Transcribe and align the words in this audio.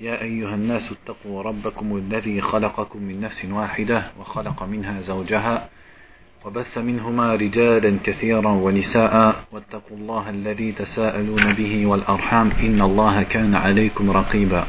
يا 0.00 0.22
أيها 0.22 0.54
الناس 0.54 0.92
اتقوا 0.92 1.42
ربكم 1.42 1.96
الذي 1.96 2.40
خلقكم 2.40 3.02
من 3.02 3.20
نفس 3.20 3.44
واحدة 3.44 4.04
وخلق 4.20 4.62
منها 4.62 5.00
زوجها 5.00 5.68
وبث 6.44 6.78
منهما 6.78 7.34
رجالا 7.34 7.98
كثيرا 8.04 8.48
ونساء 8.48 9.44
واتقوا 9.52 9.96
الله 9.96 10.30
الذي 10.30 10.72
تساءلون 10.72 11.52
به 11.52 11.86
والأرحام 11.86 12.50
إن 12.50 12.82
الله 12.82 13.22
كان 13.22 13.54
عليكم 13.54 14.10
رقيبا. 14.10 14.66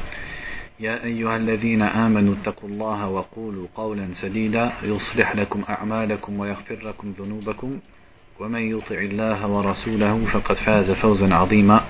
يا 0.80 1.04
أيها 1.04 1.38
الذين 1.38 1.82
آمنوا 1.82 2.34
اتقوا 2.34 2.70
الله 2.70 3.10
وقولوا 3.10 3.68
قولا 3.76 4.08
سديدا 4.14 4.72
يصلح 4.84 5.36
لكم 5.36 5.64
أعمالكم 5.70 6.40
ويغفر 6.40 6.80
لكم 6.84 7.14
ذنوبكم 7.20 7.80
ومن 8.40 8.78
يطع 8.78 8.96
الله 8.96 9.48
ورسوله 9.48 10.26
فقد 10.26 10.56
فاز 10.56 10.92
فوزا 10.92 11.34
عظيما. 11.34 11.84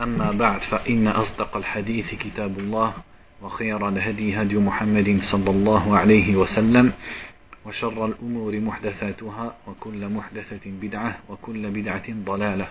أما 0.00 0.32
بعد 0.32 0.60
فإن 0.60 1.08
أصدق 1.08 1.56
الحديث 1.56 2.14
كتاب 2.14 2.58
الله 2.58 2.94
وخير 3.42 3.88
الهدي 3.88 4.42
هدي 4.42 4.56
محمد 4.56 5.18
صلى 5.20 5.50
الله 5.50 5.96
عليه 5.96 6.36
وسلم 6.36 6.92
وشر 7.66 8.06
الأمور 8.06 8.60
محدثاتها 8.60 9.56
وكل 9.66 10.08
محدثة 10.08 10.60
بدعة 10.66 11.18
وكل 11.28 11.70
بدعة 11.70 12.04
ضلالة 12.08 12.68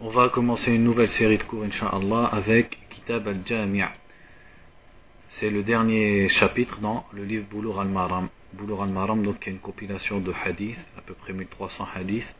On 0.00 0.10
va 0.10 0.28
commencer 0.28 0.72
une 0.72 0.84
nouvelle 0.84 1.08
série 1.08 1.38
de 1.38 1.42
cours, 1.42 1.64
Inch'Allah, 1.64 2.26
avec 2.32 2.78
Kitab 2.90 3.26
al-Jami' 3.26 3.82
C'est 5.30 5.50
le 5.50 5.62
dernier 5.64 6.28
chapitre 6.28 6.78
dans 6.80 7.04
le 7.12 7.24
livre 7.24 7.46
Boulour 7.50 7.80
al-Maram. 7.80 8.28
Boulour 8.52 8.82
al-Maram, 8.84 9.22
donc, 9.22 9.40
qui 9.40 9.48
est 9.48 9.52
une 9.52 9.58
compilation 9.58 10.20
de 10.20 10.32
hadiths, 10.44 10.78
à 10.96 11.00
peu 11.00 11.14
près 11.14 11.32
1300 11.32 11.86
hadiths, 11.96 12.32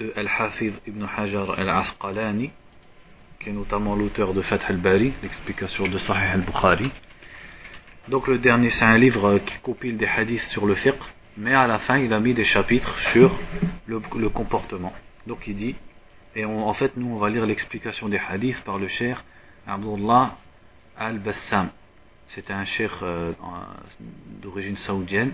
de 0.00 0.12
Al-Hafiz 0.16 0.72
ibn 0.86 1.04
Hajar 1.04 1.58
al-Asqalani, 1.58 2.50
qui 3.38 3.50
est 3.50 3.52
notamment 3.52 3.94
l'auteur 3.94 4.32
de 4.32 4.40
Fath 4.40 4.64
al-Bari, 4.66 5.12
l'explication 5.22 5.86
de 5.88 5.98
Sahih 5.98 6.32
al-Bukhari. 6.32 6.90
Donc 8.08 8.26
le 8.26 8.38
dernier, 8.38 8.70
c'est 8.70 8.84
un 8.84 8.96
livre 8.96 9.38
qui 9.38 9.58
compile 9.58 9.98
des 9.98 10.06
hadiths 10.06 10.48
sur 10.48 10.66
le 10.66 10.74
fiqh, 10.74 11.02
mais 11.36 11.54
à 11.54 11.66
la 11.66 11.78
fin, 11.80 11.98
il 11.98 12.12
a 12.14 12.20
mis 12.20 12.32
des 12.32 12.44
chapitres 12.44 12.98
sur 13.12 13.30
le, 13.86 14.28
comportement. 14.30 14.92
Donc 15.26 15.46
il 15.46 15.56
dit, 15.56 15.76
et 16.34 16.44
en 16.46 16.72
fait, 16.74 16.96
nous, 16.96 17.14
on 17.14 17.18
va 17.18 17.28
lire 17.28 17.44
l'explication 17.44 18.08
des 18.08 18.18
hadiths 18.18 18.62
par 18.62 18.78
le 18.78 18.88
cher 18.88 19.22
Abdullah 19.66 20.38
al-Bassam. 20.96 21.68
C'était 22.28 22.52
un 22.52 22.64
cheikh 22.64 22.92
euh, 23.02 23.32
d'origine 24.40 24.76
saoudienne, 24.76 25.32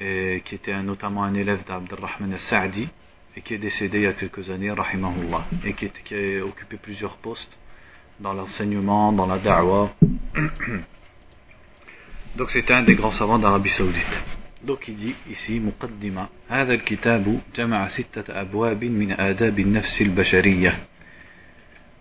et 0.00 0.42
qui 0.44 0.54
était 0.54 0.72
un, 0.72 0.82
notamment 0.82 1.24
un 1.24 1.34
élève 1.34 1.64
d'Abdelrahman 1.66 2.32
al-Sa'di, 2.32 2.88
et 3.36 3.40
qui 3.42 3.54
est 3.54 3.58
décédé 3.58 3.98
il 3.98 4.04
y 4.04 4.06
a 4.06 4.12
quelques 4.12 4.50
années, 4.50 4.70
rahimahullah, 4.70 5.44
et 5.64 5.74
qui, 5.74 5.84
est, 5.86 6.02
qui 6.02 6.14
a 6.14 6.44
occupé 6.44 6.76
plusieurs 6.76 7.16
postes 7.16 7.56
dans 8.18 8.32
l'enseignement, 8.32 9.12
dans 9.12 9.26
la 9.26 9.38
da'wah. 9.38 9.90
Donc 12.36 12.50
c'était 12.50 12.72
un 12.72 12.82
des 12.82 12.94
grands 12.94 13.12
savants 13.12 13.38
d'Arabie 13.38 13.70
Saoudite. 13.70 14.22
Donc 14.62 14.88
il 14.88 14.96
dit 14.96 15.14
ici, 15.30 15.60
مقدمة 15.60 16.28
هذا 16.48 16.74
الكتاب 16.74 17.40
جمع 17.56 17.88
ستة 17.88 18.40
أبواب 18.40 18.84
من 18.84 19.12
آداب 19.12 19.58
النفس 19.58 20.02
البشرية. 20.02 20.78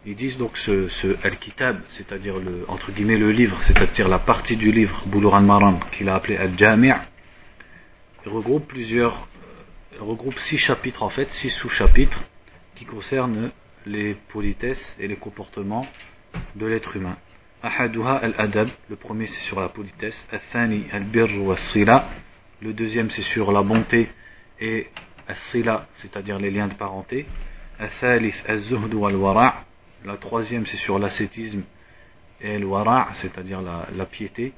Ils 0.05 0.15
disent 0.15 0.37
donc 0.37 0.57
ce, 0.57 0.87
ce 0.89 1.15
Al-Kitab, 1.23 1.81
c'est-à-dire 1.89 2.37
le, 2.37 2.65
entre 2.67 2.91
guillemets 2.91 3.17
le 3.17 3.31
livre, 3.31 3.61
c'est-à-dire 3.63 4.07
la 4.07 4.19
partie 4.19 4.55
du 4.55 4.71
livre 4.71 5.03
Boulour 5.05 5.35
al-Maram 5.35 5.79
qu'il 5.91 6.09
a 6.09 6.15
appelé 6.15 6.37
Al-Jami' 6.37 6.93
regroupe 8.26 8.66
plusieurs 8.66 9.28
regroupe 10.00 10.38
six 10.40 10.58
chapitres 10.58 11.02
en 11.02 11.10
fait, 11.10 11.30
six 11.32 11.50
sous-chapitres 11.50 12.22
qui 12.74 12.84
concernent 12.84 13.50
les 13.86 14.14
politesses 14.14 14.96
et 14.98 15.08
les 15.08 15.16
comportements 15.16 15.86
de 16.56 16.66
l'être 16.66 16.96
humain. 16.96 17.16
Al-adab, 17.62 18.68
le 18.90 18.96
premier 18.96 19.26
c'est 19.26 19.40
sur 19.42 19.60
la 19.60 19.68
politesse, 19.68 20.16
al-thani 20.30 20.84
al-birr 20.92 21.28
le 22.60 22.72
deuxième 22.72 23.10
c'est 23.10 23.22
sur 23.22 23.52
la 23.52 23.62
bonté 23.62 24.08
et 24.60 24.88
al-sila, 25.26 25.86
c'est-à-dire 25.98 26.38
les 26.38 26.50
liens 26.50 26.68
de 26.68 26.74
parenté, 26.74 27.26
al-thalith 27.78 28.44
wal-wara' 28.92 29.64
la 30.04 30.16
troisième 30.18 30.66
c'est 30.66 30.76
sur 30.76 30.98
l'ascétisme 30.98 31.62
et 32.40 32.58
le 32.58 32.66
wara' 32.66 33.08
c'est-à-dire 33.14 33.62
la, 33.62 33.86
la 33.96 34.06
piété, 34.06 34.52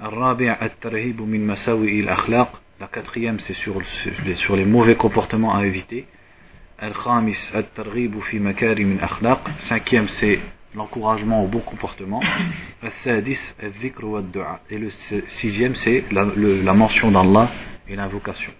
al-rabi' 0.00 0.48
al-tarhib 0.48 1.20
min 1.20 1.40
masawi 1.44 2.02
al-akhlaq 2.02 2.48
la 2.79 2.87
quatrième, 2.87 3.39
c'est 3.39 3.53
sur, 3.53 3.75
sur, 4.35 4.55
les 4.55 4.65
mauvais 4.65 4.95
comportements 4.95 5.55
à 5.55 5.65
éviter. 5.65 6.05
Al-Khamis, 6.79 7.51
al-Targhib 7.53 8.19
fi 8.23 8.39
makarim 8.39 8.97
al-Akhlaq. 8.97 9.39
Cinquième, 9.69 10.09
c'est 10.09 10.39
l'encouragement 10.75 11.43
au 11.43 11.47
bon 11.47 11.59
comportement. 11.59 12.21
Al-Sadis, 12.81 13.55
al-Dhikr 13.61 14.03
wa 14.03 14.21
dua 14.21 14.59
Et 14.69 14.77
le 14.77 14.89
sixième, 14.89 15.75
c'est 15.75 16.03
la, 16.11 16.25
la, 16.35 16.73
mention 16.73 17.11
d'Allah 17.11 17.51
et 17.87 17.95
l'invocation. 17.95 18.51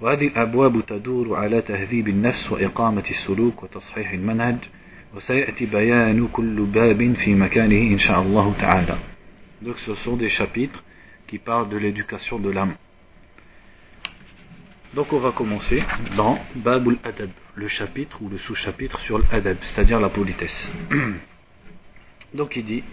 وهذه 0.00 0.26
الأبواب 0.26 0.86
تدور 0.86 1.36
على 1.36 1.62
تهذيب 1.62 2.08
النفس 2.08 2.52
وإقامة 2.52 3.04
السلوك 3.10 3.62
وتصحيح 3.62 4.10
المنهج 4.10 4.56
وسيأتي 5.14 5.66
بيان 5.66 6.28
كل 6.28 6.62
باب 6.64 7.12
في 7.12 7.34
مكانه 7.34 7.92
إن 7.92 7.98
شاء 7.98 8.22
الله 8.22 8.54
تعالى. 8.58 8.96
Donc 9.62 9.78
ce 9.78 9.94
sont 9.94 10.16
des 10.16 10.28
chapitres 10.28 10.82
qui 11.28 11.38
parlent 11.38 11.68
de 11.68 11.76
l'éducation 11.76 12.40
de 12.40 12.50
l'âme. 12.50 12.74
Donc 14.94 15.12
on 15.12 15.18
va 15.18 15.32
commencer 15.32 15.82
dans 16.16 16.38
Babul 16.56 16.98
Adab, 17.02 17.30
le 17.54 17.68
chapitre 17.68 18.20
ou 18.20 18.28
le 18.28 18.38
sous-chapitre 18.38 19.00
sur 19.00 19.18
l'adab, 19.18 19.56
c'est-à-dire 19.62 20.00
la 20.00 20.10
politesse. 20.10 20.70
Donc 22.34 22.56
il 22.56 22.64
dit, 22.64 22.84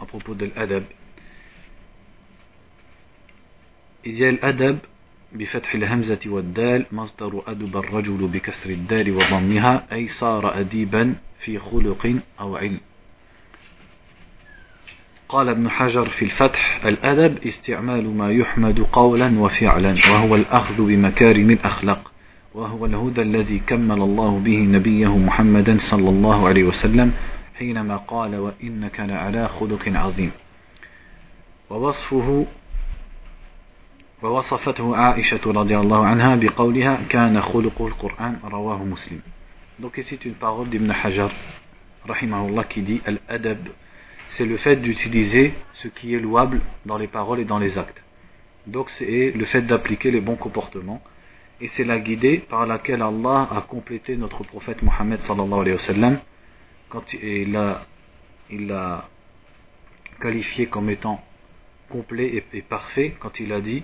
à 0.00 0.06
propos 0.06 0.34
de 0.34 0.50
l'adab, 0.54 0.84
il 4.04 4.14
y 4.14 4.24
a 4.24 4.32
l'adab 4.32 4.78
بفتح 5.32 5.74
الهمزة 5.74 6.20
والدال 6.26 6.86
مصدر 6.92 7.42
أدب 7.46 7.76
الرجل 7.76 8.28
بكسر 8.28 8.70
الدال 8.70 9.16
وضمها 9.16 9.86
أي 9.92 10.08
صار 10.08 10.60
أديبا 10.60 11.14
في 11.40 11.58
خلق 11.58 12.20
أو 12.40 12.56
علم 12.56 12.80
قال 15.29 15.49
ابن 15.49 15.69
حجر 15.69 16.09
في 16.09 16.25
الفتح 16.25 16.85
الأدب 16.85 17.37
استعمال 17.43 18.17
ما 18.17 18.31
يحمد 18.31 18.79
قولا 18.79 19.39
وفعلا 19.39 19.95
وهو 20.11 20.35
الأخذ 20.35 20.77
بمكارم 20.77 21.51
الأخلاق 21.51 22.11
وهو 22.53 22.85
الهدى 22.85 23.21
الذي 23.21 23.59
كمل 23.59 24.01
الله 24.01 24.39
به 24.39 24.57
نبيه 24.57 25.17
محمدا 25.17 25.77
صلى 25.77 26.09
الله 26.09 26.47
عليه 26.47 26.63
وسلم 26.63 27.13
حينما 27.59 27.97
قال 27.97 28.35
وإنك 28.35 28.99
لعلى 28.99 29.47
خلق 29.47 29.83
عظيم 29.87 30.31
ووصفه 31.69 32.45
ووصفته 34.23 34.95
عائشة 34.95 35.41
رضي 35.45 35.77
الله 35.77 36.05
عنها 36.05 36.35
بقولها 36.35 36.99
كان 37.09 37.41
خلق 37.41 37.81
القرآن 37.81 38.39
رواه 38.43 38.83
مسلم. 38.83 39.19
Donc 39.79 39.97
ici 39.97 40.17
une 40.25 40.33
parole 40.33 40.69
d'Ibn 40.69 40.89
Hajar 40.89 41.29
rahimahullah 42.07 42.63
qui 42.63 42.81
dit 42.81 43.01
Al-Adab 43.05 43.59
c'est 44.29 44.45
le 44.45 44.57
fait 44.57 44.77
d'utiliser 44.77 45.53
ce 45.75 45.87
qui 45.87 46.13
est 46.13 46.19
louable 46.19 46.61
dans 46.85 46.97
les 46.97 47.07
paroles 47.07 47.39
et 47.39 47.45
dans 47.45 47.59
les 47.59 47.77
actes. 47.77 48.01
Donc 48.67 48.89
c'est 48.91 49.31
le 49.31 49.45
fait 49.45 49.61
d'appliquer 49.61 50.11
les 50.11 50.21
bons 50.21 50.35
comportements 50.35 51.01
et 51.61 51.67
c'est 51.69 51.85
la 51.85 51.99
guidée 51.99 52.39
par 52.39 52.65
laquelle 52.65 53.01
Allah 53.01 53.47
a 53.51 53.61
complété 53.61 54.17
notre 54.17 54.43
prophète 54.43 54.81
Mohammed 54.83 55.21
sallallahu 55.21 55.61
alayhi 55.61 55.77
wa 55.77 55.83
sallam 55.83 56.19
quand 56.89 57.13
il 57.13 57.51
l'a 57.51 57.85
il 58.49 58.71
a 58.71 59.09
qualifié 60.19 60.67
comme 60.67 60.89
étant 60.89 61.23
complet 61.89 62.43
et, 62.53 62.61
parfait 62.61 63.15
quand 63.19 63.39
il 63.39 63.51
a 63.53 63.61
dit 63.61 63.83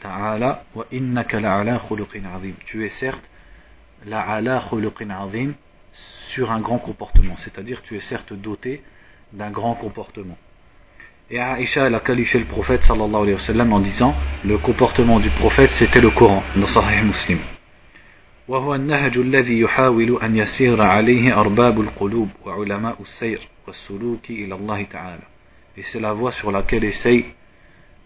Ta'ala 0.00 0.64
wa 0.74 0.86
innaka 0.92 1.40
la'ala 1.40 1.78
khuluqin 1.78 2.24
azim. 2.24 2.54
Tu 2.66 2.84
es 2.84 2.88
certes 2.90 3.28
la'ala 4.04 4.64
khuluqin 4.68 5.10
azim 5.10 5.54
sur 6.28 6.50
un 6.50 6.60
grand 6.60 6.78
comportement, 6.78 7.36
c'est-à-dire 7.36 7.82
tu 7.82 7.96
es 7.96 8.00
certes 8.00 8.32
doté 8.34 8.82
d'un 9.33 9.51
grand 9.51 9.75
comportement. 9.75 10.37
Et 11.29 11.39
Aïcha 11.39 11.87
elle 11.87 11.95
a 11.95 11.99
qualifié 12.01 12.39
le 12.39 12.45
prophète 12.45 12.81
sallallahu 12.83 13.21
alayhi 13.23 13.33
wa 13.33 13.39
sallam 13.39 13.73
en 13.73 13.79
disant 13.79 14.13
le 14.43 14.57
comportement 14.57 15.19
du 15.19 15.29
prophète 15.29 15.71
c'était 15.71 16.01
le 16.01 16.09
Coran 16.09 16.43
dans 16.55 16.67
Sahih 16.67 17.03
Muslim. 17.03 17.39
وهو 18.47 18.75
النهج 18.75 19.17
الذي 19.17 19.59
يحاول 19.59 20.21
أن 20.23 20.35
يسير 20.37 20.81
عليه 20.81 21.39
أرباب 21.39 21.81
القلوب 21.81 22.29
وعلماء 22.45 23.01
السير 23.01 23.39
والسلوك 23.67 24.29
إلى 24.29 24.55
الله 24.55 24.83
تعالى. 24.83 25.23
Et 25.77 25.83
c'est 25.83 26.01
la 26.01 26.11
voie 26.13 26.31
sur 26.33 26.51
laquelle 26.51 26.83
essayent 26.83 27.25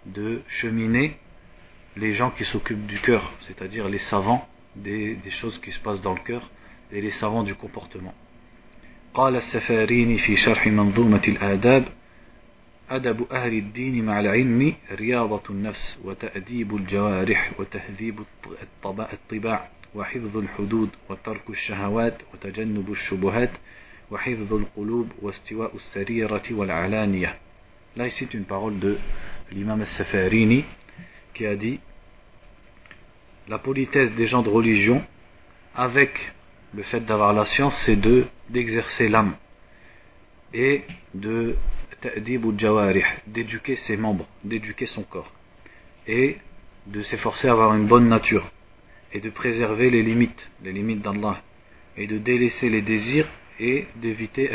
de 0.05 0.41
cheminer 0.47 1.17
les 1.97 2.13
gens 2.13 2.29
qui 2.29 2.45
s'occupent 2.45 2.85
du 2.85 2.99
cœur, 2.99 3.31
c'est-à-dire 3.41 3.89
les 3.89 3.97
savants 3.97 4.47
des, 4.75 5.15
des 5.15 5.31
choses 5.31 5.57
qui 5.59 5.71
se 5.71 5.79
passent 5.79 6.01
dans 6.01 6.13
le 6.13 6.19
cœur 6.19 6.51
et 6.91 7.01
les 7.01 7.11
savants 7.11 7.43
du 7.43 7.55
comportement. 7.55 8.13
قال 9.14 9.36
السفاريني 9.36 10.18
في 10.18 10.36
شرح 10.36 10.66
منظومة 10.66 11.22
الآداب 11.28 11.84
أدب 12.90 13.32
أهل 13.32 13.52
الدين 13.52 14.04
مع 14.04 14.20
العلم 14.20 14.74
رياضة 14.92 15.42
النفس 15.50 15.98
وتأديب 16.04 16.76
الجوارح 16.76 17.52
وتهذيب 17.58 18.20
الطباع 19.12 19.68
وحفظ 19.94 20.36
الحدود 20.36 20.88
وترك 21.08 21.50
الشهوات 21.50 22.18
وتجنب 22.34 22.92
الشبهات 22.92 23.50
وحفظ 24.10 24.52
القلوب 24.52 25.08
واستواء 25.22 25.76
السريرة 25.76 26.42
والعلانية. 26.50 27.38
Là 27.96 28.06
ici 28.06 28.28
une 28.34 28.44
parole 28.44 28.78
de 28.78 28.98
l'imam 29.50 29.80
al-Safarini 29.80 30.64
qui 31.34 31.44
a 31.46 31.56
dit 31.56 31.80
la 33.48 33.58
politesse 33.58 34.14
des 34.14 34.28
gens 34.28 34.42
de 34.42 34.48
religion 34.48 35.02
avec 35.74 36.32
le 36.74 36.84
fait 36.84 37.00
d'avoir 37.00 37.32
la 37.32 37.46
science 37.46 37.76
c'est 37.84 37.96
de 37.96 38.26
d'exercer 38.50 39.08
l'âme 39.08 39.36
et 40.52 40.82
de 41.14 41.56
d'éduquer 43.26 43.76
ses 43.76 43.96
membres, 43.96 44.26
d'éduquer 44.44 44.86
son 44.86 45.02
corps 45.02 45.32
et 46.06 46.38
de 46.86 47.02
s'efforcer 47.02 47.48
à 47.48 47.52
avoir 47.52 47.74
une 47.74 47.86
bonne 47.86 48.08
nature 48.08 48.50
et 49.12 49.20
de 49.20 49.30
préserver 49.30 49.90
les 49.90 50.02
limites, 50.02 50.50
les 50.62 50.72
limites 50.72 51.02
d'Allah 51.02 51.42
et 51.96 52.06
de 52.06 52.18
délaisser 52.18 52.70
les 52.70 52.82
désirs 52.82 53.28
et 53.58 53.86
d'éviter 53.96 54.50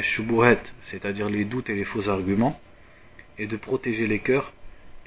c'est-à-dire 0.89 1.29
les 1.29 1.45
doutes 1.45 1.69
et 1.69 1.75
les 1.75 1.85
faux 1.85 2.09
arguments 2.09 2.59
et 3.37 3.45
de 3.45 3.57
protéger 3.57 4.07
les 4.07 4.19
cœurs 4.19 4.51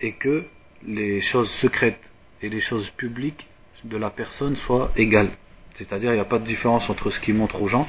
et 0.00 0.12
que 0.12 0.44
les 0.86 1.20
choses 1.20 1.50
secrètes 1.54 2.00
et 2.40 2.48
les 2.48 2.60
choses 2.60 2.88
publiques 2.90 3.48
de 3.84 3.96
la 3.96 4.10
personne 4.10 4.54
soient 4.56 4.92
égales. 4.96 5.30
C'est-à-dire 5.74 6.12
il 6.12 6.14
n'y 6.14 6.20
a 6.20 6.24
pas 6.24 6.38
de 6.38 6.46
différence 6.46 6.88
entre 6.88 7.10
ce 7.10 7.18
qui 7.20 7.32
montre 7.32 7.60
aux 7.60 7.68
gens 7.68 7.88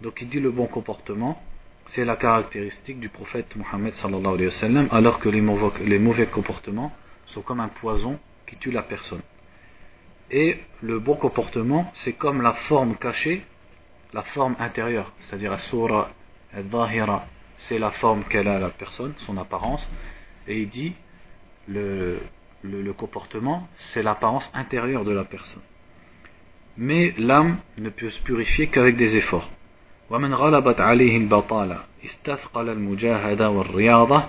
donc 0.00 0.20
il 0.20 0.28
dit 0.28 0.40
le 0.40 0.50
bon 0.50 0.66
comportement 0.66 1.42
c'est 1.88 2.04
la 2.04 2.16
caractéristique 2.16 3.00
du 3.00 3.08
prophète 3.08 3.54
Mohammed 3.56 3.94
sallallahu 3.94 4.34
alayhi 4.34 4.46
wa 4.46 4.50
sallam, 4.50 4.88
alors 4.90 5.18
que 5.20 5.28
les 5.28 5.40
mauvais, 5.98 6.26
comportements 6.26 6.92
sont 7.26 7.40
comme 7.40 7.60
un 7.60 7.68
poison 7.68 8.18
qui 8.46 8.56
tue 8.56 8.70
la 8.70 8.82
personne. 8.82 9.22
Et 10.30 10.58
le 10.82 10.98
bon 10.98 11.14
comportement, 11.14 11.90
c'est 11.94 12.12
comme 12.12 12.42
la 12.42 12.52
forme 12.52 12.96
cachée, 12.96 13.42
la 14.12 14.22
forme 14.22 14.54
intérieure, 14.58 15.12
c'est-à-dire 15.20 15.50
la 15.50 15.58
surah 15.58 16.10
al-dhahira, 16.54 17.26
c'est 17.68 17.78
la 17.78 17.90
forme 17.92 18.24
qu'elle 18.24 18.48
a 18.48 18.58
la 18.58 18.70
personne, 18.70 19.14
son 19.26 19.38
apparence, 19.38 19.86
et 20.46 20.60
il 20.60 20.68
dit 20.68 20.94
le 21.68 22.92
comportement, 22.96 23.66
c'est 23.92 24.02
l'apparence 24.02 24.50
intérieure 24.52 25.04
de 25.04 25.12
la 25.12 25.24
personne. 25.24 25.62
Mais 26.76 27.14
l'âme 27.16 27.58
ne 27.78 27.88
peut 27.88 28.10
se 28.10 28.20
purifier 28.20 28.66
qu'avec 28.68 28.96
des 28.96 29.16
efforts. 29.16 29.50
ومن 30.09 30.33
غلبت 30.33 30.79
عليه 30.79 31.17
البطالة 31.17 31.83
استثقل 32.05 32.69
المجاهدة 32.69 33.49
والرياضة 33.49 34.23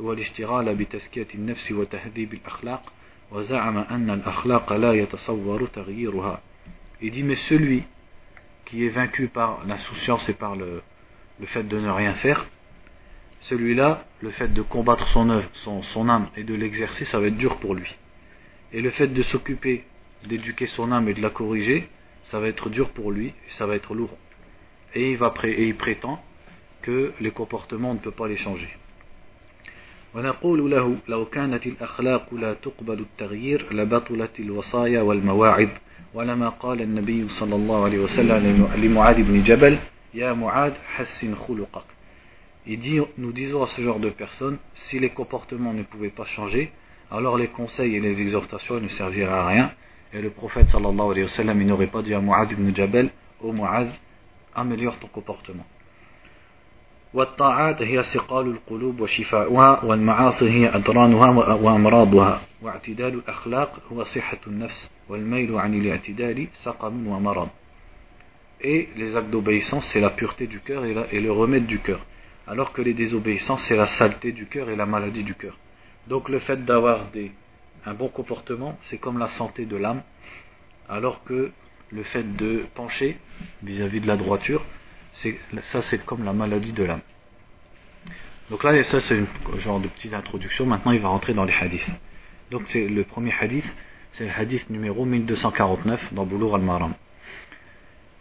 والاشتغال 0.00 0.74
بتزكية 0.74 1.26
النفس 1.34 1.72
وتهذيب 1.72 2.32
الأخلاق 2.34 2.82
وزعم 3.30 3.78
أن 3.78 4.10
الأخلاق 4.10 4.72
لا 4.72 4.92
يتصور 4.92 5.66
تغييرها 5.66 6.40
Il 7.00 7.10
dit 7.10 7.22
mais 7.22 7.36
celui 7.36 7.82
qui 8.64 8.86
est 8.86 8.88
vaincu 8.88 9.28
par 9.28 9.64
l'insouciance 9.66 10.28
et 10.28 10.32
par 10.32 10.56
le, 10.56 10.80
le 11.40 11.46
fait 11.46 11.64
de 11.64 11.78
ne 11.78 11.90
rien 11.90 12.14
faire, 12.14 12.46
celui-là, 13.40 14.04
le 14.22 14.30
fait 14.30 14.52
de 14.52 14.62
combattre 14.62 15.06
son 15.08 15.28
œuvre, 15.28 15.48
son, 15.64 15.82
son 15.82 16.08
âme 16.08 16.28
et 16.36 16.44
de 16.44 16.54
l'exercer, 16.54 17.04
ça 17.04 17.18
va 17.18 17.26
être 17.26 17.36
dur 17.36 17.56
pour 17.58 17.74
lui. 17.74 17.94
Et 18.72 18.80
le 18.80 18.90
fait 18.90 19.08
de 19.08 19.22
s'occuper 19.22 19.84
d'éduquer 20.26 20.66
son 20.66 20.92
âme 20.92 21.08
et 21.08 21.14
de 21.14 21.20
la 21.20 21.30
corriger, 21.30 21.88
ça 22.24 22.40
va 22.40 22.48
être 22.48 22.70
dur 22.70 22.88
pour 22.90 23.12
lui 23.12 23.26
et 23.28 23.50
ça 23.50 23.66
va 23.66 23.76
être 23.76 23.94
lourd. 23.94 24.16
et 24.94 25.10
il, 25.12 25.16
va 25.16 25.32
et 25.44 25.64
il 25.64 25.76
prétend 25.76 26.22
que 26.82 27.12
les 27.20 27.30
comportements 27.30 27.90
on 27.90 27.94
ne 27.94 27.98
peut 27.98 28.10
pas 28.10 28.28
les 28.28 28.36
changer. 28.36 28.68
ونقول 30.14 30.70
له 30.70 30.96
لو 31.08 31.24
كانت 31.24 31.66
الأخلاق 31.66 32.34
لا 32.34 32.54
تقبل 32.54 32.98
التغيير 33.00 33.72
لبطلت 33.72 34.40
الوصايا 34.40 35.02
والمواعظ 35.02 35.68
ولما 36.14 36.48
قال 36.48 36.82
النبي 36.82 37.28
صلى 37.28 37.54
الله 37.54 37.84
عليه 37.84 37.98
وسلم 37.98 38.68
لمعاذ 38.76 39.22
بن 39.22 39.42
جبل 39.42 39.78
يا 40.14 40.32
معاذ 40.32 40.72
حسن 40.94 41.34
خلقك 41.34 41.84
Il 42.66 42.78
dit, 42.78 42.98
nous 43.18 43.32
disons 43.32 43.62
à 43.62 43.66
ce 43.66 43.82
genre 43.82 44.00
de 44.00 44.08
personnes, 44.08 44.56
si 44.74 44.98
les 44.98 45.10
comportements 45.10 45.74
ne 45.74 45.82
pouvaient 45.82 46.08
pas 46.08 46.24
changer, 46.24 46.72
alors 47.10 47.36
les 47.36 47.48
conseils 47.48 47.94
et 47.96 48.00
les 48.00 48.22
exhortations 48.22 48.80
ne 48.80 48.88
serviraient 48.88 49.30
à 49.30 49.46
rien. 49.46 49.72
Et 50.14 50.22
le 50.22 50.30
prophète 50.30 50.68
sallallahu 50.68 51.10
alayhi 51.10 51.24
wa 51.24 51.28
sallam, 51.28 51.60
il 51.60 51.66
n'aurait 51.66 51.88
pas 51.88 52.00
dit 52.00 52.14
à 52.14 52.20
Mu'adh 52.20 52.52
ibn 52.52 52.74
Jabal, 52.74 53.10
ô 53.42 53.52
Mu'adh, 53.52 53.90
améliore 54.54 54.98
ton 54.98 55.08
comportement. 55.08 55.66
والطاعات 57.14 57.82
هي 57.82 58.02
سقال 58.02 58.46
القلوب 58.46 59.00
وشفاؤها 59.00 59.84
والمعاصي 59.84 60.50
هي 60.50 60.76
أدرانها 60.76 61.54
وأمراضها 61.54 62.40
واعتدال 62.62 63.14
الأخلاق 63.14 63.80
هو 63.92 64.04
صحة 64.04 64.38
النفس 64.46 64.90
والميل 65.08 65.54
عن 65.54 65.74
الاعتدال 65.74 66.48
سقم 66.64 67.06
ومرض 67.06 67.48
Et 68.60 68.88
les 68.96 69.14
actes 69.14 69.30
d'obéissance, 69.30 69.86
c'est 69.92 70.00
la 70.00 70.10
pureté 70.10 70.46
du 70.46 70.58
cœur 70.60 70.86
et, 70.86 70.96
et, 71.12 71.20
le 71.20 71.30
remède 71.30 71.66
du 71.66 71.80
cœur. 71.80 72.00
Alors 72.46 72.72
que 72.72 72.80
les 72.80 72.94
désobéissances, 72.94 73.62
c'est 73.64 73.76
la 73.76 73.88
saleté 73.88 74.32
du 74.32 74.46
cœur 74.46 74.70
et 74.70 74.76
la 74.76 74.86
maladie 74.86 75.22
du 75.22 75.34
cœur. 75.34 75.58
Donc 76.06 76.30
le 76.30 76.38
fait 76.38 76.64
d'avoir 76.64 77.06
un 77.84 77.94
bon 77.94 78.08
comportement, 78.08 78.78
c'est 78.84 78.96
comme 78.96 79.18
la 79.18 79.28
santé 79.28 79.66
de 79.66 79.76
l'âme. 79.76 80.02
Alors 80.88 81.22
que 81.24 81.52
le 81.90 82.02
fait 82.02 82.36
de 82.36 82.64
pencher 82.74 83.16
vis-à-vis 83.62 84.00
de 84.00 84.06
la 84.06 84.16
droiture, 84.16 84.64
ça 85.62 85.80
c'est 85.82 86.04
comme 86.04 86.24
la 86.24 86.32
maladie 86.32 86.72
de 86.72 86.84
l'âme. 86.84 87.00
Donc 88.50 88.62
là, 88.64 88.82
ça 88.82 89.00
c'est 89.00 89.16
une 89.16 89.26
genre 89.60 89.80
de 89.80 89.88
petite 89.88 90.12
introduction. 90.12 90.66
Maintenant, 90.66 90.92
il 90.92 91.00
va 91.00 91.08
rentrer 91.08 91.32
dans 91.34 91.44
les 91.44 91.54
hadiths. 91.54 91.86
Donc 92.50 92.62
c'est 92.66 92.86
le 92.86 93.04
premier 93.04 93.32
hadith, 93.40 93.64
c'est 94.12 94.24
le 94.24 94.30
hadith 94.30 94.68
numéro 94.70 95.04
1249 95.04 96.12
dans 96.12 96.26
Boulour 96.26 96.56
al-Maram. 96.56 96.94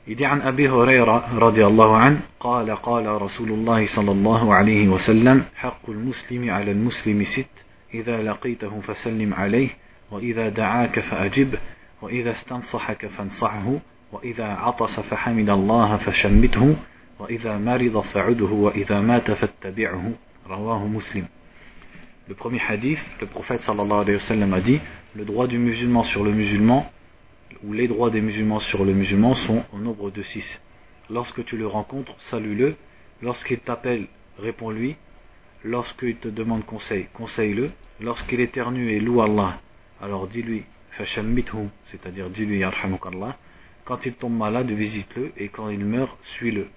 Il 0.05 0.17
dit 0.17 0.25
عن 0.25 0.41
أبي 0.41 0.69
هريرة 0.69 1.39
رضي 1.39 1.65
الله 1.65 1.97
عنه 1.97 2.19
قال 2.39 2.75
قال 2.75 3.21
رسول 3.21 3.49
الله 3.51 3.85
صلى 3.85 4.11
الله 4.11 4.53
عليه 4.53 4.87
وسلم 4.87 5.45
حق 5.55 5.89
المسلم 5.89 6.49
على 6.49 6.71
المسلم 6.71 7.23
ست 7.23 7.65
إذا 7.93 8.23
لقيته 8.23 8.81
فسلم 8.81 9.33
عليه 9.33 9.69
وإذا 10.11 10.49
دعاك 10.49 10.99
فأجبه 10.99 11.59
وإذا 12.01 12.31
استنصحك 12.31 13.05
فانصحه 13.05 13.79
وإذا 14.11 14.45
عطس 14.45 14.99
فحمد 14.99 15.49
الله 15.49 15.97
فشمته 15.97 16.75
وإذا 17.19 17.57
مرض 17.57 17.99
فعده 17.99 18.45
وإذا 18.45 18.99
مات 19.01 19.31
فاتبعه 19.31 20.11
رواه 20.49 20.87
مسلم 20.87 21.25
Le 22.29 22.35
premier 22.35 22.61
hadith, 22.69 22.99
le 23.19 23.27
prophète 23.27 23.63
sallallahu 23.63 24.01
alayhi 24.01 24.15
wa 24.15 24.21
sallam 24.21 24.53
a 24.53 24.61
dit 24.61 24.79
le 25.13 25.25
droit 25.25 25.45
du 25.45 25.57
musulman 25.57 26.03
sur 26.03 26.23
le 26.23 26.31
musulman 26.31 26.89
ou 27.65 27.73
les 27.73 27.89
droits 27.89 28.09
des 28.09 28.21
musulmans 28.21 28.59
sur 28.59 28.85
le 28.85 28.93
musulman 28.93 29.35
sont 29.35 29.63
au 29.73 29.77
nombre 29.77 30.09
de 30.09 30.21
six. 30.21 30.61
Lorsque 31.09 31.43
tu 31.43 31.57
le 31.57 31.67
rencontres, 31.67 32.15
salue-le. 32.19 32.75
Lorsqu'il 33.21 33.59
t'appelle, 33.59 34.07
réponds-lui. 34.39 34.95
Lorsqu'il 35.65 36.15
te 36.15 36.29
demande 36.29 36.65
conseil, 36.65 37.07
conseille-le. 37.13 37.71
Lorsqu'il 37.99 38.39
éternue 38.39 38.91
et 38.91 38.99
loue 38.99 39.21
Allah, 39.21 39.59
alors 40.01 40.27
dis-lui 40.27 40.63
c'est-à-dire 41.86 42.30
dis-lui 42.30 42.58
yarhamukallah. 42.58 43.36
Quand 43.84 44.04
il 44.04 44.14
tombe 44.14 44.36
malade, 44.36 44.70
visite-le 44.70 45.32
et 45.36 45.48
quand 45.48 45.68
il 45.68 45.84
meurt, 45.84 46.18
suis-le. 46.36 46.68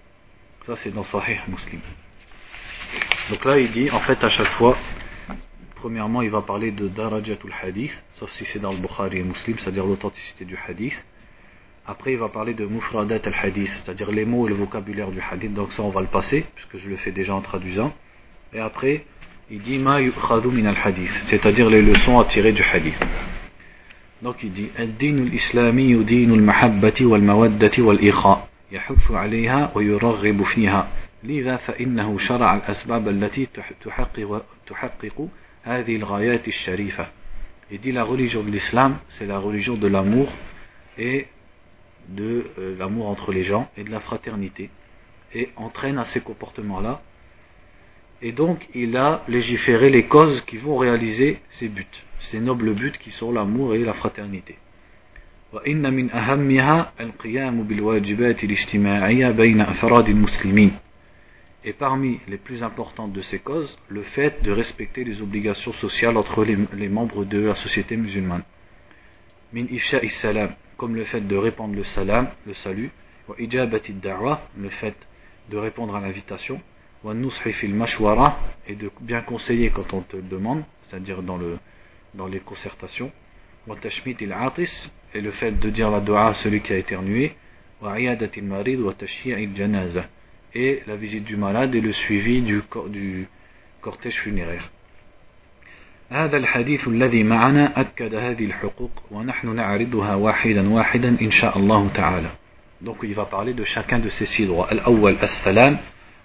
Ça 0.65 0.75
c'est 0.75 0.91
dans 0.91 1.03
Sahih 1.03 1.39
Muslim. 1.47 1.81
Donc 3.29 3.43
là 3.45 3.59
il 3.59 3.71
dit, 3.71 3.89
en 3.91 3.99
fait 4.01 4.23
à 4.23 4.29
chaque 4.29 4.53
fois, 4.53 4.77
premièrement 5.75 6.21
il 6.21 6.29
va 6.29 6.41
parler 6.41 6.71
de 6.71 6.87
Darajatul 6.87 7.53
Hadith, 7.61 7.91
sauf 8.13 8.31
si 8.31 8.45
c'est 8.45 8.59
dans 8.59 8.71
le 8.71 8.77
Bukhari 8.77 9.19
et 9.19 9.23
Muslim, 9.23 9.57
c'est-à-dire 9.59 9.85
l'authenticité 9.85 10.45
du 10.45 10.57
Hadith. 10.67 10.97
Après, 11.87 12.13
il 12.13 12.19
va 12.19 12.29
parler 12.29 12.53
de 12.53 12.65
mufradat 12.65 13.19
al-hadith, 13.23 13.69
c'est-à-dire 13.69 14.11
les 14.11 14.23
mots 14.23 14.45
et 14.45 14.49
le 14.49 14.55
vocabulaire 14.55 15.09
du 15.09 15.19
hadith. 15.19 15.51
Donc 15.53 15.73
ça, 15.73 15.81
on 15.81 15.89
va 15.89 16.01
le 16.01 16.07
passer, 16.07 16.45
puisque 16.53 16.77
je 16.77 16.87
le 16.87 16.95
fais 16.95 17.11
déjà 17.11 17.33
en 17.33 17.41
traduisant. 17.41 17.91
Et 18.53 18.59
après, 18.59 19.03
il 19.49 19.59
dit 19.61 19.79
ma 19.79 19.99
min 19.99 20.65
al-hadith, 20.65 21.11
c'est-à-dire 21.25 21.69
les 21.69 21.81
leçons 21.81 22.19
à 22.19 22.25
tirer 22.25 22.53
du 22.53 22.61
hadith. 22.63 22.99
Donc 24.22 24.42
il 24.42 24.52
dit 24.52 24.68
الدين 24.78 25.18
الإسلامي 25.18 26.04
دين 26.04 26.32
المحبة 26.32 26.94
والمودة 27.00 27.72
والإخاء 27.78 28.48
يحث 28.72 29.10
عليها 29.10 29.72
ويرغب 29.74 30.42
فيها 30.42 30.88
لذا 31.24 31.56
فإنه 31.56 32.18
شرع 32.18 32.56
الأسباب 32.56 33.08
التي 33.08 33.48
تحقق, 33.84 34.44
تحقق 34.66 35.28
هذه 35.62 35.96
الغايات 35.96 36.48
الشريفة 36.48 37.06
Il 37.68 37.80
dit 37.80 37.90
la 37.90 38.04
religion 38.04 38.44
de 38.44 38.50
l'islam, 38.50 38.98
c'est 39.08 39.26
la 39.26 39.38
religion 39.38 39.76
de 39.76 39.88
l'amour 39.88 40.32
et 40.96 41.26
de 42.08 42.46
euh, 42.58 42.76
l'amour 42.78 43.08
entre 43.08 43.32
les 43.32 43.42
gens 43.42 43.68
et 43.76 43.82
de 43.82 43.90
la 43.90 43.98
fraternité 43.98 44.70
et 45.34 45.48
entraîne 45.56 45.98
à 45.98 46.04
ces 46.04 46.20
comportements-là. 46.20 47.02
Et 48.22 48.30
donc 48.30 48.68
il 48.74 48.96
a 48.96 49.24
légiféré 49.26 49.90
les 49.90 50.04
causes 50.04 50.40
qui 50.42 50.58
vont 50.58 50.76
réaliser 50.76 51.40
ces 51.50 51.68
buts, 51.68 51.86
ces 52.30 52.40
nobles 52.40 52.74
buts 52.74 52.98
qui 52.98 53.10
sont 53.10 53.32
l'amour 53.32 53.74
et 53.74 53.84
la 53.84 53.94
fraternité. 53.94 54.56
وإن 55.52 55.94
من 55.94 56.10
أهمها 56.10 56.92
القيام 57.00 57.62
بالواجبات 57.62 58.44
الاجتماعية 58.44 59.30
بين 59.30 59.60
أفراد 59.60 60.08
المسلمين 60.08 60.72
et 61.66 61.72
parmi 61.72 62.20
les 62.28 62.36
plus 62.36 62.62
importantes 62.62 63.12
de 63.12 63.20
ces 63.22 63.40
causes, 63.40 63.76
le 63.88 64.02
fait 64.02 64.40
de 64.42 64.52
respecter 64.52 65.02
les 65.02 65.20
obligations 65.20 65.72
sociales 65.72 66.16
entre 66.16 66.44
les, 66.44 66.56
les 66.74 66.88
membres 66.88 67.24
de 67.24 67.40
la 67.40 67.56
société 67.56 67.96
musulmane. 67.96 68.44
Min 69.52 69.66
ifsha'i 69.68 70.08
salam, 70.08 70.50
comme 70.76 70.94
le 70.94 71.04
fait 71.04 71.22
de 71.26 71.36
répandre 71.36 71.74
le 71.74 71.82
salam, 71.82 72.28
le 72.46 72.54
salut, 72.54 72.90
wa 73.26 73.34
ijabati 73.36 73.94
da'wa, 73.94 74.48
le 74.56 74.68
fait 74.68 74.94
de 75.50 75.56
répondre 75.56 75.96
à 75.96 76.00
l'invitation, 76.00 76.60
wa 77.02 77.14
nushi 77.14 77.52
fil 77.52 77.74
mashwara, 77.74 78.38
et 78.68 78.76
de 78.76 78.88
bien 79.00 79.22
conseiller 79.22 79.70
quand 79.70 79.92
on 79.92 80.02
te 80.02 80.14
le 80.14 80.22
demande, 80.22 80.62
c'est-à-dire 80.84 81.20
dans, 81.20 81.36
le, 81.36 81.58
dans 82.14 82.26
les 82.26 82.40
concertations, 82.40 83.10
wa 83.66 83.76
tashmit 83.76 84.16
il 84.20 84.32
atis, 84.32 84.90
et 85.14 85.20
le 85.20 85.32
fait 85.32 85.52
de 85.52 85.70
dire 85.70 85.90
la 85.90 86.00
dua 86.00 86.28
à 86.28 86.34
celui 86.34 86.60
qui 86.60 86.72
a 86.72 86.76
éternué, 86.76 87.34
wa 87.80 87.98
iyadati 87.98 88.42
marid 88.42 88.80
wa 88.80 88.92
tashyi'i 88.94 89.48
janaza 89.54 90.04
et 90.54 90.82
la 90.86 90.96
visite 90.96 91.24
du 91.24 91.36
malade 91.36 91.74
et 91.74 91.80
le 91.80 91.92
suivi 91.92 92.40
du, 92.40 92.62
du 92.88 93.28
cortège 93.80 94.20
funéraire. 94.20 94.70
هذا 96.10 96.36
الحديث 96.36 96.88
الذي 96.88 97.22
معنا 97.22 97.80
أكد 97.80 98.14
هذه 98.14 98.44
الحقوق 98.44 98.90
ونحن 99.10 99.54
نعرضها 99.54 100.14
واحدا 100.14 100.68
واحدا 100.68 101.16
إن 101.20 101.30
شاء 101.30 101.58
الله 101.58 101.88
تعالى. 101.94 102.30
Donc 102.82 102.96
il 103.02 103.14
va 103.14 103.24
parler 103.24 103.54
de 103.54 103.64
chacun 103.64 103.98
de 103.98 104.08
ces 104.08 104.26
six 104.26 104.46
droits. 104.46 104.72
الأول 104.72 105.16
السلام 105.22 105.78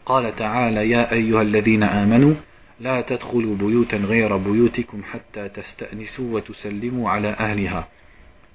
قال 0.06 0.36
تعالى 0.36 0.90
يا 0.90 1.12
أيها 1.12 1.42
الذين 1.42 1.84
آمنوا 1.84 2.34
لا 2.80 3.02
تدخلوا 3.02 3.56
بيوتا 3.56 3.98
غير 3.98 4.38
بيوتكم 4.38 5.04
حتى 5.04 5.50
تستأنسوا 5.50 6.34
وتسلموا 6.36 7.10
على 7.10 7.28
أهلها. 7.28 7.88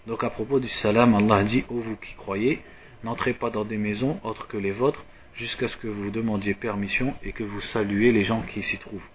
Donc 0.06 0.22
à 0.24 0.30
propos 0.30 0.60
du 0.60 0.68
salam, 0.68 1.14
Allah 1.14 1.42
dit, 1.44 1.64
ô 1.68 1.80
vous 1.80 1.96
qui 1.96 2.14
croyez, 2.14 2.60
n'entrez 3.04 3.32
pas 3.32 3.50
dans 3.50 3.64
des 3.64 3.76
maisons 3.76 4.18
autres 4.22 4.46
que 4.48 4.56
les 4.56 4.70
vôtres 4.70 5.04
jusqu'à 5.34 5.68
ce 5.68 5.76
que 5.76 5.88
vous 5.88 6.10
demandiez 6.10 6.54
permission 6.54 7.14
et 7.22 7.32
que 7.32 7.44
vous 7.44 7.60
saluez 7.60 8.12
les 8.12 8.24
gens 8.24 8.42
qui 8.42 8.62
s'y 8.62 8.78
trouvent. 8.78 9.08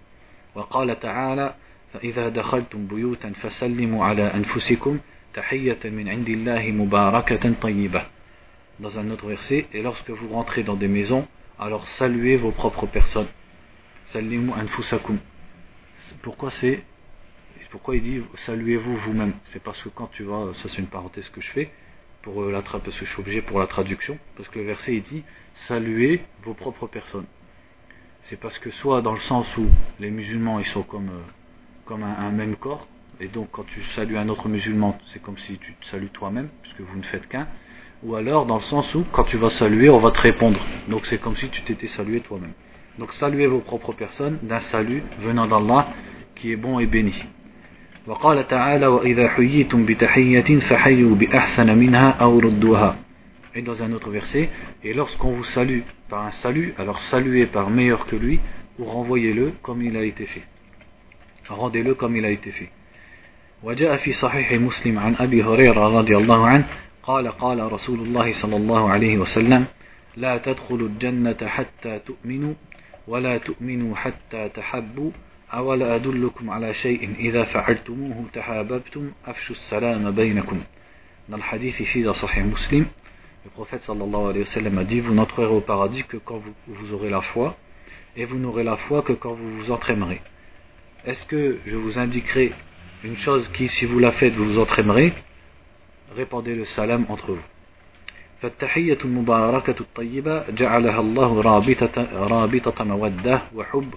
وقال 0.56 1.00
تعالى 1.00 1.54
فإذا 1.94 2.30
دخلتم 2.30 2.88
بيوتا 2.88 3.34
فسلموا 3.42 4.06
على 4.06 4.24
أنفسكم 4.24 5.00
تحية 5.34 5.80
من 5.86 6.10
عند 6.10 6.30
الله 6.30 6.72
مباركة 6.72 7.54
طيبة 7.62 8.02
Dans 8.80 8.98
un 8.98 9.12
autre 9.12 9.28
verset, 9.28 9.68
et 9.74 9.82
lorsque 9.82 10.10
vous 10.10 10.30
rentrez 10.30 10.64
dans 10.64 10.76
des 10.76 10.88
maisons, 10.88 11.28
alors 11.60 11.88
saluez 11.88 12.36
vos 12.36 12.52
propres 12.52 12.88
personnes. 12.88 13.28
Sallimu 14.13 14.53
anfusakum. 14.53 15.19
Pourquoi 16.23 16.51
c'est 16.51 16.83
pourquoi 17.71 17.97
il 17.97 18.03
dit 18.03 18.23
saluez-vous 18.37 18.97
vous-même? 18.97 19.33
C'est 19.47 19.63
parce 19.63 19.83
que 19.83 19.89
quand 19.89 20.07
tu 20.07 20.23
vas, 20.23 20.53
ça 20.55 20.69
c'est 20.69 20.79
une 20.79 20.87
parenthèse 20.87 21.29
que 21.29 21.41
je 21.41 21.51
fais, 21.51 21.71
pour 22.23 22.43
euh, 22.43 22.51
la 22.51 22.63
parce 22.63 22.99
que 22.99 23.05
je 23.05 23.11
suis 23.11 23.21
obligé 23.21 23.43
pour 23.43 23.59
la 23.59 23.67
traduction, 23.67 24.19
parce 24.37 24.49
que 24.49 24.59
le 24.59 24.65
verset 24.65 24.95
il 24.97 25.03
dit 25.03 25.25
saluez 25.55 26.23
vos 26.43 26.55
propres 26.55 26.87
personnes. 26.87 27.27
C'est 28.23 28.41
parce 28.41 28.59
que 28.59 28.71
soit 28.71 29.03
dans 29.03 29.13
le 29.13 29.21
sens 29.21 29.47
où 29.57 29.67
les 30.01 30.11
musulmans 30.11 30.59
ils 30.59 30.67
sont 30.67 30.83
comme, 30.83 31.09
euh, 31.09 31.23
comme 31.85 32.03
un, 32.03 32.31
même 32.31 32.57
corps, 32.57 32.87
et 33.21 33.29
donc 33.29 33.49
quand 33.51 33.65
tu 33.65 33.83
salues 33.95 34.17
un 34.17 34.29
autre 34.29 34.49
musulman, 34.49 34.99
c'est 35.09 35.21
comme 35.21 35.39
si 35.39 35.59
tu 35.59 35.75
te 35.75 35.87
salues 35.87 36.11
toi-même, 36.11 36.49
puisque 36.63 36.81
vous 36.81 36.97
ne 36.97 37.03
faites 37.03 37.29
qu'un, 37.29 37.47
ou 38.03 38.15
alors 38.15 38.47
dans 38.47 38.57
le 38.57 38.63
sens 38.63 38.95
où 38.95 39.05
quand 39.13 39.25
tu 39.25 39.37
vas 39.37 39.51
saluer, 39.51 39.91
on 39.91 39.99
va 39.99 40.13
te 40.13 40.21
répondre. 40.21 40.61
Donc 40.89 41.07
c'est 41.07 41.19
comme 41.19 41.37
si 41.37 41.49
tu 41.49 41.63
t'étais 41.63 41.89
salué 41.89 42.21
toi-même. 42.21 42.53
Donc 42.99 43.13
saluez 43.15 43.47
vos 43.47 43.61
propres 43.61 43.93
personnes 43.93 44.39
d'un 44.43 44.61
salut 44.73 45.03
venant 45.21 45.47
d'Allah 45.47 45.89
qui 46.35 46.53
est 46.53 46.57
bon 46.57 46.79
et 46.79 46.87
béni. 46.87 47.15
Et 53.55 53.63
dans 53.63 53.83
un 53.83 53.93
autre 53.93 54.11
verset, 54.11 54.49
et 54.85 54.95
lorsqu'on 54.95 55.33
vous 55.33 55.45
salue 55.45 55.81
par 56.09 56.25
un 56.25 56.31
salut, 56.31 56.75
alors 56.79 57.01
saluez 57.03 57.47
par 57.47 57.69
meilleur 57.71 58.07
que 58.07 58.17
lui, 58.17 58.39
ou 58.79 58.85
renvoyez-le 58.85 59.53
comme 59.63 59.83
il 59.83 59.97
a 59.97 60.05
été 60.05 60.27
fait. 60.27 60.45
Rendez-le 61.49 61.95
comme 61.95 62.17
il 62.17 62.25
a 62.25 62.31
été 62.31 62.51
fait. 62.51 62.71
وجاء 63.63 63.97
في 63.97 64.13
صحيح 64.13 64.53
مسلم 64.53 64.99
عن 64.99 65.15
أبي 65.21 65.43
هريرة 65.43 65.99
رضي 65.99 66.17
الله 66.17 66.47
عنه 66.47 66.67
قال 67.03 67.29
قال 67.29 67.73
رسول 67.73 68.01
الله 68.01 68.33
صلى 68.33 68.57
الله 68.57 68.91
عليه 68.91 69.19
وسلم 69.19 69.65
لا 70.17 70.39
تدخلوا 70.39 70.89
الجنة 70.89 71.47
حتى 71.47 71.99
تؤمنوا 71.99 72.55
ولا 73.08 73.38
تؤمنوا 73.38 73.96
حتى 73.96 74.50
تحبوا 74.50 75.12
أولا 75.54 75.96
أدلكم 75.96 76.50
على 76.50 76.74
شيء 76.74 77.16
إذا 77.20 77.44
فعلتموه 77.44 78.26
تحاببتم 78.34 79.12
أفشوا 79.26 79.56
السلام 79.56 80.12
بينكم 80.12 80.62
Dans 81.30 81.38
le 81.38 81.44
hadith 81.44 81.80
ici 81.80 82.04
dans 82.04 82.14
Sahih 82.14 82.44
Muslim, 82.44 82.86
le 83.46 83.52
prophète 83.52 83.84
sallallahu 83.84 84.30
alayhi 84.30 84.40
wa 84.40 84.52
sallam 84.52 84.78
a 84.80 84.84
dit 84.84 85.00
Vous 85.00 85.14
n'entrerez 85.14 85.54
au 85.54 85.62
paradis 85.62 86.04
que 86.04 86.18
quand 86.18 86.38
vous, 86.38 86.54
vous 86.68 86.94
aurez 86.94 87.10
la 87.10 87.22
foi, 87.22 87.56
et 88.18 88.26
vous 88.26 88.38
n'aurez 88.38 88.64
la 88.64 88.78
foi 88.78 89.02
que 89.02 89.14
quand 89.14 89.34
vous 89.34 89.58
vous 89.58 89.72
entraînerez. 89.72 90.22
Est-ce 91.06 91.26
que 91.26 91.60
je 91.66 91.76
vous 91.76 91.98
indiquerai 91.98 92.54
une 93.04 93.18
chose 93.18 93.48
qui, 93.54 93.68
si 93.70 93.86
vous 93.86 94.00
la 94.00 94.12
faites, 94.12 94.34
vous 94.34 94.46
vous 94.46 94.60
entraînerez 94.60 95.14
Répandez 96.16 96.56
le 96.56 96.66
salam 96.66 97.06
entre 97.10 97.34
vous. 97.34 97.42
فالتحية 98.43 98.99
المباركة 99.05 99.75
الطيبة 99.81 100.51
جعلها 100.51 101.01
الله 101.01 101.41
رابطة, 101.41 102.07
رابطة 102.13 102.85
مودة 102.85 103.43
وحب 103.55 103.95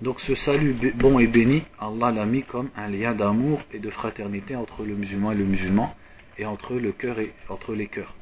donc 0.00 0.20
ce 0.20 0.34
salut 0.34 0.74
bon 0.94 1.18
et 1.18 1.26
béni, 1.26 1.62
Allah 1.78 2.10
l'a 2.10 2.24
mis 2.24 2.42
comme 2.42 2.70
un 2.74 2.88
lien 2.88 3.12
d'amour 3.12 3.60
et 3.72 3.78
de 3.78 3.90
fraternité 3.90 4.56
entre 4.56 4.82
le 4.82 4.94
musulman 4.94 5.32
et 5.32 5.34
le 5.34 5.44
musulman 5.44 5.94
et 6.38 6.46
entre 6.46 6.74
le 6.74 6.92
cœur 6.92 7.18
et 7.18 7.32
entre 7.50 7.74
les 7.74 7.88
cœurs. 7.88 8.14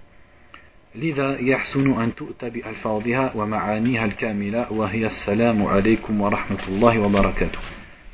لذا 0.95 1.41
يحسن 1.41 1.93
أن 1.93 2.15
تؤتى 2.15 2.51
بألفاظها 2.51 3.33
ومعانيها 3.37 4.05
الكاملة 4.05 4.73
وهي 4.73 5.07
السلام 5.07 5.63
عليكم 5.67 6.21
ورحمة 6.21 6.69
الله 6.69 6.99
وبركاته. 6.99 7.59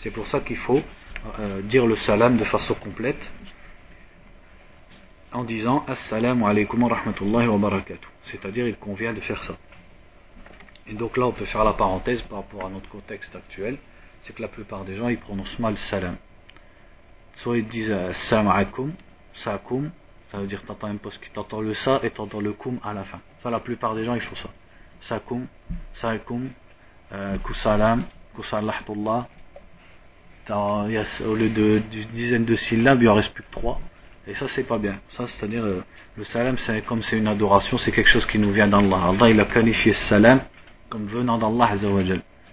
C'est 0.00 0.11
pour 0.11 0.27
ça 0.29 0.41
qu'il 0.41 0.59
faut 0.59 0.83
euh, 1.39 1.63
dire 1.63 1.87
le 1.87 1.97
salam 1.97 2.37
de 2.37 2.45
façon 2.45 2.75
complète 2.75 3.21
en 5.33 5.45
disant 5.45 5.85
Assalamu 5.87 6.45
alaikum 6.45 6.83
wa 6.83 6.95
rahmatullahi 6.95 7.49
wa 7.49 7.59
barakatuh. 7.59 8.09
C'est-à-dire, 8.25 8.67
il 8.67 8.77
convient 8.77 9.13
de 9.13 9.21
faire 9.21 9.43
ça. 9.45 9.57
Et 10.87 10.95
donc 10.95 11.17
là, 11.17 11.27
on 11.27 11.33
peut 11.33 11.45
faire 11.45 11.65
la 11.65 11.75
parenthèse 11.75 12.23
par 12.23 12.39
rapport 12.39 12.67
à 12.67 12.71
notre 12.71 12.89
contexte 12.89 13.35
actuel. 13.37 13.79
C'est 14.23 14.35
que 14.35 14.43
la 14.43 14.49
plupart 14.49 14.85
des 14.85 14.97
gens, 14.97 15.09
ils 15.09 15.19
prononcent 15.19 15.59
mal 15.59 15.77
salam. 15.77 16.17
Soit 17.37 17.59
ils 17.59 17.69
disent 17.69 17.91
Assalamu 17.91 18.51
alaikum, 18.51 18.93
sakum, 19.35 19.91
ça 20.31 20.39
veut 20.39 20.47
dire 20.47 20.63
t'entends 20.65 20.89
un 20.89 20.97
peu 20.97 21.11
ce 21.11 21.19
t'entends 21.33 21.61
le 21.61 21.75
sa 21.75 22.01
et 22.03 22.11
t'entends 22.11 22.41
le 22.41 22.53
kum 22.53 22.79
à 22.83 22.93
la 22.93 23.05
fin. 23.05 23.21
Ça, 23.43 23.51
la 23.51 23.61
plupart 23.61 23.95
des 23.95 24.05
gens, 24.05 24.15
ils 24.15 24.21
font 24.21 24.37
ça. 24.37 24.51
Sakum, 25.01 25.47
euh, 30.50 30.87
kusalam, 30.87 31.05
kusalahtullah. 31.05 31.31
Au 31.31 31.35
lieu 31.35 31.49
de, 31.50 31.83
d'une 31.90 32.09
dizaine 32.14 32.45
de 32.45 32.57
syllabes, 32.57 33.02
il 33.02 33.09
en 33.09 33.14
reste 33.14 33.33
plus 33.33 33.43
que 33.45 33.52
trois. 33.52 33.81
Et 34.26 34.35
ça, 34.35 34.47
c'est 34.49 34.64
pas 34.64 34.78
bien. 34.78 35.00
Ça, 35.09 35.26
c'est-à-dire, 35.26 35.64
euh, 35.64 35.83
le 36.17 36.25
salam, 36.25 36.59
c'est 36.59 36.83
comme 36.85 37.02
c'est 37.02 37.17
une 37.17 37.28
adoration, 37.28 37.78
c'est 37.78 37.93
quelque 37.93 38.11
chose 38.11 38.26
qui 38.26 38.38
nous 38.38 38.52
vient 38.52 38.69
d'Allah. 38.69 39.11
Allah, 39.11 39.31
il 39.31 39.40
a 39.40 39.47
qualifié 39.47 39.93
ce 39.93 40.05
salam 40.05 40.40
comme 40.90 41.07
venant 41.07 41.38
d'Allah, 41.38 41.76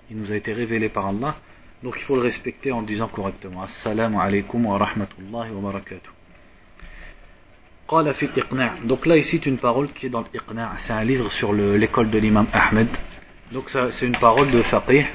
Il 0.10 0.18
nous 0.18 0.32
a 0.32 0.36
été 0.36 0.54
révélé 0.54 0.90
par 0.90 1.08
Allah. 1.08 1.36
Donc, 1.84 1.96
il 1.98 2.04
faut 2.04 2.16
le 2.16 2.22
respecter 2.22 2.72
en 2.72 2.82
disant 2.82 3.08
correctement. 3.08 3.64
Assalamu 3.64 4.18
alaikum 4.20 4.66
wa 4.66 4.78
rahmatullahi 4.78 5.52
wa 5.52 5.62
barakatuh. 5.72 6.12
Donc 8.86 9.06
là, 9.06 9.18
ici, 9.18 9.38
c'est 9.38 9.46
une 9.46 9.58
parole 9.58 9.92
qui 9.94 10.08
est 10.08 10.10
dans 10.10 10.22
l'Iqna'. 10.34 10.72
C'est 10.82 10.94
un 10.94 11.04
livre 11.04 11.32
sur 11.32 11.54
l'école 11.54 12.10
de 12.10 12.18
l'imam 12.18 12.48
Ahmed. 12.52 12.88
Donc, 13.52 13.70
c'est 13.70 14.06
une 14.06 14.18
parole 14.18 14.50
de 14.50 14.64
faqih 14.64 15.06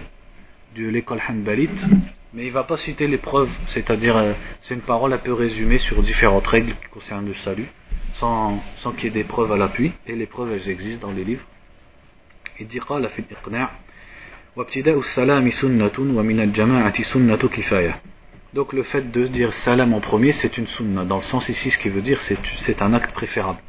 de 0.76 0.88
l'école 0.88 1.20
hanbalite 1.28 1.84
Mais 2.33 2.43
il 2.43 2.49
ne 2.49 2.53
va 2.53 2.63
pas 2.63 2.77
citer 2.77 3.07
les 3.07 3.17
preuves, 3.17 3.49
c'est-à-dire 3.67 4.17
euh, 4.17 4.33
c'est 4.61 4.73
une 4.73 4.81
parole 4.81 5.13
un 5.13 5.17
peu 5.17 5.33
résumée 5.33 5.77
sur 5.77 6.01
différentes 6.01 6.47
règles 6.47 6.73
qui 6.73 6.87
concernent 6.91 7.27
le 7.27 7.35
salut, 7.35 7.67
sans, 8.13 8.61
sans 8.77 8.91
qu'il 8.91 9.05
y 9.05 9.07
ait 9.07 9.11
des 9.11 9.23
preuves 9.23 9.51
à 9.51 9.57
l'appui, 9.57 9.93
et 10.05 10.15
les 10.15 10.25
preuves 10.25 10.51
elles 10.53 10.69
existent 10.69 11.07
dans 11.07 11.13
les 11.13 11.23
livres. 11.23 11.45
Il 12.59 12.67
dit 12.67 12.79
قال 12.79 13.09
في 13.09 13.19
الإقناع 13.19 13.69
وابتداء 14.55 14.99
السلام 14.99 15.49
سنة 15.49 15.99
ومن 15.99 16.39
الجماعة 16.39 17.03
سنة 17.03 17.35
كفاية 17.37 18.01
donc 18.55 18.71
le 18.71 18.83
fait 18.83 19.11
de 19.11 19.27
dire 19.27 19.53
salam 19.53 19.93
en 19.93 19.99
premier, 19.99 20.31
c'est 20.31 20.57
une 20.57 20.67
sunna. 20.67 21.03
Dans 21.03 21.17
le 21.17 21.23
sens 21.23 21.49
ici, 21.49 21.71
ce 21.71 21.77
qui 21.77 21.89
veut 21.89 22.01
dire, 22.01 22.21
c'est 22.21 22.81
un 22.81 22.93
acte 22.93 23.11
préférable. 23.11 23.59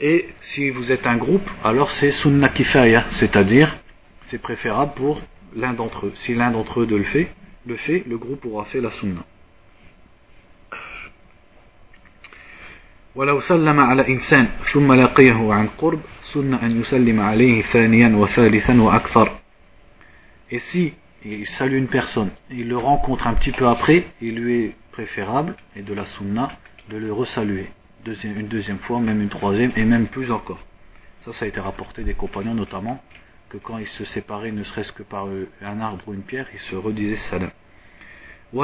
Et 0.00 0.28
si 0.40 0.70
vous 0.70 0.90
êtes 0.90 1.06
un 1.06 1.18
groupe, 1.18 1.48
alors 1.62 1.90
c'est 1.90 2.10
sunna 2.10 2.48
kifaya, 2.48 3.04
c'est-à-dire 3.10 3.76
c'est 4.28 4.40
préférable 4.40 4.92
pour 4.94 5.20
l'un 5.54 5.72
d'entre 5.72 6.06
eux. 6.06 6.12
Si 6.16 6.34
l'un 6.34 6.50
d'entre 6.50 6.80
eux 6.80 6.86
le 6.86 7.04
fait, 7.04 7.28
le 7.66 7.76
fait, 7.76 8.04
le 8.06 8.18
groupe 8.18 8.44
aura 8.44 8.64
fait 8.66 8.80
la 8.80 8.90
sunna. 8.90 9.24
ولو 13.16 13.40
سلم 13.40 13.80
على 13.80 14.08
إنسان 14.08 14.48
ثم 14.72 14.92
لقيه 14.92 15.52
عن 15.52 15.68
قرب 15.78 16.00
سنة 16.22 16.62
أن 16.62 16.80
يسلم 16.80 17.20
عليه 17.20 17.62
ثانيا 17.62 18.16
وثالثا 18.16 18.82
وأكثر 18.82 19.30
Et 20.50 20.58
si 20.58 20.92
il 21.24 21.46
salue 21.46 21.78
une 21.78 21.88
personne, 21.88 22.30
il 22.50 22.68
le 22.68 22.76
rencontre 22.76 23.26
un 23.26 23.34
petit 23.34 23.52
peu 23.52 23.66
après, 23.66 24.04
il 24.20 24.36
lui 24.36 24.64
est 24.64 24.76
préférable, 24.92 25.56
et 25.74 25.82
de 25.82 25.94
la 25.94 26.04
sunna, 26.04 26.48
de 26.90 26.98
le 26.98 27.12
resaluer 27.12 27.70
une 28.24 28.48
deuxième 28.48 28.78
fois, 28.78 29.00
même 29.00 29.20
une 29.20 29.28
troisième, 29.28 29.72
et 29.76 29.84
même 29.84 30.06
plus 30.06 30.30
encore. 30.30 30.60
Ça, 31.24 31.32
ça 31.32 31.44
a 31.44 31.48
été 31.48 31.60
rapporté 31.60 32.04
des 32.04 32.14
compagnons 32.14 32.54
notamment, 32.54 33.02
que 33.51 33.57
quand 33.57 33.77
ils 33.77 33.87
se 33.87 34.05
séparaient, 34.05 34.53
ne 34.53 34.63
serait-ce 34.63 34.93
que 34.93 35.03
par 35.03 35.27
un 35.61 35.81
arbre 35.81 36.07
ou 36.07 36.13
une 36.13 36.23
pierre, 36.23 36.47
ils 36.53 36.59
se 36.59 36.75
redisaient 36.75 37.17
salam. 37.17 37.51
Et 38.53 38.57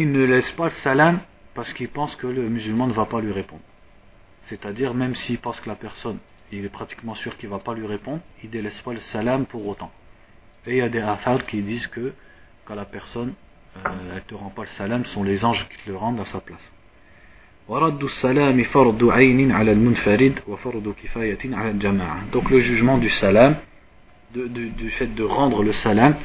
il 0.00 0.12
ne 0.12 0.24
laisse 0.24 0.50
pas 0.52 0.64
le 0.64 0.70
salam 0.82 1.20
parce 1.54 1.72
qu'il 1.72 1.88
pense 1.88 2.16
que 2.16 2.26
le 2.26 2.48
musulman 2.48 2.88
ne 2.88 2.92
va 2.92 3.06
pas 3.06 3.20
lui 3.20 3.32
répondre. 3.32 3.62
C'est-à-dire, 4.46 4.94
même 4.94 5.14
s'il 5.14 5.38
pense 5.38 5.60
que 5.60 5.68
la 5.68 5.76
personne, 5.76 6.18
il 6.50 6.64
est 6.64 6.68
pratiquement 6.68 7.14
sûr 7.14 7.36
qu'il 7.36 7.48
ne 7.48 7.54
va 7.54 7.60
pas 7.60 7.74
lui 7.74 7.86
répondre, 7.86 8.20
il 8.42 8.48
ne 8.48 8.52
délaisse 8.52 8.80
pas 8.80 8.92
le 8.92 8.98
salam 8.98 9.46
pour 9.46 9.64
autant. 9.66 9.92
Et 10.66 10.72
il 10.72 10.78
y 10.78 10.82
a 10.82 10.88
des 10.88 11.00
affaires 11.00 11.46
qui 11.46 11.62
disent 11.62 11.86
que 11.86 12.12
quand 12.64 12.74
la 12.74 12.84
personne 12.84 13.34
euh, 13.76 14.16
elle 14.16 14.22
te 14.22 14.34
rend 14.34 14.50
pas 14.50 14.62
le 14.62 14.68
salam, 14.70 15.04
ce 15.04 15.12
sont 15.12 15.22
les 15.22 15.44
anges 15.44 15.68
qui 15.68 15.76
te 15.84 15.90
le 15.90 15.96
rendent 15.96 16.18
à 16.18 16.24
sa 16.24 16.40
place. 16.40 16.72
Donc 22.32 22.50
le 22.50 22.58
jugement 22.58 22.98
du 22.98 23.08
salam, 23.10 23.54
du 24.34 24.90
fait 24.90 25.14
de 25.14 25.22
rendre 25.22 25.62
le 25.62 25.70
salam, 25.70 26.16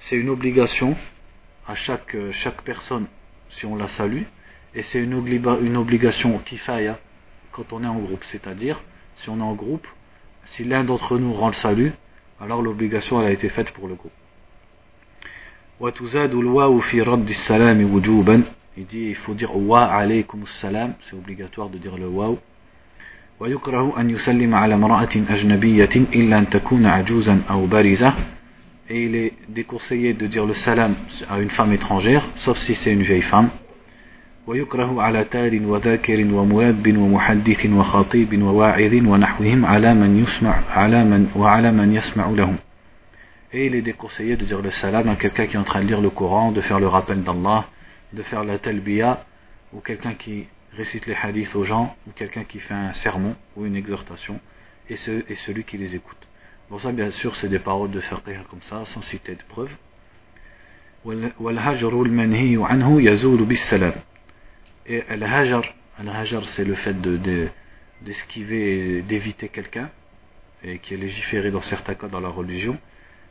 c'est 0.00 0.16
une 0.16 0.30
obligation 0.30 0.96
à 1.68 1.76
chaque, 1.76 2.16
chaque 2.32 2.62
personne 2.62 3.06
si 3.50 3.66
on 3.66 3.76
la 3.76 3.86
salue, 3.86 4.22
et 4.74 4.82
c'est 4.82 5.00
une, 5.00 5.12
une 5.62 5.76
obligation 5.76 6.36
kifaya 6.38 6.98
quand 7.52 7.72
on 7.72 7.84
est 7.84 7.86
en 7.86 8.00
groupe. 8.00 8.24
C'est-à-dire, 8.24 8.82
si 9.18 9.30
on 9.30 9.38
est 9.38 9.42
en 9.42 9.54
groupe, 9.54 9.86
si 10.46 10.64
l'un 10.64 10.82
d'entre 10.82 11.18
nous 11.18 11.32
rend 11.32 11.48
le 11.48 11.54
salut, 11.54 11.92
alors 12.40 12.62
l'obligation 12.62 13.20
a 13.20 13.30
été 13.30 13.48
faite 13.48 13.70
pour 13.70 13.86
le 13.86 13.94
groupe. 13.94 14.10
Il 18.76 18.86
dit 18.86 19.08
il 19.08 19.14
faut 19.16 19.34
dire 19.34 19.56
wa 19.56 19.84
alaykum 19.84 20.46
salam, 20.60 20.94
c'est 21.08 21.16
obligatoire 21.16 21.68
de 21.68 21.78
dire 21.78 21.96
le 21.96 22.08
waw. 22.08 22.38
ويكره 23.40 24.00
أن 24.00 24.10
يسلم 24.10 24.54
على 24.54 24.74
امرأة 24.74 25.08
أجنبية 25.30 25.90
إلا 25.96 26.38
أن 26.38 26.50
تكون 26.50 26.86
عجوزا 26.86 27.42
أو 27.50 27.66
بارزة 27.66 28.14
et 28.90 29.04
il 29.04 29.14
est 29.14 29.32
déconseillé 29.48 30.14
de 30.14 30.26
dire 30.26 30.44
le 30.44 30.52
salam 30.52 30.94
à 31.30 31.38
une 31.38 31.48
femme 31.50 31.72
étrangère 31.72 32.26
sauf 32.36 32.58
si 32.58 32.74
c'est 32.74 32.92
une 32.92 33.02
vieille 33.02 33.22
femme 33.22 33.48
ويكره 34.46 35.02
على 35.02 35.24
تال 35.24 35.66
وذاكر 35.66 36.34
ومواب 36.34 36.96
ومحدث 36.98 37.66
وخطيب 37.66 38.42
وواعظ 38.42 38.94
ونحوهم 38.94 39.66
على 39.66 39.94
من 39.94 40.22
يسمع 40.22 40.54
على 40.70 41.04
من 41.04 41.28
وعلى 41.36 41.72
من 41.72 41.94
يسمع 41.94 42.28
لهم 42.28 42.56
Et 43.52 43.66
il 43.66 43.74
est 43.74 43.82
déconseillé 43.82 44.36
de 44.36 44.44
dire 44.44 44.60
le 44.60 44.70
salam 44.70 45.08
à 45.08 45.16
quelqu'un 45.16 45.46
qui 45.46 45.56
est 45.56 45.58
en 45.58 45.64
train 45.64 45.82
de 45.82 45.86
lire 45.86 46.00
le 46.00 46.10
Coran, 46.10 46.52
de 46.52 46.60
faire 46.60 46.78
le 46.78 46.86
rappel 46.86 47.22
d'Allah, 47.24 47.64
de 48.12 48.22
faire 48.22 48.44
la 48.44 48.58
talbiya 48.58 49.24
ou 49.72 49.80
quelqu'un 49.80 50.14
qui 50.14 50.46
récite 50.72 51.06
les 51.06 51.14
hadiths 51.14 51.54
aux 51.54 51.64
gens 51.64 51.96
ou 52.06 52.12
quelqu'un 52.12 52.44
qui 52.44 52.60
fait 52.60 52.74
un 52.74 52.92
sermon 52.94 53.36
ou 53.56 53.66
une 53.66 53.76
exhortation 53.76 54.40
et, 54.88 54.96
ce, 54.96 55.24
et 55.28 55.34
celui 55.36 55.64
qui 55.64 55.78
les 55.78 55.94
écoute. 55.94 56.18
Bon 56.70 56.78
ça 56.78 56.92
bien 56.92 57.10
sûr 57.10 57.34
c'est 57.36 57.48
des 57.48 57.58
paroles 57.58 57.90
de 57.90 58.00
faire 58.00 58.22
comme 58.48 58.62
ça 58.62 58.84
sans 58.86 59.02
citer 59.02 59.34
de 59.34 59.42
preuves. 59.48 59.74
Et 64.86 65.02
al-hajar, 65.08 65.64
al-hajar 65.98 66.48
c'est 66.50 66.64
le 66.64 66.74
fait 66.74 67.00
d'esquiver 68.02 68.96
de, 68.96 69.00
de, 69.00 69.06
d'éviter 69.06 69.48
quelqu'un 69.48 69.90
et 70.62 70.78
qui 70.78 70.94
est 70.94 70.98
légiféré 70.98 71.50
dans 71.50 71.62
certains 71.62 71.94
cas 71.94 72.08
dans 72.08 72.20
la 72.20 72.28
religion. 72.28 72.78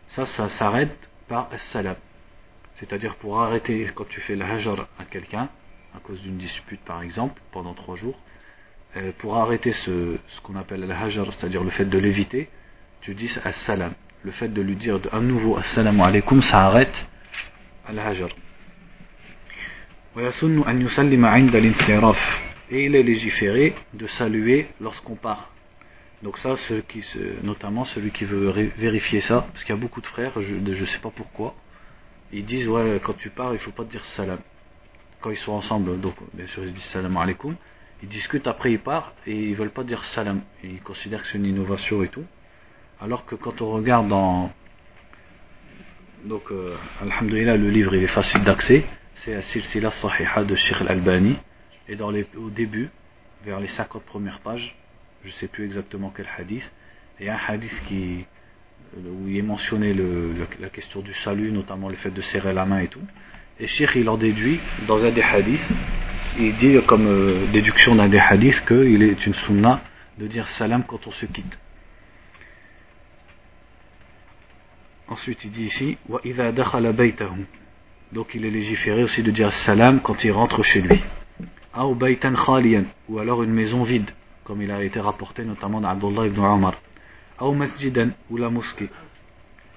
Ça, 0.08 0.26
ça 0.26 0.50
s'arrête 0.50 1.10
par 1.28 1.50
as-salam. 1.54 1.96
C'est-à-dire 2.80 3.15
pour 3.15 3.42
arrêter, 3.42 3.89
quand 3.94 4.08
tu 4.08 4.22
fais 4.22 4.34
al-hajar 4.34 4.88
à 4.98 5.04
quelqu'un, 5.04 5.50
à 5.94 6.00
cause 6.02 6.22
d'une 6.22 6.38
dispute 6.38 6.80
par 6.86 7.02
exemple, 7.04 7.42
pendant 7.52 7.74
trois 7.74 7.98
jours, 7.98 8.18
euh, 8.96 9.12
pour 9.18 9.36
arrêter 9.36 9.74
ce, 9.74 10.15
qu'on 10.44 10.56
appelle 10.56 10.84
al-hajar, 10.84 11.26
c'est-à-dire 11.34 11.62
le 11.62 11.72
fait 11.72 11.86
de 11.86 11.98
l'éviter, 11.98 12.48
tu 13.02 13.13
dis 13.15 13.30
as-salam. 13.44 13.94
Le 14.24 14.32
fait 14.32 14.48
de 14.48 14.62
lui 14.62 14.76
dire 14.78 15.00
à 15.12 15.20
nouveau 15.20 15.58
assalamu 15.58 16.02
alaikum, 16.02 16.42
ça 16.42 16.68
arrête 16.68 17.06
al-hajar. 17.86 18.30
Et 22.72 22.86
il 22.86 22.96
est 22.96 23.04
légiféré 23.04 23.76
de 23.94 24.08
saluer 24.08 24.68
lorsqu'on 24.80 25.15
part. 25.15 25.52
Donc 26.24 26.38
ça, 26.38 26.56
notamment 27.44 27.84
celui 27.86 28.12
qui 28.12 28.26
veut 28.26 28.52
vérifier 28.78 29.20
ça, 29.20 29.48
parce 29.52 29.63
qu'il 29.65 29.76
y 29.76 29.78
a 29.78 29.82
beaucoup 29.82 30.02
de 30.02 30.08
frères, 30.08 30.32
je 30.42 30.56
ne 30.56 30.86
sais 30.86 31.00
pas 31.00 31.12
pourquoi, 31.12 31.56
ils 32.32 32.46
disent 32.46 32.68
ouais 32.68 33.00
quand 33.04 33.18
tu 33.18 33.30
pars 33.30 33.54
il 33.54 33.60
faut 33.60 33.72
pas 33.72 33.84
te 33.84 33.92
dire 33.92 34.06
salam. 34.06 34.39
Quand 35.22 35.32
ils 35.32 35.38
sont 35.38 35.52
ensemble, 35.52 36.00
donc 36.00 36.15
bien 36.34 36.48
sûr 36.48 36.63
ils 36.63 36.74
disent 36.74 36.84
salam 36.86 37.15
alaikum, 37.18 37.56
ils 38.02 38.10
discutent 38.10 38.48
après 38.48 38.72
ils 38.72 38.80
partent 38.80 39.15
et 39.28 39.36
ils 39.36 39.56
veulent 39.56 39.72
pas 39.72 39.84
dire 39.84 40.04
salam. 40.06 40.42
ils 40.63 40.82
considèrent 40.82 41.22
que 41.22 41.28
c'est 41.28 41.38
une 41.38 41.46
innovation 41.46 42.04
et 42.04 42.10
tout. 42.10 42.26
Alors 43.02 43.26
que 43.26 43.36
quand 43.36 43.62
on 43.62 43.72
regarde 43.72 44.08
dans 44.08 44.52
donc 46.26 46.52
euh, 46.52 46.76
alhamdulillah 47.02 47.56
le 47.56 47.70
livre 47.70 47.96
il 47.96 48.04
est 48.04 48.08
facile 48.08 48.44
d'accès 48.44 48.84
c'est 49.15 49.34
la 49.34 49.42
silsila 49.42 49.89
sahiha 49.89 50.44
de 50.44 50.54
Sheikh 50.54 50.82
al-Albani 50.82 51.38
et 51.88 51.96
dans 51.96 52.12
les, 52.12 52.28
au 52.38 52.50
début 52.50 52.89
vers 53.46 53.62
les 53.62 53.70
50 53.70 54.04
premières 54.04 54.39
pages 54.42 54.76
je 55.24 55.32
sais 55.32 55.48
plus 55.48 55.63
exactement 55.63 56.12
quel 56.13 56.28
hadith 56.38 56.70
il 57.20 57.28
y 57.28 57.30
a 57.30 57.36
un 57.36 57.39
hadith 57.48 57.84
qui 57.88 58.26
euh, 58.97 59.02
où 59.10 59.28
il 59.28 59.38
est 59.38 59.43
mentionné 59.43 59.93
la 60.60 60.69
question 60.69 61.02
du 61.02 61.13
salut, 61.13 61.52
notamment 61.52 61.89
le 61.89 61.95
fait 61.95 62.12
de 62.12 62.21
serrer 62.21 62.54
la 62.54 62.65
main 62.65 62.80
et 62.80 62.88
tout. 62.88 63.02
Et 63.60 63.67
Sheikh 63.67 63.91
il 63.95 64.10
en 64.10 64.17
déduit 64.17 64.60
dans 64.88 65.04
un 65.06 65.12
des 65.12 65.21
hadiths, 65.21 65.67
il 66.39 66.56
dit 66.56 66.78
comme 66.88 67.06
euh, 67.08 67.45
déduction 67.52 67.95
d'un 67.95 68.08
des 68.08 68.19
hadiths 68.19 68.65
qu'il 68.65 69.04
est 69.04 69.25
une 69.25 69.34
sunna 69.34 69.82
de 70.17 70.28
dire 70.28 70.47
salam 70.47 70.84
quand 70.88 71.06
on 71.08 71.12
se 71.12 71.25
quitte. 71.25 71.60
Ensuite 75.08 75.43
il 75.43 75.52
dit 75.52 75.65
ici 75.65 75.97
Donc 78.12 78.34
il 78.34 78.45
est 78.45 78.49
légiféré 78.52 79.04
aussi 79.04 79.21
de 79.21 79.32
dire 79.32 79.54
salam 79.54 80.02
quand 80.02 80.23
il 80.23 80.32
rentre 80.32 80.63
chez 80.63 80.82
lui. 80.82 81.04
Ou 83.08 83.19
alors 83.19 83.43
une 83.43 83.54
maison 83.54 83.84
vide, 83.84 84.10
comme 84.43 84.62
il 84.62 84.71
a 84.71 84.84
été 84.84 84.99
rapporté 84.99 85.43
notamment 85.43 85.82
d'Abdullah 85.82 86.28
ibn 86.28 86.39
Omar. 86.39 86.73
Ou 87.41 88.38
la 88.38 88.49
mosquée. 88.49 88.89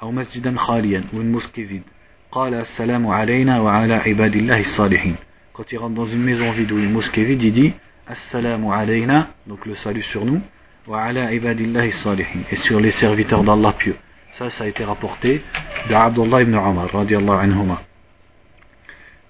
Ou 0.03 0.11
masjidan 0.11 0.55
khaliyan, 0.55 1.03
ou 1.13 1.21
une 1.21 1.31
mosquée 1.31 1.63
vide. 1.63 1.85
قال 2.33 2.55
السلام 2.55 3.07
علينا 3.07 3.61
وعلى 3.61 3.95
عباد 3.95 4.37
الله 4.37 4.61
الصالحين 4.61 5.15
quand 5.53 5.71
il 5.73 5.77
rentre 5.79 5.95
dans 5.95 6.07
une 6.07 6.23
maison 6.23 6.51
vide 6.51 6.73
ou 6.73 6.79
une 6.79 6.91
mosquée 6.91 7.25
vide 7.25 7.43
il 7.43 7.53
dit 7.53 7.73
assalamu 8.09 8.73
alayna 8.73 9.29
donc 9.47 9.67
le 9.67 9.75
salut 9.75 10.03
sur 10.03 10.25
nous 10.25 10.41
wa 10.87 11.03
ala 11.03 11.31
ibadillahi 11.35 11.91
salihin 11.93 12.41
et 12.51 12.57
sur 12.57 12.81
les 12.81 12.91
serviteurs 12.91 13.45
d'Allah 13.45 13.75
pieux 13.75 13.97
ça 14.33 14.49
ça 14.49 14.65
a 14.65 14.67
été 14.67 14.83
rapporté 14.83 15.43
de 15.91 15.95
Abdullah 15.95 16.41
ibn 16.41 16.55
Omar 16.55 16.89
radiallahu 16.91 17.39
anhuma 17.39 17.79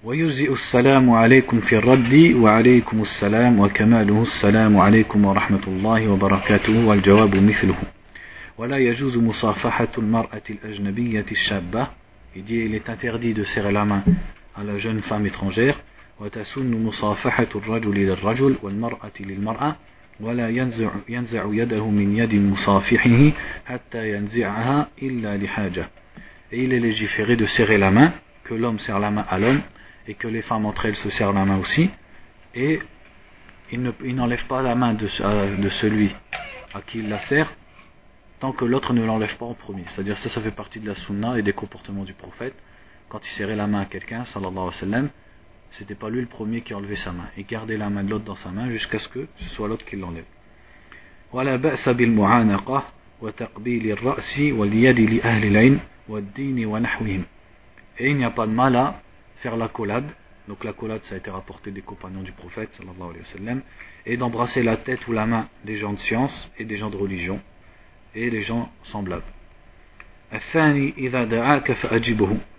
السلام 0.05 1.09
عليكم 1.11 1.59
في 1.59 1.75
الرد 1.75 2.35
وعليكم 2.35 3.01
السلام 3.01 3.59
وكماله 3.59 4.21
السلام 4.21 4.77
عليكم 4.77 5.25
ورحمة 5.25 5.65
الله 5.67 6.07
وبركاته 6.07 6.85
والجواب 6.87 7.35
مثله 7.35 7.75
ولا 8.58 8.78
يجوز 8.78 9.16
مصافحة 9.18 9.88
المرأة 9.98 10.42
الأجنبية 10.50 11.26
الشابة 11.32 11.86
Il 12.36 12.44
dit 12.44 12.56
il 12.56 12.74
est 12.74 12.88
interdit 12.90 13.32
de 13.34 13.42
serrer 13.44 13.72
la 13.72 13.84
main 13.84 14.04
à 14.56 14.62
la 14.62 14.78
jeune 14.78 15.00
femme 15.02 15.26
étrangère 15.26 15.80
وتسن 16.20 16.82
مصافحة 16.84 17.46
الرجل 17.54 17.94
للرجل 17.94 18.56
والمرأة 18.62 19.12
للمرأة 19.20 19.76
ولا 20.20 20.48
ينزع, 20.48 20.90
ينزع 21.08 21.44
يده 21.50 21.88
من 21.90 22.16
يد 22.16 22.34
مصافحه 22.34 23.32
حتى 23.66 24.12
ينزعها 24.12 24.88
إلا 25.02 25.36
لحاجة 25.36 25.88
et 26.52 26.62
il 26.62 26.72
est 26.72 26.80
légiféré 26.80 27.36
de 27.36 27.44
serrer 27.46 27.78
la 27.78 27.90
main 27.90 28.12
que 28.44 28.54
l'homme 28.54 28.78
serre 28.78 28.98
la 28.98 29.10
main 29.10 29.24
à 29.28 29.38
l'homme 29.38 29.60
et 30.06 30.14
que 30.14 30.26
les 30.28 30.42
femmes 30.42 30.66
entre 30.66 30.86
elles 30.86 30.96
se 30.96 31.10
serrent 31.10 31.32
la 31.32 31.44
main 31.44 31.58
aussi 31.58 31.90
et 32.54 32.80
il 33.72 34.14
n'enlève 34.14 34.46
pas 34.46 34.62
la 34.62 34.74
main 34.74 34.94
de, 34.94 35.06
de 35.62 35.68
celui 35.68 36.14
à 36.74 36.80
qui 36.80 36.98
il 36.98 37.08
la 37.08 37.20
serre 37.20 37.52
tant 38.43 38.51
que 38.51 38.65
l'autre 38.65 38.91
ne 38.91 39.05
l'enlève 39.05 39.37
pas 39.37 39.45
en 39.45 39.53
premier. 39.53 39.85
C'est-à-dire 39.87 40.17
ça, 40.17 40.27
ça 40.27 40.41
fait 40.41 40.51
partie 40.51 40.81
de 40.81 40.85
la 40.85 40.95
sunna 40.95 41.39
et 41.39 41.41
des 41.41 41.53
comportements 41.53 42.03
du 42.03 42.11
prophète. 42.11 42.53
Quand 43.07 43.25
il 43.25 43.31
serrait 43.35 43.55
la 43.55 43.67
main 43.67 43.79
à 43.79 43.85
quelqu'un, 43.85 44.25
sallallahu 44.25 44.51
alayhi 44.51 44.67
wa 44.67 44.73
sallam, 44.73 45.09
c'était 45.71 45.95
pas 45.95 46.09
lui 46.09 46.19
le 46.19 46.27
premier 46.27 46.59
qui 46.59 46.73
enlevait 46.73 46.97
sa 46.97 47.13
main. 47.13 47.29
Il 47.37 47.45
gardait 47.45 47.77
la 47.77 47.89
main 47.89 48.03
de 48.03 48.09
l'autre 48.09 48.25
dans 48.25 48.35
sa 48.35 48.49
main 48.49 48.69
jusqu'à 48.69 48.99
ce 48.99 49.07
que 49.07 49.29
ce 49.37 49.49
soit 49.51 49.69
l'autre 49.69 49.85
qui 49.85 49.95
l'enlève. 49.95 50.25
Et 57.97 58.09
il 58.09 58.17
n'y 58.17 58.25
a 58.25 58.29
pas 58.31 58.45
de 58.45 58.51
mal 58.51 58.75
à 58.75 58.99
faire 59.37 59.55
la 59.55 59.69
collade. 59.69 60.09
Donc 60.49 60.65
la 60.65 60.73
collade, 60.73 61.01
ça 61.03 61.15
a 61.15 61.17
été 61.17 61.31
rapporté 61.31 61.71
des 61.71 61.81
compagnons 61.81 62.23
du 62.23 62.33
prophète, 62.33 62.73
sallallahu 62.73 63.11
alayhi 63.11 63.19
wa 63.19 63.39
sallam, 63.39 63.61
et 64.05 64.17
d'embrasser 64.17 64.63
la 64.63 64.75
tête 64.75 65.07
ou 65.07 65.13
la 65.13 65.25
main 65.25 65.47
des 65.63 65.77
gens 65.77 65.93
de 65.93 65.99
science 65.99 66.49
et 66.57 66.65
des 66.65 66.75
gens 66.75 66.89
de 66.89 66.97
religion 66.97 67.39
et 68.14 68.30
des 68.30 68.42
gens 68.42 68.70
semblables. 68.84 69.22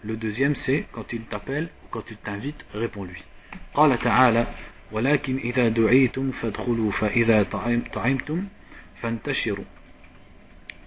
Le 0.03 0.15
deuxième 0.15 0.55
c'est 0.55 0.85
quand 0.91 1.13
il 1.13 1.21
t'appelle 1.21 1.69
ou 1.83 1.87
quand 1.91 2.09
il 2.09 2.17
t'invite, 2.17 2.65
réponds-lui. 2.73 3.23
قال 3.73 3.97
تعالى 3.99 4.47
ولكن 4.91 5.37
إذا 5.37 5.69
دعيتم 5.69 6.31
فادخلوا 6.31 6.91
فإذا 6.91 7.43
طعمتم 7.93 8.47
فانتشروا 9.01 9.65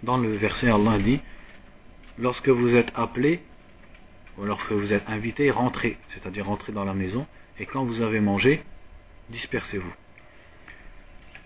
Dans 0.02 0.18
le 0.18 0.34
verset 0.34 0.68
Allah 0.68 0.98
dit 0.98 1.20
lorsque 2.18 2.48
vous 2.48 2.74
êtes 2.74 2.92
appelé 2.96 3.40
ou 4.38 4.44
lorsque 4.44 4.72
vous 4.72 4.92
êtes 4.92 5.08
invité, 5.08 5.50
rentrez, 5.50 5.96
c'est-à-dire 6.10 6.46
rentrez 6.46 6.72
dans 6.72 6.84
la 6.84 6.94
maison 6.94 7.26
et 7.58 7.66
quand 7.66 7.84
vous 7.84 8.00
avez 8.00 8.20
mangé, 8.20 8.62
dispersez-vous. 9.30 9.92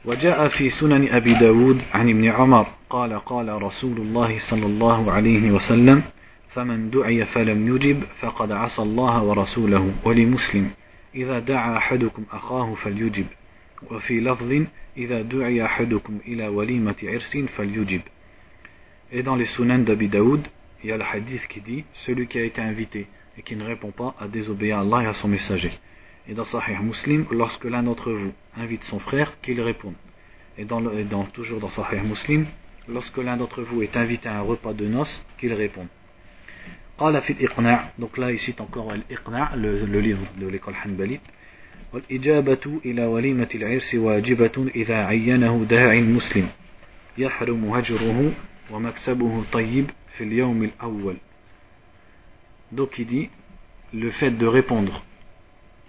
وجاء 0.06 0.48
في 0.48 0.70
سنن 0.70 1.08
أبي 1.14 1.34
داود 1.34 1.82
عن 1.94 2.10
ابن 2.10 2.26
عمر 2.30 2.68
قال 2.90 3.20
قال 3.20 3.62
رسول 3.62 3.98
الله 3.98 4.38
صلى 4.38 4.66
الله 4.66 5.12
عليه 5.12 5.52
وسلم 5.52 6.04
فمن 6.50 6.90
دعي 6.90 7.26
فلم 7.26 7.76
يجب 7.76 8.04
فقد 8.20 8.52
عصى 8.52 8.82
الله 8.82 9.24
ورسوله 9.24 9.94
ولمسلم 10.04 10.72
إذا 11.16 11.40
دعا 11.40 11.78
أحدكم 11.78 12.24
أخاه 12.32 12.74
فليجب 12.74 13.26
وفي 13.92 14.20
لفظ 14.20 14.66
إذا 14.98 15.22
دعي 15.22 15.66
أحدكم 15.66 16.18
إلى 16.28 16.48
وليمة 16.48 16.96
عرس 17.04 17.38
فليجب 17.38 18.02
Et 19.14 19.24
dans 19.24 19.36
les 19.36 19.46
sunan 19.46 19.80
d'Abi 19.80 20.08
Daoud, 20.08 20.48
il 20.84 20.90
y 20.90 20.94
a 20.94 20.98
le 20.98 21.04
hadith 21.04 21.46
qui 21.48 21.60
dit 21.60 21.84
Celui 22.06 22.28
qui 22.28 22.40
a 22.40 22.44
été 22.44 22.62
invité 22.62 23.08
et 23.38 23.42
qui 23.42 23.58
ne 23.58 23.66
répond 23.66 23.92
pas 23.92 24.16
a 24.20 24.28
désobéi 24.28 24.72
à 24.72 24.80
Allah 24.80 25.04
et 25.04 25.08
à 25.08 25.14
son 25.14 25.28
messager. 25.28 25.72
Et 26.29 26.35
dans 26.35 26.45
Sahih 26.45 26.79
Muslim, 26.83 27.27
lorsque 27.31 27.65
l'un 27.65 27.83
d'entre 27.83 28.11
vous 28.13 28.33
invite 28.57 28.83
son 28.85 28.99
frère, 28.99 29.41
qu'il 29.41 29.61
réponde. 29.61 29.95
Et, 30.59 30.65
dans, 30.65 30.81
dans, 30.81 31.25
toujours 31.25 31.61
dans 31.61 31.71
Sahih 31.71 32.01
Muslim, 32.01 32.47
lorsque 32.89 33.19
l'un 33.19 33.37
d'entre 33.37 33.63
vous 33.63 33.83
est 33.83 33.97
invité 33.97 34.29
à 34.29 34.39
un 34.39 34.43
repas 34.43 34.73
de 34.73 34.87
noces, 34.87 35.25
qu'il 35.39 35.53
réponde. 35.53 35.89
donc 37.99 38.19
là 38.19 38.33
il 38.33 38.39
cite 38.39 38.61
encore 38.61 38.93
l'iqna' 38.93 39.55
le, 39.57 39.85
le 39.85 40.01
livre 40.01 40.27
de 40.39 40.49
l'école 40.49 40.75
Hanbalite 40.85 41.23
والإجابة 41.93 42.81
إلى 42.85 43.07
وليمة 43.07 43.49
العرس 43.55 43.95
واجبة 43.95 44.71
إذا 44.75 44.97
عينه 44.97 45.65
داع 45.71 45.95
مسلم 45.95 46.49
يحرم 47.19 47.65
هجره 47.65 48.33
ومكسبه 48.71 49.45
طيب 49.53 49.91
في 50.17 50.25
اليوم 50.25 50.63
الأول 50.63 51.17
donc 52.73 52.99
il 52.99 53.07
dit 53.07 53.31
le 53.95 54.11
fait 54.11 54.33
de 54.33 54.47
répondre 54.47 55.03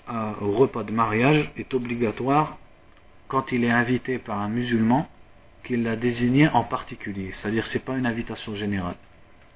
au 0.08 0.52
repas 0.52 0.82
de 0.82 0.92
mariage 0.92 1.50
est 1.56 1.74
obligatoire 1.74 2.58
quand 3.28 3.52
il 3.52 3.64
est 3.64 3.70
invité 3.70 4.18
par 4.18 4.38
un 4.38 4.48
musulman 4.48 5.08
qu'il 5.64 5.84
l'a 5.84 5.96
désigné 5.96 6.48
en 6.48 6.64
particulier. 6.64 7.30
C'est-à-dire 7.32 7.66
c'est 7.66 7.84
pas 7.84 7.96
une 7.96 8.06
invitation 8.06 8.54
générale. 8.56 8.96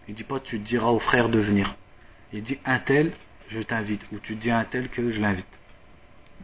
Il 0.08 0.14
dit 0.14 0.24
pas 0.24 0.40
tu 0.40 0.58
diras 0.58 0.88
au 0.88 0.98
frère 0.98 1.28
de 1.28 1.38
venir. 1.38 1.74
Il 2.32 2.42
dit 2.42 2.58
un 2.64 2.78
tel, 2.78 3.12
je 3.48 3.60
t'invite. 3.60 4.02
Ou 4.12 4.18
tu 4.18 4.36
dis 4.36 4.50
à 4.50 4.58
un 4.58 4.64
tel 4.64 4.88
que 4.88 5.10
je 5.10 5.20
l'invite. 5.20 5.46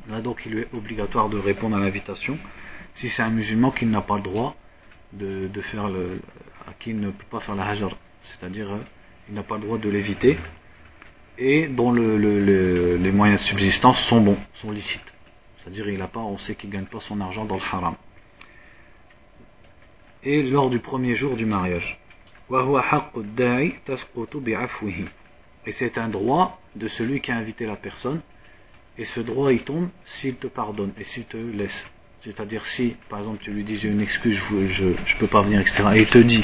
Là 0.09 0.21
donc 0.21 0.43
il 0.47 0.59
est 0.59 0.69
obligatoire 0.75 1.29
de 1.29 1.39
répondre 1.39 1.77
à 1.77 1.81
l'invitation. 1.81 2.39
Si 2.95 3.09
c'est 3.09 3.23
un 3.23 3.31
musulman 3.31 3.71
qui 3.71 3.87
n'a 3.87 4.03
pas 4.03 4.17
le 4.17 4.23
droit 4.23 4.57
de, 5.13 5.49
faire 5.63 5.89
le. 5.89 6.21
qui 6.81 6.95
ne 6.95 7.11
peut 7.11 7.27
pas 7.31 7.41
faire 7.41 7.55
la 7.55 7.67
hajar. 7.67 7.97
C'est-à-dire 8.25 8.73
euh, 8.73 8.79
il 9.29 9.35
n'a 9.35 9.43
pas 9.43 9.57
le 9.57 9.63
droit 9.63 9.79
de 9.79 9.89
l'éviter 9.89 10.39
et 11.39 11.67
dont 11.67 11.93
les 11.93 13.13
moyens 13.13 13.41
de 13.41 13.47
subsistance 13.47 13.99
sont 14.05 14.21
bons, 14.21 14.39
sont 14.55 14.71
licites. 14.71 15.13
C'est-à-dire 15.59 15.89
il 15.89 16.03
a 16.03 16.09
pas, 16.09 16.21
on 16.21 16.39
sait 16.39 16.55
qu'il 16.55 16.71
ne 16.71 16.75
gagne 16.75 16.87
pas 16.87 17.01
son 17.01 17.21
argent 17.21 17.45
dans 17.45 17.57
le 17.57 17.63
haram. 17.63 17.95
Et 20.25 20.43
lors 20.43 20.71
du 20.71 20.79
premier 20.79 21.15
jour 21.15 21.37
du 21.37 21.47
mariage. 21.47 21.99
Et 25.67 25.73
c'est 25.73 25.99
un 25.99 26.09
droit 26.09 26.61
de 26.77 26.89
celui 26.89 27.21
qui 27.21 27.31
a 27.33 27.37
invité 27.37 27.67
la 27.67 27.77
personne. 27.77 28.21
Et 28.99 29.05
ce 29.05 29.21
droit 29.21 29.53
il 29.53 29.63
tombe 29.63 29.89
s'il 30.05 30.37
te 30.37 30.47
pardonne 30.49 30.93
et 30.99 31.05
s'il 31.05 31.25
te 31.25 31.37
laisse. 31.37 31.87
C'est-à-dire 32.25 32.65
si, 32.67 32.95
par 33.09 33.19
exemple, 33.21 33.39
tu 33.43 33.51
lui 33.51 33.65
dis 33.65 33.79
j'ai 33.79 33.89
une 33.89 34.01
excuse, 34.01 34.41
je 34.69 34.85
ne 34.85 35.19
peux 35.19 35.27
pas 35.27 35.43
venir, 35.43 35.61
etc. 35.61 35.83
Et 35.95 36.03
il 36.03 36.07
te 36.07 36.19
dit, 36.19 36.43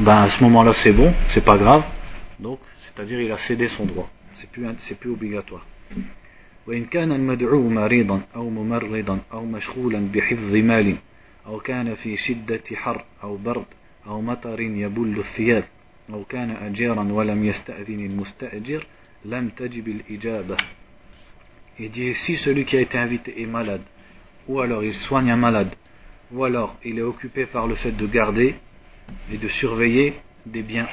ben 0.00 0.22
à 0.22 0.28
ce 0.28 0.42
moment-là 0.42 0.72
c'est 0.72 0.92
bon, 0.92 1.14
c'est 1.28 1.44
pas 1.44 1.56
grave. 1.58 1.84
Donc 2.40 2.58
c'est-à-dire 2.97 3.21
il 3.21 3.31
a 3.31 3.37
cédé 3.37 3.67
son 3.67 3.85
droit 3.85 4.09
c'est 4.35 4.49
plus 4.49 4.65
c'est 4.87 4.97
plus 4.97 5.11
obligatoire 5.11 5.65
وإن 6.67 6.85
كان 6.85 7.11
المدعو 7.11 7.69
مريضا 7.69 8.21
أو 8.35 8.49
ممرضا 8.49 9.19
أو 9.33 9.45
مشغولا 9.45 10.07
بحفظ 10.13 10.55
مال 10.55 10.95
أو 11.45 11.59
كان 11.59 11.95
في 11.95 12.17
شدة 12.17 12.63
حر 12.73 13.05
أو 13.23 13.37
برد 13.37 13.65
أو 14.07 14.21
مطر 14.21 14.59
يبل 14.59 15.19
الثياب 15.19 15.63
أو 16.13 16.23
كان 16.23 16.51
أجيرا 16.51 17.03
ولم 17.11 17.45
يستأذن 17.45 18.05
المستأجر 18.05 18.87
لم 19.25 19.49
تجب 19.49 19.87
الإجابة 19.87 20.57
Il 21.79 21.89
dit 21.89 22.13
si 22.13 22.37
celui 22.37 22.65
qui 22.65 22.77
a 22.77 22.81
été 22.81 22.99
invité 22.99 23.41
est 23.41 23.47
malade, 23.47 23.81
ou 24.47 24.61
alors 24.61 24.83
il 24.83 24.93
soigne 24.93 25.31
un 25.31 25.35
malade, 25.35 25.73
ou 26.31 26.43
alors 26.43 26.75
il 26.85 26.99
est 26.99 27.01
occupé 27.01 27.47
par 27.47 27.65
le 27.65 27.73
fait 27.73 27.91
de 27.91 28.05
garder 28.05 28.53
et 29.31 29.37
de 29.37 29.47
surveiller 29.47 30.13
des 30.45 30.61
biens 30.61 30.87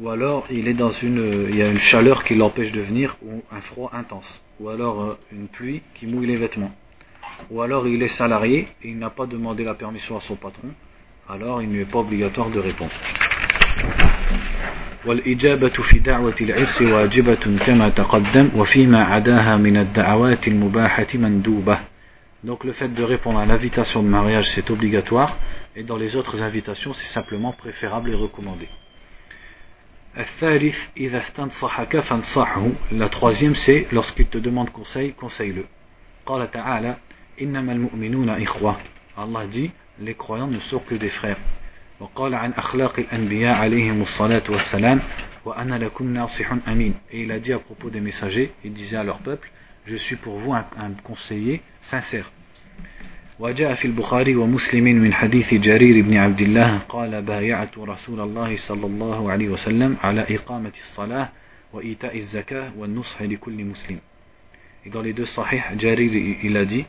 ou 0.00 0.08
alors 0.08 0.46
il 0.50 0.68
est 0.68 0.74
dans 0.74 0.92
une, 0.92 1.48
il 1.50 1.56
y 1.56 1.62
a 1.62 1.68
une 1.68 1.78
chaleur 1.78 2.24
qui 2.24 2.34
l'empêche 2.34 2.72
de 2.72 2.80
venir, 2.80 3.16
ou 3.22 3.42
un 3.50 3.60
froid 3.60 3.90
intense, 3.92 4.40
ou 4.60 4.68
alors 4.68 5.02
euh, 5.02 5.18
une 5.32 5.48
pluie 5.48 5.82
qui 5.94 6.06
mouille 6.06 6.26
les 6.26 6.36
vêtements, 6.36 6.72
ou 7.50 7.62
alors 7.62 7.88
il 7.88 8.02
est 8.02 8.08
salarié 8.08 8.68
et 8.82 8.88
il 8.88 8.98
n'a 8.98 9.10
pas 9.10 9.26
demandé 9.26 9.64
la 9.64 9.74
permission 9.74 10.16
à 10.16 10.20
son 10.20 10.36
patron, 10.36 10.68
alors 11.28 11.62
il 11.62 11.68
ne 11.68 11.74
lui 11.74 11.80
est 11.82 11.90
pas 11.90 11.98
obligatoire 11.98 12.50
de 12.50 12.60
répondre. 12.60 12.92
Donc 22.44 22.64
le 22.64 22.72
fait 22.72 22.88
de 22.88 23.02
répondre 23.02 23.38
à 23.38 23.46
l'invitation 23.46 24.02
de 24.02 24.08
mariage 24.08 24.50
c'est 24.50 24.70
obligatoire 24.70 25.36
et 25.74 25.82
dans 25.82 25.96
les 25.96 26.14
autres 26.14 26.42
invitations 26.42 26.92
c'est 26.92 27.12
simplement 27.12 27.52
préférable 27.52 28.10
et 28.10 28.14
recommandé. 28.14 28.68
La 32.92 33.08
troisième 33.08 33.54
c'est 33.54 33.86
lorsqu'il 33.92 34.26
te 34.26 34.38
demande 34.38 34.70
conseil, 34.70 35.12
conseille-le. 35.12 35.66
Allah 39.16 39.46
dit 39.46 39.70
les 40.00 40.14
croyants 40.14 40.46
ne 40.46 40.58
sont 40.60 40.78
que 40.78 40.94
des 40.94 41.08
frères. 41.08 41.38
Et 47.10 47.22
il 47.22 47.32
a 47.32 47.38
dit 47.38 47.52
à 47.52 47.58
propos 47.58 47.90
des 47.90 48.00
messagers, 48.00 48.52
il 48.64 48.72
disait 48.72 48.96
à 48.96 49.04
leur 49.04 49.18
peuple, 49.18 49.50
je 49.86 49.96
suis 49.96 50.16
pour 50.16 50.38
vous 50.38 50.52
un 50.52 50.64
conseiller 51.02 51.62
sincère. 51.82 52.30
وجاء 53.40 53.74
في 53.74 53.84
البخاري 53.84 54.36
ومسلم 54.36 54.84
من 54.84 55.14
حديث 55.14 55.54
جرير 55.54 56.04
بن 56.04 56.16
عبد 56.16 56.40
الله 56.40 56.78
قال 56.78 57.22
بايعت 57.22 57.78
رسول 57.78 58.20
الله 58.20 58.56
صلى 58.56 58.86
الله 58.86 59.30
عليه 59.30 59.48
وسلم 59.48 59.96
على 60.02 60.26
إقامة 60.30 60.72
الصلاة 60.80 61.28
وإيتاء 61.72 62.16
الزكاة 62.16 62.72
والنصح 62.78 63.22
لكل 63.22 63.64
مسلم 63.64 63.98
Et 64.84 64.90
dans 64.90 65.02
les 65.02 65.12
deux 65.12 65.26
sahih, 65.26 65.60
Jarir 65.76 66.14
il 66.42 66.56
a 66.56 66.64
dit 66.64 66.84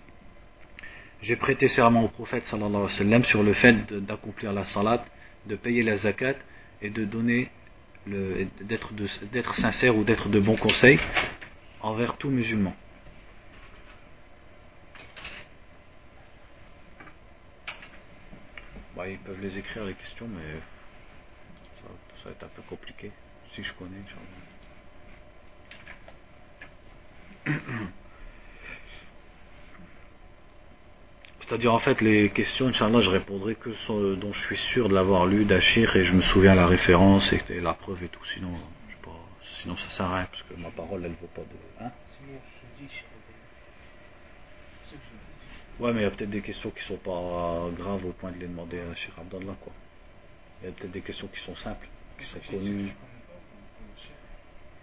J'ai 1.21 1.35
prêté 1.35 1.67
serment 1.67 2.03
au 2.03 2.07
prophète 2.07 2.45
sallallahu 2.45 2.83
alayhi 2.83 2.93
wa 2.93 2.97
sallam 2.97 3.23
sur 3.25 3.43
le 3.43 3.53
fait 3.53 3.93
d'accomplir 3.93 4.53
la 4.53 4.63
salat, 4.65 5.03
de 5.47 5.55
payer 5.55 5.83
la 5.83 5.97
zakat 5.97 6.35
et 6.81 6.89
de 6.89 7.03
donner 7.03 7.49
d'être 8.07 9.55
sincère 9.55 9.97
ou 9.97 10.03
d'être 10.03 10.29
de 10.29 10.39
bons 10.39 10.55
conseils 10.55 10.99
envers 11.81 12.15
tout 12.17 12.29
musulman. 12.29 12.73
Bah, 18.99 19.07
ils 19.07 19.17
peuvent 19.19 19.39
les 19.41 19.57
écrire 19.57 19.85
les 19.85 19.93
questions, 19.93 20.27
mais 20.27 20.59
ça, 21.81 21.87
ça 22.17 22.25
va 22.25 22.31
être 22.31 22.43
un 22.43 22.49
peu 22.53 22.61
compliqué. 22.63 23.13
Si 23.55 23.63
je 23.63 23.71
connais, 23.75 24.03
C'est-à-dire 31.39 31.73
en 31.73 31.79
fait 31.79 32.01
les 32.01 32.29
questions, 32.31 32.67
Inch'Allah, 32.67 32.99
je 32.99 33.09
répondrai 33.09 33.55
que 33.55 33.73
ce 33.73 34.15
dont 34.15 34.33
je 34.33 34.41
suis 34.41 34.57
sûr 34.57 34.89
de 34.89 34.93
l'avoir 34.93 35.27
lu 35.27 35.45
d'Achir 35.45 35.95
et 35.95 36.03
je 36.03 36.13
me 36.13 36.21
souviens 36.21 36.53
la 36.53 36.67
référence 36.67 37.31
et, 37.31 37.61
la 37.61 37.75
preuve 37.75 38.03
et 38.03 38.09
tout. 38.09 38.25
Sinon, 38.25 38.53
je 38.89 38.95
sais 38.95 39.01
pas, 39.01 39.17
sinon 39.61 39.77
ça 39.77 39.89
sert 39.91 40.07
à 40.07 40.17
rien 40.17 40.27
parce 40.29 40.43
que 40.43 40.55
ma 40.55 40.71
parole 40.71 41.05
elle 41.05 41.13
vaut 41.13 41.29
pas 41.33 41.43
de. 41.43 41.85
Hein? 41.85 41.91
Ouais, 45.80 45.92
mais 45.92 46.00
il 46.00 46.02
y 46.02 46.06
a 46.06 46.10
peut-être 46.10 46.30
des 46.30 46.40
questions 46.40 46.70
qui 46.70 46.84
sont 46.84 46.96
pas 46.96 47.68
graves 47.76 48.04
au 48.04 48.12
point 48.12 48.30
de 48.30 48.38
les 48.38 48.46
demander 48.46 48.78
à 48.78 48.94
Cheikh 48.94 49.12
Abdallah 49.18 49.56
quoi. 49.60 49.72
Il 50.62 50.66
y 50.66 50.68
a 50.68 50.72
peut-être 50.72 50.92
des 50.92 51.00
questions 51.00 51.28
qui 51.28 51.40
sont 51.40 51.56
simples, 51.56 51.88
qui 52.18 52.26
sont 52.26 52.38
connues. 52.50 52.92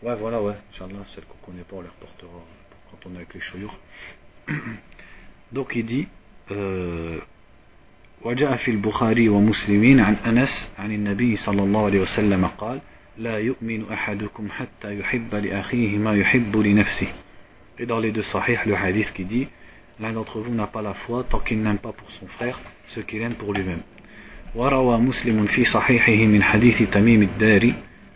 Ouais, 0.03 0.15
voilà, 0.15 0.41
ouais. 0.41 0.55
Inch'Allah, 0.73 1.05
celles 1.13 1.23
qu'on 1.25 1.51
connaît 1.51 1.63
pas, 1.63 1.75
on 1.77 1.81
les 1.81 1.87
reportera 1.87 2.29
quand 2.89 3.09
on 3.09 3.13
est 3.13 3.17
avec 3.17 3.33
les 3.33 3.41
chouyours. 3.41 3.77
Donc 5.51 5.73
il 5.75 5.85
dit. 5.85 6.07
وجاء 8.21 8.55
في 8.55 8.71
البخاري 8.71 9.29
ومسلمين 9.29 9.99
عن 9.99 10.13
أنس 10.13 10.69
عن 10.79 10.91
النبي 10.91 11.37
صلى 11.37 11.63
الله 11.63 11.85
عليه 11.85 11.99
وسلم 11.99 12.45
قال 12.45 12.81
لا 13.17 13.39
يؤمن 13.39 13.91
أحدكم 13.91 14.49
حتى 14.51 14.99
يحب 14.99 15.35
لأخيه 15.35 15.97
ما 15.97 16.15
يحب 16.15 16.57
لنفسه 16.57 17.07
Et 17.79 17.85
dans 17.87 17.99
les 17.99 18.11
deux 18.11 18.21
sahih, 18.21 18.59
le 18.67 18.75
hadith 18.75 19.11
qui 19.13 19.25
dit 19.25 19.47
L'un 20.00 20.12
d'entre 20.12 20.40
vous 20.40 20.54
n'a 20.54 20.66
pas 20.66 20.82
la 20.82 20.94
foi 20.94 21.24
tant 21.24 21.38
qu'il 21.40 21.62
n'aime 21.62 21.78
pas 21.78 21.92
pour 21.92 22.10
son 22.20 22.26
frère 22.26 22.60
ce 22.88 23.00
qu'il 23.00 23.22
aime 23.22 23.34
pour 23.34 23.52
lui-même. 23.52 23.82
وروى 24.54 24.98
مسلم 24.98 25.46
في 25.46 25.64
صحيحه 25.64 26.26
من 26.26 26.42
حديث 26.42 26.82
تميم 26.82 27.22
الداري 27.22 27.74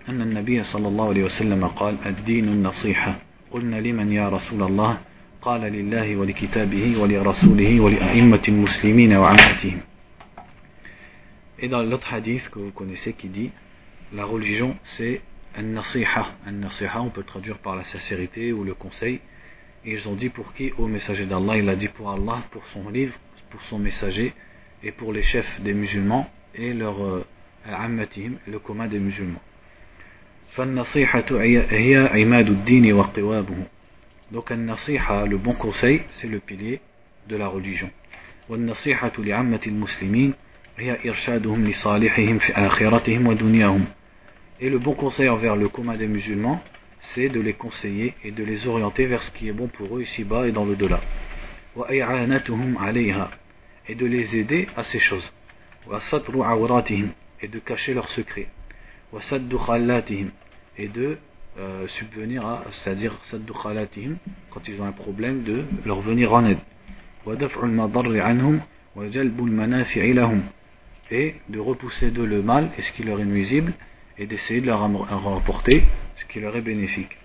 أن 0.08 0.22
النبي 0.22 0.64
صلى 0.64 0.88
الله 0.88 1.08
عليه 1.08 1.24
وسلم 1.24 1.66
قال 1.66 1.96
الدين 2.06 2.44
النصيحة 2.44 3.18
قلنا 3.50 3.80
لمن 3.80 4.12
يا 4.12 4.28
رسول 4.28 4.62
الله 4.62 4.98
قال 5.42 5.60
لله 5.60 6.16
ولكتابه 6.16 6.98
ولرسوله 7.00 7.80
ولأئمة 7.80 8.42
المسلمين 8.48 9.16
وعامتهم 9.16 9.80
Et 11.62 11.68
dans 11.68 11.82
l'autre 11.82 12.14
hadith 12.14 12.48
que 12.48 12.58
vous 12.58 12.70
connaissez 12.70 13.12
qui 13.12 13.28
dit 13.28 13.50
la 14.14 14.24
religion 14.24 14.76
c'est 14.96 15.20
un 15.56 15.62
nasiha. 15.62 16.26
Un 16.46 16.52
nasiha 16.52 17.02
on 17.02 17.10
peut 17.10 17.22
traduire 17.22 17.58
par 17.58 17.76
la 17.76 17.84
sincérité 17.84 18.52
ou 18.52 18.64
le 18.64 18.72
conseil. 18.74 19.20
Et 19.85 19.93
ils 19.93 20.07
ont 20.07 20.15
dit 20.15 20.29
pour 20.29 20.53
qui 20.53 20.71
Au 20.77 20.87
messager 20.87 21.25
d'Allah. 21.25 21.57
Il 21.57 21.69
a 21.69 21.75
dit 21.75 21.87
pour 21.87 22.11
Allah, 22.11 22.43
pour 22.51 22.63
son 22.73 22.89
livre, 22.89 23.13
pour 23.49 23.61
son 23.63 23.79
messager 23.79 24.33
et 24.83 24.91
pour 24.91 25.13
les 25.13 25.23
chefs 25.23 25.61
des 25.61 25.73
musulmans 25.73 26.29
et 26.53 26.73
leur 26.73 27.03
euh, 27.03 27.25
ammatihim, 27.65 28.37
le 28.47 28.59
commun 28.59 28.87
des 28.87 28.99
musulmans. 28.99 29.41
فالنصيحة 30.55 31.25
هي 31.69 32.09
عماد 32.13 32.47
الدين 32.47 32.93
وقوابه 32.93 33.65
donc, 34.31 34.49
nasiha, 34.49 35.25
le 35.27 35.37
bon 35.37 35.53
conseil, 35.53 36.01
c'est 36.13 36.27
le 36.27 36.39
pilier 36.39 36.81
de 37.29 37.35
la 37.35 37.47
religion. 37.47 37.91
Et 44.59 44.69
le 44.69 44.77
bon 44.79 44.93
conseil 44.93 45.29
envers 45.29 45.55
le 45.55 45.69
commun 45.69 45.95
des 45.95 46.07
musulmans, 46.07 46.59
c'est 47.00 47.28
de 47.28 47.40
les 47.40 47.54
conseiller 47.54 48.14
et 48.24 48.30
de 48.30 48.44
les 48.44 48.66
orienter 48.66 49.06
vers 49.06 49.22
ce 49.22 49.30
qui 49.30 49.48
est 49.48 49.52
bon 49.52 49.68
pour 49.68 49.96
eux 49.96 50.02
ici-bas 50.02 50.46
et 50.46 50.52
dans 50.52 50.64
le 50.64 50.76
delà 50.76 51.00
Et 53.88 53.94
de 53.94 54.06
les 54.06 54.36
aider 54.36 54.68
à 54.76 54.84
ces 54.84 54.98
choses. 54.98 55.32
Et 57.42 57.48
de 57.48 57.58
cacher 57.58 57.94
leurs 57.94 58.08
secrets. 58.08 58.48
Et 60.78 60.88
de 60.88 61.18
euh, 61.58 61.88
subvenir 61.88 62.46
à, 62.46 62.64
c'est-à-dire 62.70 63.18
quand 64.50 64.68
ils 64.68 64.80
ont 64.80 64.84
un 64.84 64.92
problème, 64.92 65.42
de 65.42 65.64
leur 65.84 66.00
venir 66.00 66.32
en 66.32 66.44
aide. 66.44 66.58
Et 71.12 71.34
de 71.48 71.58
repousser 71.58 72.10
de 72.10 72.22
le 72.22 72.42
mal 72.42 72.70
et 72.78 72.82
ce 72.82 72.92
qui 72.92 73.02
leur 73.02 73.20
est 73.20 73.24
nuisible. 73.24 73.72
Et 74.18 74.26
d'essayer 74.26 74.60
de 74.60 74.66
leur 74.66 74.80
rapporter 74.80 75.84
qui 76.28 76.40
leur 76.40 76.56
est 76.56 76.62
bénéfique. 76.62 77.16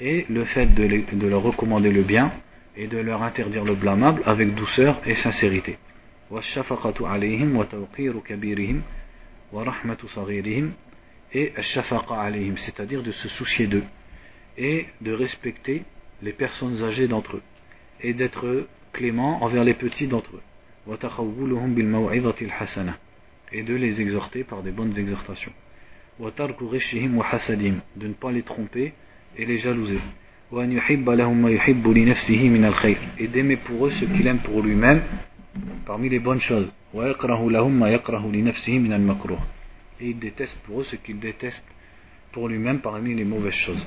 Et 0.00 0.26
le 0.28 0.44
fait 0.44 0.66
de, 0.74 1.16
de 1.16 1.26
leur 1.28 1.42
recommander 1.42 1.92
le 1.92 2.02
bien 2.02 2.32
et 2.76 2.86
de 2.86 2.98
leur 2.98 3.22
interdire 3.22 3.64
le 3.64 3.74
blâmable 3.74 4.22
avec 4.24 4.54
douceur 4.54 5.00
et 5.06 5.14
sincérité. 5.16 5.78
Et 11.32 11.52
c'est-à-dire 12.56 13.02
de 13.02 13.12
se 13.12 13.28
soucier 13.28 13.66
d'eux 13.66 13.84
et 14.58 14.86
de 15.00 15.12
respecter 15.12 15.84
les 16.22 16.32
personnes 16.32 16.82
âgées 16.82 17.08
d'entre 17.08 17.36
eux 17.36 17.42
et 18.00 18.14
d'être 18.14 18.66
clément 18.92 19.42
envers 19.44 19.64
les 19.64 19.74
petits 19.74 20.08
d'entre 20.08 20.36
eux 20.36 20.42
et 23.52 23.62
de 23.62 23.74
les 23.74 24.00
exhorter 24.00 24.44
par 24.44 24.62
des 24.62 24.70
bonnes 24.70 24.96
exhortations. 24.98 25.52
de 27.96 28.06
ne 28.06 28.12
pas 28.12 28.30
les 28.32 28.42
tromper 28.42 28.92
et 29.36 29.44
les 29.44 29.58
jalouser. 29.58 30.00
et 33.18 33.28
d'aimer 33.28 33.56
pour 33.56 33.86
eux 33.86 33.92
ce 33.92 34.04
qu'il 34.04 34.26
aime 34.26 34.38
pour 34.40 34.62
lui-même 34.62 35.02
parmi 35.86 36.08
les 36.08 36.18
bonnes 36.20 36.40
choses. 36.40 36.68
et 40.00 40.08
il 40.10 40.18
déteste 40.18 40.56
pour 40.66 40.80
eux 40.80 40.84
ce 40.84 40.96
qu'il 40.96 41.18
déteste 41.18 41.64
pour 42.32 42.48
lui-même 42.48 42.80
parmi 42.80 43.14
les 43.14 43.24
mauvaises 43.24 43.54
choses. 43.54 43.86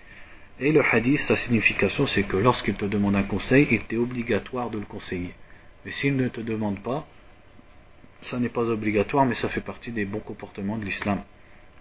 Et 0.60 0.72
le 0.72 0.82
hadith, 0.82 1.20
sa 1.20 1.36
signification, 1.36 2.06
c'est 2.06 2.22
que 2.22 2.36
lorsqu'il 2.36 2.74
te 2.74 2.86
demande 2.86 3.16
un 3.16 3.24
conseil, 3.24 3.68
il 3.70 3.82
t'est 3.84 3.96
obligatoire 3.96 4.70
de 4.70 4.78
le 4.78 4.86
conseiller. 4.86 5.34
Mais 5.84 5.92
s'il 5.92 6.16
ne 6.16 6.28
te 6.28 6.40
demande 6.40 6.80
pas, 6.80 7.06
ça 8.22 8.38
n'est 8.38 8.48
pas 8.48 8.68
obligatoire, 8.68 9.26
mais 9.26 9.34
ça 9.34 9.48
fait 9.48 9.60
partie 9.60 9.92
des 9.92 10.06
bons 10.06 10.20
comportements 10.20 10.78
de 10.78 10.84
l'islam. 10.84 11.20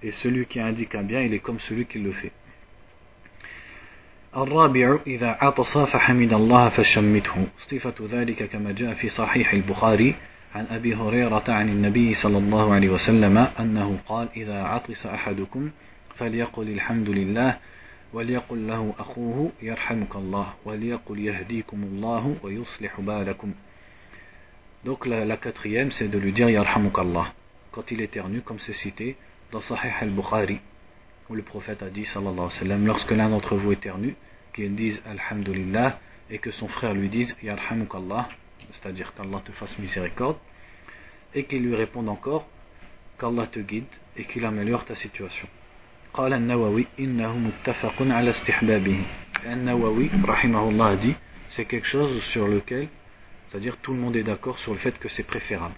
Et 0.04 0.12
celui 0.12 0.46
qui 0.46 0.60
indique 0.60 0.94
un 0.94 1.04
bien, 1.04 1.22
il 1.22 1.34
est 1.34 1.40
comme 1.40 1.60
celui 1.60 1.86
qui 1.86 2.00
le 2.00 2.12
fait. 2.12 2.32
الرابع 4.38 4.98
إذا 5.08 5.38
عطس 5.42 5.78
فحمد 5.78 6.34
الله 6.34 6.70
فشمته 6.70 7.48
صفة 7.58 7.94
ذلك 8.12 8.44
كما 8.44 8.72
جاء 8.72 8.94
في 8.94 9.10
صحيح 9.10 9.54
البخاري 9.54 10.16
عن 10.56 10.66
أبي 10.72 10.96
هريرة 10.96 11.44
عن 11.48 11.70
النبي 11.70 12.14
صلى 12.14 12.38
الله 12.38 12.74
عليه 12.74 12.90
وسلم 12.90 13.38
أنه 13.38 14.00
قال 14.08 14.28
إذا 14.36 14.64
عطس 14.64 15.06
أحدكم 15.06 15.70
فليقل 16.16 16.70
الحمد 16.70 17.10
لله 17.10 17.58
وليقل 18.14 18.68
له 18.68 18.94
أخوه 19.00 19.52
يرحمك 19.62 20.16
الله 20.16 20.54
وليقل 20.66 21.20
يهديكم 21.20 21.84
الله 21.84 22.36
ويصلح 22.44 23.02
بالكم 23.02 23.54
Donc 24.86 25.06
la, 25.08 25.26
la 25.26 25.38
quatrième 25.38 25.92
c'est 25.92 26.08
de 26.08 26.18
lui 26.18 26.32
dire 26.32 26.50
Yarhamuk 26.50 26.98
Allah 27.00 27.34
quand 27.72 27.92
il 27.92 28.02
éternue 28.02 28.42
comme 28.42 28.60
c'est 28.60 28.74
cité 28.74 29.18
dans 29.52 29.62
Sahih 29.62 29.92
al-Bukhari 30.02 30.60
où 31.30 31.36
le 31.36 31.42
prophète 31.42 31.82
a 31.82 31.90
dit, 31.90 32.06
sallallahu 32.06 32.34
alayhi 32.34 32.46
wa 32.46 32.52
sallam, 32.52 32.86
lorsque 32.86 33.12
l'un 33.12 33.30
d'entre 33.30 33.56
vous 33.56 33.72
éternue, 33.72 34.16
qu'il 34.54 34.76
dise 34.76 35.02
Alhamdulillah 35.06 36.00
et 36.30 36.38
que 36.38 36.52
son 36.52 36.68
frère 36.68 36.94
lui 36.94 37.10
dise 37.10 37.36
Yarhamuk 37.42 37.94
Allah, 37.96 38.30
c'est-à-dire 38.74 39.14
qu'Allah 39.16 39.42
te 39.44 39.52
fasse 39.52 39.78
miséricorde, 39.80 40.38
et 41.34 41.46
qu'il 41.46 41.64
lui 41.64 41.76
réponde 41.76 42.10
encore 42.10 42.48
qu'Allah 43.20 43.48
te 43.48 43.60
guide 43.60 43.86
et 44.16 44.26
qu'il 44.26 44.46
améliore 44.46 44.86
ta 44.86 44.96
situation. 44.96 45.48
قال 46.14 46.34
النووي 46.34 46.86
إنه 47.00 47.38
متفق 47.38 47.96
على 48.02 48.30
استحبابه 48.30 49.00
النووي 49.46 50.10
رحمه 50.26 50.70
الله 50.70 50.96
dit 51.02 51.16
c'est 51.50 51.66
quelque 51.66 51.88
chose 51.88 52.22
sur 52.32 52.48
lequel 52.48 52.88
c'est-à-dire 53.50 53.78
tout 53.78 53.94
le 53.94 54.00
monde 54.00 54.16
est 54.16 54.24
d'accord 54.24 54.60
sur 54.60 54.74
le 54.74 54.80
fait 54.80 54.98
que 55.00 55.10
c'est 55.10 55.24
préférable 55.24 55.76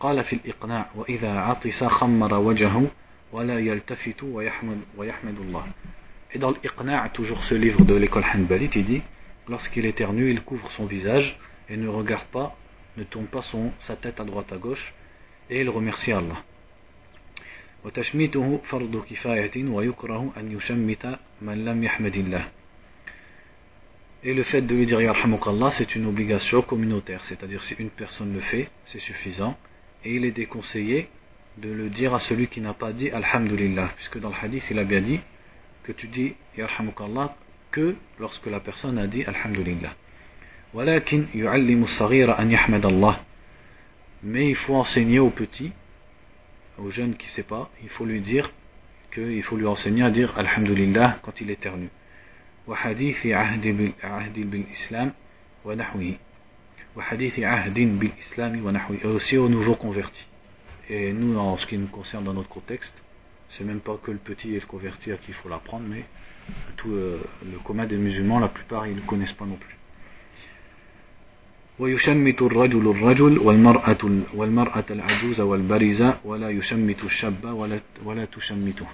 قال 0.00 0.24
في 0.24 0.32
الإقناع 0.32 0.86
وإذا 0.94 1.32
عطس 1.32 1.84
خمر 1.84 2.34
وجهه 2.34 2.86
ولا 3.32 3.58
يلتفت 3.58 4.22
ويحمد, 4.22 4.80
ويحمد 4.96 5.38
الله 5.40 5.64
Et 6.34 6.38
dans 6.38 6.50
l'Iqna', 6.50 7.10
toujours 7.10 7.44
ce 7.44 7.54
livre 7.54 7.84
de 7.84 7.94
l'école 7.94 8.24
Hanbalit, 8.24 8.70
il 8.74 8.86
dit 8.86 9.02
lorsqu'il 9.48 9.84
éternue, 9.84 10.30
il 10.30 10.40
couvre 10.40 10.70
son 10.72 10.86
visage 10.86 11.38
et 11.68 11.76
ne 11.76 11.88
regarde 11.88 12.24
pas, 12.32 12.56
ne 12.96 13.04
tourne 13.04 13.26
pas 13.26 13.42
son, 13.42 13.70
sa 13.80 13.96
tête 13.96 14.18
à 14.18 14.24
droite 14.24 14.50
à 14.50 14.56
gauche, 14.56 14.94
et 15.50 15.60
il 15.60 15.68
remercie 15.68 16.10
Allah. 16.12 16.42
وتشميته 17.86 18.60
فرض 18.64 19.04
كفاية 19.10 19.64
ويكره 19.64 20.32
أن 20.36 20.52
يشمت 20.52 21.18
من 21.42 21.64
لم 21.64 21.84
يحمد 21.84 22.16
الله 22.16 22.44
Et 24.24 24.34
le 24.34 24.44
fait 24.44 24.62
de 24.62 24.72
lui 24.72 24.86
dire 24.86 25.00
Allah, 25.00 25.70
c'est 25.72 25.96
une 25.96 26.06
obligation 26.06 26.62
communautaire, 26.62 27.24
c'est-à-dire 27.24 27.60
si 27.64 27.74
une 27.80 27.90
personne 27.90 28.32
le 28.32 28.40
fait, 28.40 28.68
c'est 28.84 29.00
suffisant. 29.00 29.58
Et 30.04 30.14
il 30.14 30.24
est 30.24 30.30
déconseillé 30.30 31.08
de 31.58 31.68
le 31.68 31.90
dire 31.90 32.14
à 32.14 32.20
celui 32.20 32.46
qui 32.46 32.60
n'a 32.60 32.72
pas 32.72 32.92
dit 32.92 33.10
Alhamdulillah, 33.10 33.90
puisque 33.96 34.20
dans 34.20 34.28
le 34.28 34.36
hadith 34.40 34.62
il 34.70 34.78
a 34.78 34.84
bien 34.84 35.00
dit 35.00 35.18
que 35.82 35.90
tu 35.90 36.06
dis 36.06 36.34
Allah 36.56 37.34
que 37.72 37.96
lorsque 38.20 38.46
la 38.46 38.60
personne 38.60 38.96
a 38.98 39.08
dit 39.08 39.24
Alhamdulillah. 39.24 39.96
ولكن 40.74 41.26
يعلم 41.34 41.82
الصغير 41.82 42.38
أن 42.38 42.50
يحمد 42.50 42.86
الله 42.86 43.16
mais 44.24 44.48
il 44.48 44.54
faut 44.54 44.74
enseigner 44.74 45.18
au 45.18 45.30
petit 45.30 45.72
au 46.78 46.90
jeune 46.90 47.16
qui 47.16 47.26
ne 47.26 47.32
sait 47.32 47.42
pas 47.42 47.70
il 47.82 47.88
faut 47.88 48.04
lui 48.04 48.20
dire 48.20 48.50
qu'il 49.12 49.42
faut 49.42 49.56
lui 49.56 49.66
enseigner 49.66 50.02
à 50.02 50.10
dire 50.10 50.36
Alhamdulillah 50.38 51.18
quand 51.22 51.40
il 51.40 51.50
éternue 51.50 51.90
وحديث 52.68 53.26
عهد 53.26 53.92
عهد 54.04 54.50
بالإسلام 54.50 55.12
ونحوه 55.64 56.14
وحديث 56.96 57.40
عهد 57.40 57.78
بالإسلام 57.98 58.64
ونحوه 58.66 58.96
et 59.02 59.06
aussi 59.06 59.36
aux 59.36 59.48
nouveaux 59.48 59.74
convertis 59.74 60.26
et 60.88 61.12
nous 61.12 61.38
en 61.38 61.56
ce 61.56 61.66
qui 61.66 61.76
nous 61.76 61.88
concerne 61.88 62.24
dans 62.24 62.34
notre 62.34 62.48
contexte 62.48 62.94
c'est 63.50 63.64
même 63.64 63.80
pas 63.80 63.98
que 64.02 64.10
le 64.10 64.18
petit 64.18 64.54
et 64.54 64.60
le 64.60 64.66
converti 64.66 65.10
à 65.10 65.16
qui 65.16 65.30
il 65.30 65.34
faut 65.34 65.48
l'apprendre 65.48 65.86
mais 65.88 66.04
tout 66.76 66.92
euh, 66.92 67.20
le 67.44 67.58
commun 67.58 67.86
des 67.86 67.96
musulmans 67.96 68.38
la 68.38 68.48
plupart 68.48 68.86
ils 68.86 68.96
ne 68.96 69.00
connaissent 69.00 69.32
pas 69.32 69.44
non 69.44 69.56
plus 69.56 69.75
ويشمت 71.79 72.41
الرجل 72.41 72.89
الرجل 72.89 73.37
والمرأة 73.37 74.03
والمرأة 74.33 74.85
العجوز 74.89 75.39
والبرزة 75.39 76.17
ولا 76.25 76.49
يشمت 76.49 77.03
الشاب 77.03 77.45
ولا 77.45 77.79
ولا 78.05 78.25
تشمته. 78.25 78.85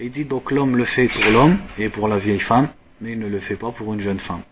Il 0.00 0.10
dit 0.10 0.24
donc 0.24 0.50
l'homme 0.50 0.76
le 0.76 0.84
fait 0.84 1.08
pour 1.08 1.24
l'homme 1.32 1.58
et 1.78 1.88
pour 1.88 2.08
la 2.08 2.18
vieille 2.18 2.40
femme 2.40 2.68
mais 3.00 3.12
il 3.12 3.18
ne 3.18 3.28
le 3.28 3.40
fait 3.40 3.56
pas 3.56 3.70
pour 3.70 3.94
une 3.94 4.00
jeune 4.00 4.20
femme. 4.20 4.42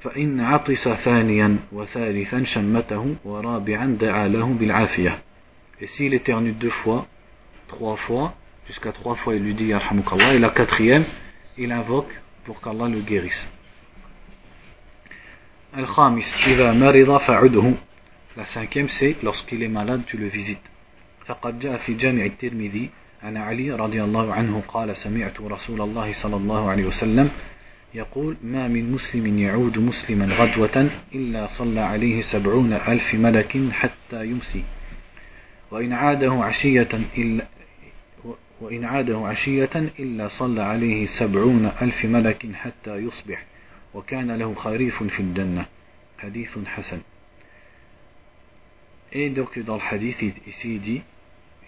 فإن 0.00 0.40
عطس 0.40 0.88
ثانيا 0.88 1.56
وثالثا 1.72 2.44
شمته 2.44 3.14
ورابعا 3.24 3.96
دعا 4.00 4.28
له 4.28 4.44
بالعافية. 4.44 5.18
Et 5.82 5.86
s'il 5.86 6.14
éternue 6.14 6.52
deux 6.52 6.70
fois, 6.70 7.06
trois 7.68 7.96
fois, 7.96 8.34
jusqu'à 8.66 8.92
trois 8.92 9.16
fois 9.16 9.34
il 9.34 9.42
lui 9.42 9.54
dit 9.54 9.66
Yarhamukallah, 9.66 10.34
et 10.34 10.38
la 10.38 10.50
quatrième, 10.50 11.04
il 11.58 11.72
invoque 11.72 12.12
pour 12.44 12.60
qu'Allah 12.60 12.88
le 12.88 13.00
guérisse. 13.00 13.48
الخامس 15.78 16.46
إذا 16.46 16.72
مرض 16.72 17.16
فعده. 17.16 17.74
La 18.36 18.44
cinquième 18.44 18.88
c'est 18.88 19.16
lorsqu'il 19.22 19.62
est 19.62 19.68
malade 19.68 20.02
tu 20.06 20.16
le 20.16 20.26
visites. 20.26 20.66
فقد 21.26 21.58
جاء 21.58 21.76
في 21.76 21.94
جامع 21.94 22.24
الترمذي 22.24 22.90
عن 23.22 23.36
علي 23.36 23.70
رضي 23.70 24.04
الله 24.04 24.32
عنه 24.32 24.62
قال 24.68 24.96
سمعت 24.96 25.40
رسول 25.40 25.80
الله 25.80 26.12
صلى 26.12 26.36
الله 26.36 26.70
عليه 26.70 26.84
وسلم 26.84 27.30
يقول 27.94 28.36
ما 28.44 28.68
من 28.68 28.92
مسلم 28.92 29.38
يعود 29.38 29.78
مسلما 29.78 30.26
غدوة 30.26 30.90
إلا 31.14 31.46
صلى 31.46 31.80
عليه 31.80 32.22
سبعون 32.22 32.72
ألف 32.72 33.14
ملك 33.14 33.58
حتى 33.72 34.26
يمسي. 34.26 34.64
وإن 35.70 35.92
عاده 35.92 36.32
عشية 36.32 36.88
إلا 37.18 37.46
وإن 38.60 38.84
عاده 38.84 39.18
عشية 39.18 39.70
إلا 39.98 40.28
صلى 40.28 40.62
عليه 40.62 41.06
سبعون 41.06 41.72
ألف 41.82 42.04
ملك 42.04 42.46
حتى 42.54 42.96
يصبح. 42.96 43.44
وكان 43.93 44.31
له 44.31 44.53
خريف 44.53 45.03
في 45.03 45.19
الجنة 45.19 45.65
حديث 46.19 46.57
حسن 46.65 47.01
Et 49.11 49.29
donc 49.29 49.57
dans 49.59 49.75
le 49.77 49.81
hadith 49.81 50.21
ici 50.21 50.75
il 50.75 50.81
dit 50.81 51.01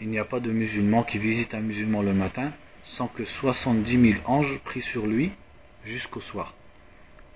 il 0.01 0.09
n'y 0.09 0.19
a 0.19 0.25
pas 0.25 0.39
de 0.39 0.51
musulman 0.51 1.03
qui 1.03 1.17
visite 1.17 1.53
un 1.53 1.61
musulman 1.61 2.01
le 2.01 2.13
matin 2.13 2.51
sans 2.95 3.07
que 3.07 3.25
70 3.25 4.11
000 4.11 4.21
anges 4.25 4.59
prient 4.65 4.81
sur 4.81 5.07
lui 5.07 5.31
jusqu'au 5.85 6.21
soir. 6.21 6.53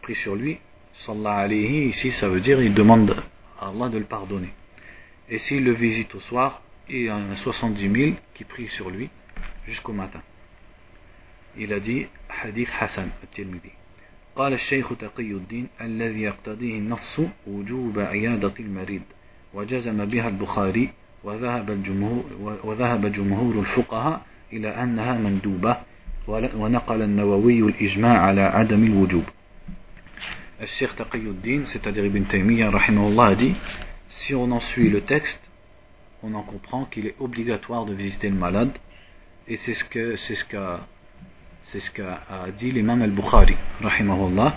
Prient 0.01 0.15
sur 0.15 0.35
lui, 0.35 0.59
sallallahu 1.05 1.45
alayhi, 1.45 1.89
ici 1.89 2.11
ça 2.11 2.27
veut 2.27 2.41
dire 2.41 2.61
il 2.61 2.73
demande 2.73 3.23
à 3.59 3.69
Allah 3.69 3.89
de 3.89 3.97
le 3.97 4.05
pardonner. 4.05 4.53
Et 5.29 5.39
s'il 5.39 5.63
le 5.63 5.73
visite 5.73 6.13
au 6.15 6.19
soir, 6.19 6.61
il 6.89 7.03
y 7.03 7.09
a 7.09 7.19
70 7.37 7.91
000 7.91 8.15
qui 8.33 8.43
prient 8.43 8.67
sur 8.67 8.89
lui 8.89 9.09
jusqu'au 9.65 9.93
matin. 9.93 10.21
Il 11.57 11.73
a 11.73 11.79
dit 11.79 12.07
hadith 12.43 12.69
Hassan 12.79 13.09
al-Tirmidhi. 13.21 13.71
قال 14.36 14.52
الشيخ 14.52 14.92
تقي 14.98 15.30
الدين 15.30 15.66
الذي 15.80 16.22
يقتضيه 16.22 16.78
النص 16.78 17.20
وجوب 17.46 17.98
عيادة 17.98 18.52
المريض 18.60 19.02
وجزم 19.54 20.04
بها 20.04 20.28
البخاري 20.28 20.90
وذهب 21.24 21.70
الجمهور, 21.70 22.24
وذهب 22.64 23.12
جمهور 23.12 23.60
الفقهاء 23.60 24.22
إلى 24.52 24.68
أنها 24.68 25.18
مندوبة 25.18 25.76
ونقل 26.28 27.02
النووي 27.02 27.60
الإجماع 27.60 28.18
على 28.18 28.40
عدم 28.40 28.84
الوجوب. 28.84 29.24
الشيخ 30.62 30.94
تقي 30.94 31.18
الدين 31.18 31.66
c'est-à-dire 31.66 32.04
Ibn 32.04 32.24
Taymiyyah 32.24 32.70
rahimahullah 32.70 33.34
dit 33.34 33.54
si 34.08 34.34
on 34.34 34.50
en 34.50 34.60
suit 34.60 34.88
le 34.88 35.02
texte 35.02 35.40
on 36.22 36.32
en 36.34 36.42
comprend 36.42 36.86
qu'il 36.86 37.06
est 37.06 37.14
obligatoire 37.20 37.84
de 37.84 37.92
visiter 37.92 38.30
le 38.30 38.36
malade 38.36 38.72
et 39.48 39.56
c'est 39.58 39.74
ce 39.74 39.84
que 39.84 40.16
c'est 40.16 40.34
ce 40.34 40.44
qu'a 40.46 40.80
c'est 41.65 41.79
ce 41.79 41.91
qu'a 41.91 42.19
dit 42.57 42.71
l'imam 42.71 43.01
al-Bukhari 43.01 43.55
rahimahullah 43.81 44.55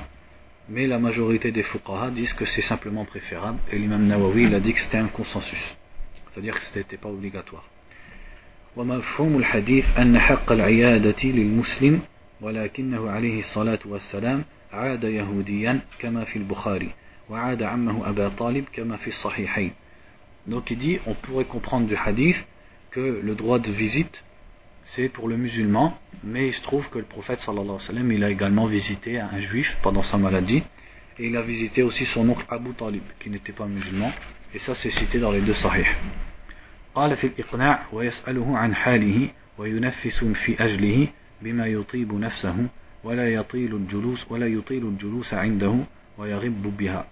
mais 0.68 0.87
la 0.87 0.98
majorité 0.98 1.52
des 1.52 1.62
fuqaha 1.62 2.10
disent 2.10 2.32
que 2.32 2.44
c'est 2.46 2.62
simplement 2.62 3.04
préférable 3.04 3.58
et 3.70 3.78
l'imam 3.78 4.06
Nawawi 4.06 4.44
il 4.44 4.54
a 4.54 4.60
dit 4.60 4.72
que 4.72 4.80
c'était 4.80 4.98
un 4.98 5.08
consensus 5.08 5.76
c'est-à-dire 6.32 6.54
que 6.54 6.62
ce 6.64 6.78
n'était 6.78 6.96
pas 6.96 7.08
obligatoire 7.08 7.64
ومفهوم 8.76 9.37
الحديث 9.38 9.98
أن 9.98 10.18
حق 10.18 10.52
العيادة 10.52 11.22
للمسلم 11.24 12.00
ولكنه 12.40 13.10
عليه 13.10 13.38
الصلاة 13.40 13.78
والسلام 13.87 14.44
عاد 14.72 15.04
يهوديا 15.04 15.80
كما 15.98 16.24
في 16.24 16.37
البخاري 16.37 16.90
وعاد 17.30 17.62
عمه 17.62 18.08
أبا 18.08 18.28
طالب 18.28 18.64
كما 18.72 18.96
في 18.96 19.08
الصحيحين 19.08 19.72
donc 20.48 20.70
il 20.70 20.78
dit 20.78 20.98
on 21.06 21.14
pourrait 21.14 21.44
comprendre 21.44 21.87
du 21.87 21.96
hadith 21.96 22.37
que 22.90 23.20
le 23.22 23.34
droit 23.34 23.58
de 23.60 23.70
visite 23.70 24.24
c'est 24.84 25.08
pour 25.08 25.28
le 25.28 25.37
musulman 25.37 25.98
mais 26.22 26.48
il 26.48 26.52
se 26.52 26.62
trouve 26.62 26.88
que 26.90 26.98
le 26.98 27.04
prophète 27.04 27.40
sallallahu 27.40 27.64
alayhi 27.64 27.78
wa 27.78 27.87
sallam 27.87 28.12
il 28.12 28.24
a 28.24 28.30
également 28.30 28.66
visité 28.66 29.18
un 29.18 29.40
juif 29.40 29.76
pendant 29.82 30.02
sa 30.02 30.18
maladie 30.18 30.62
et 31.18 31.26
il 31.28 31.37
a 31.37 31.42
visité 31.42 31.82
aussi 31.82 32.04
son 32.06 32.28
oncle 32.28 32.44
Abu 32.48 32.72
Talib 32.74 33.02
qui 33.20 33.30
n'était 33.30 33.52
pas 33.52 33.66
musulman 33.66 34.12
et 34.54 34.58
ça 34.60 34.74
c'est 34.74 34.90
cité 34.90 35.18
dans 35.18 35.30
les 35.32 35.40
deux 35.40 35.54
sahih 35.54 35.87
قال 36.94 37.16
في 37.16 37.26
الإقناع 37.26 37.87
ويسأله 37.92 38.58
عن 38.58 38.74
حاله 38.74 39.28
وينفس 39.58 40.24
في 40.24 40.64
أجله 40.64 41.08
بما 41.42 41.66
يطيب 41.66 42.14
نفسه 42.14 42.56
ولا 43.04 43.34
يطيل 43.34 43.74
الجلوس 43.74 44.26
ولا 44.30 44.46
يطيل 44.46 44.87
الجلوس 44.87 45.34
عنده 45.34 45.74
ويغب 46.18 46.76
بها 46.78 47.06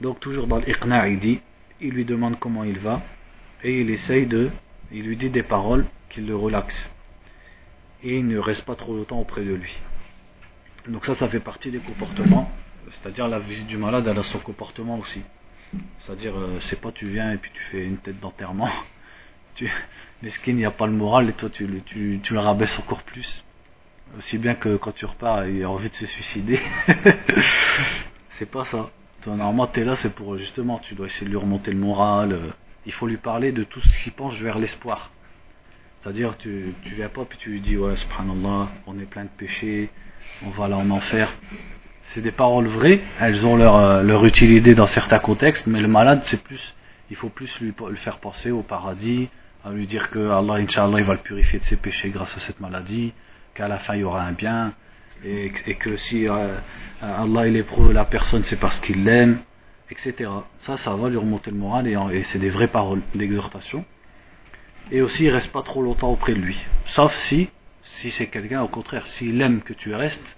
donc 0.00 0.18
toujours 0.20 0.46
dans 0.48 0.58
l'Iqna' 0.58 1.08
il 1.08 1.18
dit 1.20 1.40
il 1.80 1.90
lui 1.90 2.04
demande 2.04 2.38
comment 2.40 2.64
il 2.64 2.78
va 2.78 3.02
et 3.62 3.80
il 3.80 3.90
essaye 3.90 4.26
de 4.26 4.50
il 4.90 5.04
lui 5.04 5.16
dit 5.16 5.30
des 5.30 5.44
paroles 5.44 5.84
qui 6.13 6.21
le 6.21 6.35
relaxent 6.35 6.89
et 8.03 8.17
il 8.17 8.27
ne 8.27 8.37
reste 8.37 8.65
pas 8.65 8.75
trop 8.75 8.95
longtemps 8.95 9.19
auprès 9.19 9.43
de 9.43 9.53
lui 9.53 9.73
donc 10.87 11.05
ça 11.05 11.15
ça 11.15 11.27
fait 11.27 11.39
partie 11.39 11.71
des 11.71 11.79
comportements 11.79 12.51
c'est 12.91 13.09
à 13.09 13.11
dire 13.11 13.27
la 13.27 13.39
visite 13.39 13.67
du 13.67 13.77
malade 13.77 14.07
elle 14.07 14.19
a 14.19 14.23
son 14.23 14.39
comportement 14.39 14.97
aussi 14.99 15.21
c'est-à-dire, 15.99 16.37
euh, 16.37 16.59
c'est 16.61 16.79
pas 16.79 16.91
tu 16.91 17.07
viens 17.07 17.31
et 17.31 17.37
puis 17.37 17.51
tu 17.53 17.61
fais 17.71 17.83
une 17.83 17.97
tête 17.97 18.19
d'enterrement. 18.19 18.69
Tu, 19.55 19.69
il 20.47 20.55
n'y 20.55 20.65
a 20.65 20.71
pas 20.71 20.87
le 20.87 20.93
moral 20.93 21.29
et 21.29 21.33
toi 21.33 21.47
tu, 21.47 21.67
tu, 21.85 22.19
tu 22.23 22.33
le 22.33 22.39
rabaisses 22.39 22.79
encore 22.79 23.03
plus. 23.03 23.43
Aussi 24.17 24.39
bien 24.39 24.55
que 24.55 24.77
quand 24.77 24.93
tu 24.93 25.05
repars, 25.05 25.45
il 25.45 25.63
a 25.63 25.69
envie 25.69 25.91
de 25.91 25.93
se 25.93 26.07
suicider. 26.07 26.59
c'est 28.31 28.49
pas 28.49 28.65
ça. 28.65 28.89
Normalement, 29.27 29.67
tu 29.67 29.81
es 29.81 29.83
là, 29.83 29.95
c'est 29.95 30.15
pour 30.15 30.39
justement, 30.39 30.79
tu 30.79 30.95
dois 30.95 31.05
essayer 31.05 31.27
de 31.27 31.29
lui 31.29 31.37
remonter 31.37 31.71
le 31.71 31.77
moral. 31.77 32.31
Euh, 32.31 32.49
il 32.87 32.91
faut 32.91 33.05
lui 33.05 33.17
parler 33.17 33.51
de 33.51 33.63
tout 33.63 33.79
ce 33.79 34.03
qui 34.03 34.09
penche 34.09 34.41
vers 34.41 34.57
l'espoir. 34.57 35.11
C'est-à-dire, 36.03 36.37
tu, 36.37 36.75
tu 36.83 36.93
viens 36.95 37.09
pas 37.09 37.25
puis 37.25 37.37
tu 37.37 37.49
lui 37.49 37.61
dis, 37.61 37.77
ouais, 37.77 37.95
subhanallah, 37.95 38.69
on 38.87 38.99
est 38.99 39.05
plein 39.05 39.23
de 39.23 39.29
péchés, 39.37 39.89
on 40.45 40.49
va 40.49 40.65
aller 40.65 40.73
en 40.73 40.89
enfer 40.91 41.33
c'est 42.13 42.21
des 42.21 42.31
paroles 42.31 42.67
vraies, 42.67 43.01
elles 43.19 43.45
ont 43.45 43.55
leur, 43.55 43.75
euh, 43.75 44.03
leur 44.03 44.25
utilité 44.25 44.75
dans 44.75 44.87
certains 44.87 45.19
contextes, 45.19 45.65
mais 45.67 45.79
le 45.79 45.87
malade, 45.87 46.21
c'est 46.25 46.41
plus, 46.41 46.73
il 47.09 47.15
faut 47.15 47.29
plus 47.29 47.49
lui, 47.59 47.73
le 47.89 47.95
faire 47.95 48.19
penser 48.19 48.51
au 48.51 48.61
paradis, 48.61 49.29
à 49.65 49.71
lui 49.71 49.87
dire 49.87 50.09
que 50.09 50.29
Allah, 50.29 50.55
Inch'Allah, 50.55 50.99
il 50.99 51.05
va 51.05 51.13
le 51.13 51.19
purifier 51.19 51.59
de 51.59 51.63
ses 51.63 51.77
péchés 51.77 52.09
grâce 52.09 52.35
à 52.35 52.39
cette 52.41 52.59
maladie, 52.59 53.13
qu'à 53.55 53.67
la 53.67 53.79
fin 53.79 53.95
il 53.95 54.01
y 54.01 54.03
aura 54.03 54.23
un 54.23 54.33
bien, 54.33 54.73
et, 55.25 55.49
que 55.49 55.95
si 55.95 56.27
euh, 56.27 56.57
Allah 57.01 57.47
il 57.47 57.55
éprouve 57.55 57.93
la 57.93 58.05
personne, 58.05 58.43
c'est 58.43 58.59
parce 58.59 58.79
qu'il 58.81 59.05
l'aime, 59.05 59.39
etc. 59.89 60.29
Ça, 60.61 60.77
ça 60.77 60.93
va 60.95 61.09
lui 61.09 61.17
remonter 61.17 61.49
le 61.49 61.57
moral, 61.57 61.87
et 61.87 62.23
c'est 62.23 62.39
des 62.39 62.49
vraies 62.49 62.67
paroles 62.67 63.01
d'exhortation. 63.15 63.85
Et 64.91 65.01
aussi, 65.01 65.23
il 65.23 65.29
reste 65.29 65.51
pas 65.51 65.63
trop 65.63 65.81
longtemps 65.81 66.11
auprès 66.11 66.33
de 66.33 66.39
lui, 66.39 66.57
sauf 66.85 67.13
si 67.13 67.49
Si 67.83 68.11
c'est 68.11 68.27
quelqu'un, 68.27 68.61
au 68.61 68.67
contraire, 68.67 69.05
s'il 69.07 69.41
aime 69.41 69.61
que 69.61 69.73
tu 69.73 69.93
restes, 69.93 70.37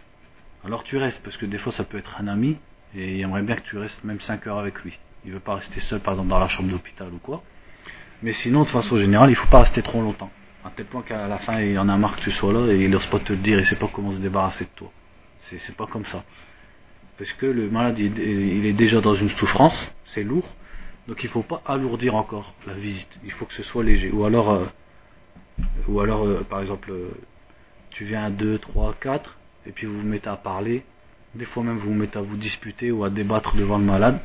alors 0.65 0.83
tu 0.83 0.97
restes, 0.97 1.21
parce 1.23 1.37
que 1.37 1.45
des 1.45 1.57
fois 1.57 1.71
ça 1.71 1.83
peut 1.83 1.97
être 1.97 2.15
un 2.19 2.27
ami, 2.27 2.57
et 2.95 3.15
il 3.15 3.21
aimerait 3.21 3.43
bien 3.43 3.55
que 3.55 3.61
tu 3.61 3.77
restes 3.77 4.03
même 4.03 4.19
5 4.19 4.47
heures 4.47 4.57
avec 4.57 4.83
lui. 4.83 4.97
Il 5.25 5.31
veut 5.31 5.39
pas 5.39 5.55
rester 5.55 5.79
seul, 5.81 5.99
par 5.99 6.13
exemple, 6.13 6.29
dans 6.29 6.39
la 6.39 6.47
chambre 6.47 6.69
d'hôpital 6.69 7.09
ou 7.13 7.17
quoi. 7.17 7.43
Mais 8.21 8.33
sinon, 8.33 8.63
de 8.63 8.69
façon 8.69 8.97
générale, 8.97 9.29
il 9.29 9.35
faut 9.35 9.47
pas 9.47 9.59
rester 9.59 9.81
trop 9.81 10.01
longtemps. 10.01 10.31
À 10.63 10.71
tel 10.75 10.85
point 10.85 11.01
qu'à 11.01 11.27
la 11.27 11.37
fin, 11.39 11.59
il 11.61 11.77
en 11.77 11.89
a 11.89 11.97
marre 11.97 12.15
que 12.15 12.21
tu 12.21 12.31
sois 12.31 12.53
là 12.53 12.71
et 12.71 12.83
il 12.83 12.89
n'ose 12.89 13.05
pas 13.07 13.19
te 13.19 13.33
le 13.33 13.39
dire, 13.39 13.59
il 13.59 13.65
sait 13.65 13.75
pas 13.75 13.89
comment 13.91 14.11
se 14.11 14.17
débarrasser 14.17 14.65
de 14.65 14.69
toi. 14.75 14.91
C'est 15.39 15.75
pas 15.75 15.85
comme 15.87 16.05
ça. 16.05 16.23
Parce 17.17 17.31
que 17.33 17.45
le 17.45 17.69
malade, 17.69 17.99
il, 17.99 18.65
est 18.65 18.73
déjà 18.73 18.99
dans 19.01 19.15
une 19.15 19.29
souffrance, 19.29 19.93
c'est 20.05 20.23
lourd, 20.23 20.47
donc 21.07 21.23
il 21.23 21.29
faut 21.29 21.43
pas 21.43 21.61
alourdir 21.65 22.15
encore 22.15 22.53
la 22.65 22.73
visite. 22.73 23.19
Il 23.23 23.31
faut 23.31 23.45
que 23.45 23.53
ce 23.53 23.63
soit 23.63 23.83
léger. 23.83 24.11
Ou 24.11 24.25
alors, 24.25 24.51
euh, 24.51 24.65
ou 25.87 25.99
alors 25.99 26.25
euh, 26.25 26.43
par 26.49 26.61
exemple, 26.61 26.91
euh, 26.91 27.09
tu 27.91 28.05
viens 28.05 28.25
à 28.25 28.29
2, 28.29 28.57
3, 28.59 28.95
4, 28.99 29.37
et 29.67 29.71
puis 29.71 29.85
vous 29.87 29.99
vous 30.01 30.07
mettez 30.07 30.29
à 30.29 30.35
parler. 30.35 30.83
Des 31.35 31.45
fois 31.45 31.63
même 31.63 31.77
vous 31.77 31.89
vous 31.89 31.95
mettez 31.95 32.17
à 32.17 32.21
vous 32.21 32.37
disputer 32.37 32.91
ou 32.91 33.03
à 33.03 33.09
débattre 33.09 33.55
devant 33.55 33.77
le 33.77 33.85
malade. 33.85 34.19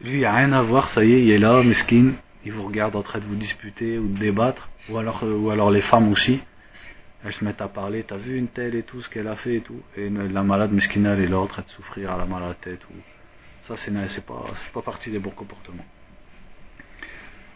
Lui, 0.00 0.14
il 0.14 0.18
n'y 0.18 0.24
a 0.24 0.34
rien 0.34 0.52
à 0.52 0.62
voir, 0.62 0.88
ça 0.88 1.04
y 1.04 1.12
est, 1.12 1.22
il 1.22 1.30
est 1.30 1.38
là, 1.38 1.62
mesquine, 1.62 2.14
il 2.44 2.52
vous 2.52 2.64
regarde 2.64 2.96
en 2.96 3.02
train 3.02 3.20
de 3.20 3.24
vous 3.24 3.36
disputer 3.36 3.98
ou 3.98 4.08
de 4.08 4.18
débattre. 4.18 4.68
Ou 4.88 4.98
alors, 4.98 5.22
ou 5.22 5.50
alors 5.50 5.70
les 5.70 5.82
femmes 5.82 6.10
aussi 6.10 6.40
elles 7.24 7.32
se 7.32 7.44
mettent 7.44 7.60
à 7.60 7.68
parler, 7.68 8.02
t'as 8.02 8.16
vu 8.16 8.36
une 8.36 8.48
telle 8.48 8.74
et 8.74 8.82
tout, 8.82 9.00
ce 9.00 9.08
qu'elle 9.08 9.28
a 9.28 9.36
fait 9.36 9.56
et 9.56 9.60
tout. 9.60 9.80
Et 9.96 10.08
la 10.10 10.42
malade 10.42 10.72
mesquina, 10.72 11.14
elle 11.14 11.20
est 11.20 11.28
là 11.28 11.38
en 11.38 11.46
train 11.46 11.62
de 11.62 11.68
souffrir, 11.68 12.10
à 12.10 12.18
la 12.18 12.54
tête. 12.54 12.80
Ou... 12.90 12.94
Ça, 13.68 13.76
ce 13.76 13.90
n'est 13.90 14.06
pas, 14.26 14.44
pas 14.74 14.82
partie 14.82 15.10
des 15.10 15.18
bons 15.18 15.30
comportements. 15.30 15.86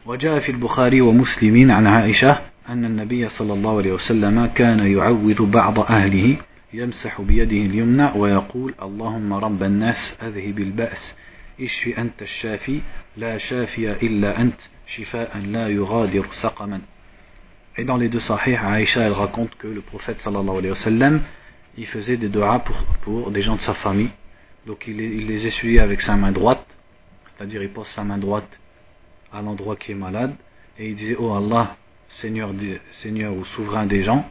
وجاء 0.06 0.38
في 0.38 0.52
البخاري 0.52 1.00
ومسلم 1.00 1.70
عن 1.70 1.86
عائشة 1.86 2.38
أن 2.68 2.84
النبي 2.84 3.28
صلى 3.28 3.52
الله 3.52 3.78
عليه 3.78 3.92
وسلم 3.92 4.46
كان 4.46 4.78
يعوذ 4.78 5.46
بعض 5.46 5.78
أهله 5.80 6.36
يمسح 6.72 7.20
بيده 7.20 7.56
اليمنى 7.56 8.10
ويقول 8.16 8.74
اللهم 8.82 9.32
رب 9.34 9.62
الناس 9.62 10.14
أذهب 10.22 10.58
البأس 10.58 11.14
اشفي 11.60 11.98
أنت 11.98 12.22
الشافي 12.22 12.80
لا 13.16 13.38
شافي 13.38 13.92
إلا 13.92 14.40
أنت 14.40 14.60
شفاء 14.86 15.38
لا 15.38 15.68
يغادر 15.68 16.26
سقما 16.32 16.80
Et 17.78 17.84
dans 17.84 17.96
les 17.96 18.08
deux 18.08 18.20
صحيح 18.20 18.64
عائشة 18.64 19.06
elle 19.06 19.12
raconte 19.12 19.54
que 19.58 19.66
le 19.66 19.80
prophète 19.80 20.20
صلى 20.20 20.40
الله 20.40 20.56
عليه 20.56 20.70
وسلم 20.70 21.20
il 21.78 21.86
faisait 21.86 22.16
des 22.16 22.28
dua 22.28 22.58
pour, 22.60 22.76
pour 23.02 23.30
des 23.30 23.42
gens 23.42 23.56
de 23.56 23.60
sa 23.60 23.74
famille 23.74 24.10
Donc 24.66 24.86
il, 24.88 24.96
les 24.96 25.46
essuyait 25.46 25.80
avec 25.80 26.00
sa 26.00 26.16
main 26.16 26.32
droite, 26.32 26.66
c'est-à-dire 27.26 27.62
il 27.62 27.70
pose 27.70 27.86
sa 27.88 28.02
main 28.02 28.18
droite 28.18 28.48
à 29.32 29.40
l'endroit 29.40 29.76
qui 29.76 29.92
est 29.92 29.96
malade, 29.96 30.34
et 30.78 30.88
il 30.88 30.96
disait 30.96 31.16
Oh 31.18 31.34
Allah, 31.34 31.76
Seigneur, 32.08 32.52
Seigneur 32.90 33.32
ou 33.32 33.44
souverain 33.44 33.86
des 33.86 34.02
gens, 34.02 34.28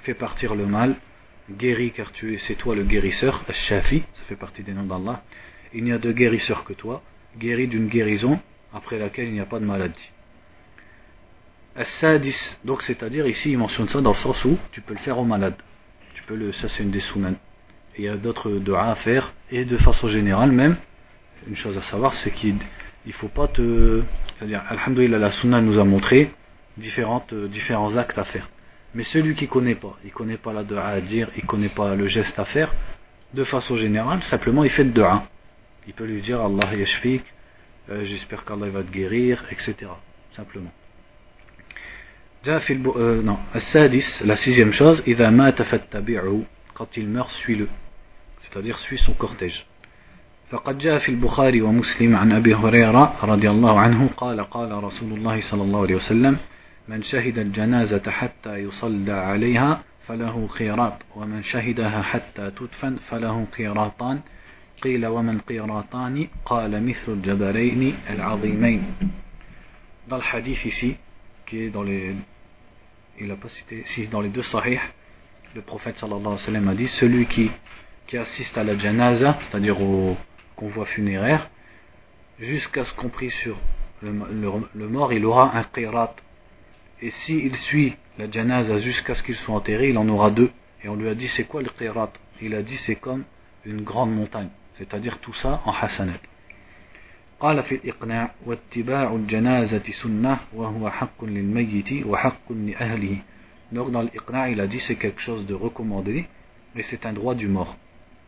fais 0.00 0.14
partir 0.14 0.54
le 0.54 0.66
mal, 0.66 0.96
guéris 1.50 1.92
car 1.92 2.10
tu 2.12 2.34
es, 2.34 2.38
c'est 2.38 2.56
toi 2.56 2.74
le 2.74 2.82
guérisseur, 2.82 3.44
Shafi, 3.50 4.02
ça 4.14 4.24
fait 4.24 4.36
partie 4.36 4.62
des 4.62 4.72
noms 4.72 4.84
d'Allah. 4.84 5.22
Il 5.72 5.84
n'y 5.84 5.92
a 5.92 5.98
de 5.98 6.10
guérisseur 6.10 6.64
que 6.64 6.72
toi, 6.72 7.02
guéris 7.38 7.68
d'une 7.68 7.86
guérison 7.86 8.40
après 8.72 8.98
laquelle 8.98 9.28
il 9.28 9.34
n'y 9.34 9.40
a 9.40 9.46
pas 9.46 9.60
de 9.60 9.64
maladie. 9.64 10.10
Donc 12.64 12.82
c'est-à-dire 12.82 13.26
ici 13.26 13.50
il 13.50 13.58
mentionne 13.58 13.88
ça 13.88 14.00
dans 14.00 14.12
le 14.12 14.16
sens 14.16 14.44
où 14.46 14.58
tu 14.72 14.80
peux 14.80 14.94
le 14.94 15.00
faire 15.00 15.18
aux 15.18 15.24
malades. 15.24 15.60
Tu 16.14 16.22
peux 16.22 16.34
le, 16.34 16.50
ça 16.52 16.68
c'est 16.68 16.82
une 16.82 16.90
des 16.90 17.00
sunan 17.00 17.34
Il 17.97 18.05
y 18.05 18.07
a 18.07 18.15
d'autres 18.15 18.51
doigts 18.51 18.85
à 18.85 18.95
faire 18.95 19.33
et 19.51 19.65
de 19.65 19.77
façon 19.77 20.07
générale 20.07 20.51
même, 20.51 20.77
une 21.47 21.55
chose 21.55 21.77
à 21.77 21.81
savoir 21.81 22.13
c'est 22.13 22.31
qu'il 22.31 22.55
ne 23.05 23.11
faut 23.11 23.27
pas 23.27 23.47
te, 23.47 24.01
c'est-à-dire 24.35 24.63
alhamdoulilah 24.69 25.17
la 25.17 25.31
sunna 25.31 25.59
nous 25.61 25.77
a 25.77 25.83
montré 25.83 26.31
différentes, 26.77 27.33
euh, 27.33 27.47
différents 27.47 27.95
actes 27.97 28.17
à 28.17 28.23
faire. 28.23 28.47
Mais 28.95 29.03
celui 29.03 29.35
qui 29.35 29.47
connaît 29.47 29.75
pas, 29.75 29.97
il 30.05 30.11
connaît 30.11 30.37
pas 30.37 30.53
la 30.53 30.63
dua 30.63 30.85
à 30.85 31.01
dire, 31.01 31.29
il 31.35 31.45
connaît 31.45 31.69
pas 31.69 31.95
le 31.95 32.07
geste 32.07 32.37
à 32.39 32.45
faire, 32.45 32.73
de 33.33 33.43
façon 33.43 33.75
générale, 33.75 34.23
simplement 34.23 34.63
il 34.63 34.69
fait 34.69 34.83
le 34.83 34.91
dua. 34.91 35.23
Il 35.87 35.93
peut 35.93 36.05
lui 36.05 36.21
dire 36.21 36.41
Allah 36.41 36.73
yashfik, 36.75 37.23
euh, 37.89 38.05
j'espère 38.05 38.45
qu'Allah 38.45 38.69
va 38.69 38.83
te 38.83 38.91
guérir, 38.91 39.43
etc. 39.51 39.75
Simplement. 40.31 40.71
جاء 42.45 42.59
في 42.59 42.73
الب... 42.73 42.87
euh, 42.87 43.21
non, 43.21 43.37
السادس, 43.55 44.23
la 44.25 44.35
sixième 44.35 44.73
chose, 44.73 45.01
إذا 45.07 45.29
مات 45.29 45.61
فاتبعه 45.61 46.41
quand 46.73 46.97
il 46.97 47.07
meurt, 47.07 47.29
suis-le. 47.31 47.67
C'est-à-dire, 48.38 48.78
suis 48.78 48.98
son 48.98 49.12
cortège. 49.12 49.66
فقد 50.50 50.78
جاء 50.78 50.98
في 50.98 51.08
البخاري 51.08 51.62
ومسلم 51.62 52.16
عن 52.16 52.32
أبي 52.32 52.54
هريرة 52.54 53.24
رضي 53.24 53.50
الله 53.50 53.80
عنه 53.80 54.08
قال 54.16 54.40
قال 54.40 54.84
رسول 54.84 55.12
الله 55.12 55.40
صلى 55.40 55.62
الله 55.62 55.80
عليه 55.82 55.94
وسلم 55.94 56.38
من 56.88 57.02
شهد 57.02 57.38
الجنازة 57.38 58.10
حتى 58.10 58.56
يصلى 58.56 59.12
عليها 59.12 59.82
فله 60.06 60.48
قيراط 60.58 61.02
ومن 61.16 61.42
شهدها 61.42 62.02
حتى 62.02 62.50
تدفن 62.50 62.96
فله 63.10 63.46
قيراطان. 63.58 64.20
قيل 64.82 65.06
ومن 65.06 65.38
قيراطان؟ 65.38 66.28
قال 66.44 66.86
مثل 66.86 67.08
الجبلين 67.08 67.94
العظيمين. 68.10 68.82
Dans 70.08 70.18
le 70.18 70.22
hadith 70.22 70.64
ici 70.64 70.96
qui 71.46 71.64
est 71.64 71.70
dans 71.70 71.82
les 71.82 72.14
il 73.18 73.28
n'a 73.28 73.36
pas 73.36 73.48
cité, 73.48 73.82
si 73.86 74.06
dans 74.08 74.20
les 74.20 74.28
deux 74.28 74.42
sahih, 74.42 74.78
le 75.54 75.62
prophète 75.62 75.98
sallallahu 75.98 76.68
a 76.68 76.74
dit 76.74 76.88
celui 76.88 77.26
qui, 77.26 77.50
qui 78.07 78.17
assiste 78.17 78.57
à 78.57 78.63
la 78.63 78.77
janaza, 78.77 79.37
c'est-à-dire 79.41 79.81
au 79.81 80.17
convoi 80.55 80.85
funéraire, 80.85 81.49
jusqu'à 82.39 82.85
ce 82.85 82.93
compris 82.93 83.29
sur 83.29 83.57
le, 84.01 84.11
le, 84.73 84.87
mort, 84.87 85.13
il 85.13 85.25
aura 85.25 85.57
un 85.57 85.63
qirat. 85.63 86.15
Et 87.01 87.09
s'il 87.09 87.55
suit 87.55 87.95
la 88.17 88.29
janaza 88.29 88.79
jusqu'à 88.79 89.15
ce 89.15 89.23
qu'il 89.23 89.35
soit 89.35 89.55
enterré, 89.55 89.89
il 89.89 89.97
en 89.97 90.07
aura 90.09 90.31
deux. 90.31 90.51
Et 90.83 90.89
on 90.89 90.95
lui 90.95 91.07
a 91.09 91.15
dit 91.15 91.27
c'est 91.27 91.45
quoi 91.45 91.61
le 91.61 91.69
qirat 91.69 92.11
Il 92.41 92.55
a 92.55 92.61
dit 92.61 92.77
c'est 92.77 92.95
comme 92.95 93.23
une 93.65 93.81
grande 93.81 94.13
montagne, 94.13 94.49
c'est-à-dire 94.75 95.19
tout 95.19 95.33
ça 95.33 95.61
en 95.65 95.71
hasanat. 95.71 96.19
قال 97.41 97.63
في 97.63 97.75
الإقناع 97.75 98.31
واتباع 98.45 99.15
الجنازة 99.15 99.83
سنة 99.91 100.37
وهو 100.53 100.89
حق 100.89 101.23
للميت 101.23 102.05
وحق 102.05 102.51
لأهله 102.51 103.17
Donc 103.71 103.89
dans 103.91 104.01
l'Iqna, 104.01 104.49
il 104.49 104.59
a 104.59 104.67
dit 104.67 104.79
c'est 104.79 104.95
quelque 104.95 105.21
chose 105.21 105.45
de 105.45 105.53
recommandé 105.53 106.27
et 106.75 106.83
c'est 106.83 107.05
un 107.05 107.13
droit 107.13 107.35
du 107.35 107.47
mort. 107.47 107.77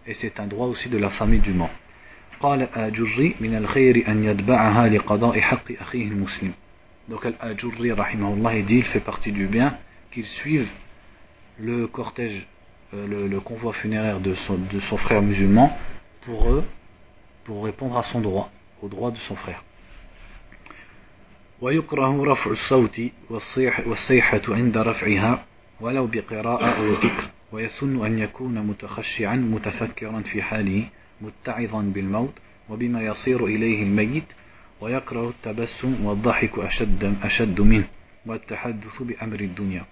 Et 0.07 0.13
c'est 0.13 0.39
un 0.39 0.47
droit 0.47 0.67
aussi 0.67 0.89
de 0.89 0.97
la 0.97 1.09
famille 1.09 1.39
du 1.39 1.53
mort. 1.53 1.69
قال 2.39 2.61
الأجري 2.61 3.35
من 3.39 3.55
الخير 3.55 4.07
أن 4.07 4.23
يتبعها 4.23 4.87
لقضاء 4.89 5.39
حق 5.39 5.71
أخيه 5.81 6.07
المسلم. 6.07 6.53
Donc 7.09 7.25
Al-Ajurri, 7.25 7.91
rahimahullah, 7.91 8.57
il 8.57 8.65
dit 8.65 8.77
il 8.77 8.85
fait 8.85 8.99
partie 8.99 9.31
du 9.31 9.47
bien 9.47 9.77
qu'il 10.11 10.25
suive 10.25 10.69
le 11.59 11.87
cortège, 11.87 12.45
euh, 12.93 13.07
le, 13.07 13.27
le, 13.27 13.39
convoi 13.39 13.73
funéraire 13.73 14.19
de 14.19 14.33
son, 14.33 14.55
de 14.55 14.79
son 14.89 14.97
frère 14.97 15.21
musulman 15.21 15.77
pour, 16.25 16.49
eux, 16.51 16.63
pour 17.45 17.63
répondre 17.63 17.97
à 17.97 18.03
son 18.03 18.19
droit. 18.19 18.49
au 18.83 18.89
droit 18.89 19.11
de 19.11 19.17
son 19.27 19.35
frère. 19.35 19.63
ويكره 21.61 22.25
رفع 22.25 22.51
الصوت 22.51 23.01
والصيحة 23.85 24.41
عند 24.49 24.77
رفعها 24.77 25.45
ولو 25.81 26.07
بقراءة 26.07 26.65
أو 26.65 26.93
ذكر 26.93 27.29
ويسن 27.51 28.05
أن 28.05 28.19
يكون 28.19 28.67
متخشعا 28.67 29.35
متفكرا 29.35 30.19
في 30.19 30.41
حاله 30.41 30.83
متعظا 31.21 31.81
بالموت 31.81 32.33
وبما 32.69 33.01
يصير 33.01 33.45
إليه 33.45 33.83
الميت 33.83 34.23
ويكره 34.81 35.29
التبسم 35.29 36.05
والضحك 36.05 36.59
أشد, 36.59 37.15
أشد 37.23 37.61
منه 37.61 37.87
والتحدث 38.25 39.01
بأمر 39.01 39.39
الدنيا 39.39 39.85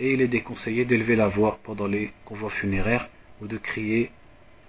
Et 0.00 0.12
il 0.12 0.22
est 0.22 0.28
déconseillé 0.28 0.84
d'élever 0.84 1.14
la 1.14 1.28
voix 1.28 1.60
pendant 1.62 1.86
les 1.86 2.10
convois 2.24 2.50
funéraires 2.50 3.08
ou 3.40 3.46
de 3.46 3.58
crier 3.58 4.10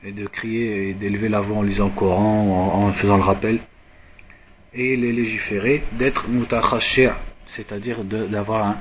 et 0.03 0.11
de 0.11 0.27
crier 0.27 0.89
et 0.89 0.93
d'élever 0.93 1.29
la 1.29 1.41
voix 1.41 1.57
en 1.57 1.63
lisant 1.63 1.85
le 1.85 1.95
Coran, 1.99 2.47
en, 2.47 2.87
en 2.89 2.93
faisant 2.93 3.17
le 3.17 3.23
rappel, 3.23 3.59
et 4.73 4.95
les 4.95 5.11
légiférer 5.11 5.81
d'être 5.93 6.27
mutakhashir, 6.27 7.15
c'est-à-dire 7.47 8.03
d'avoir 8.03 8.67
un, 8.67 8.77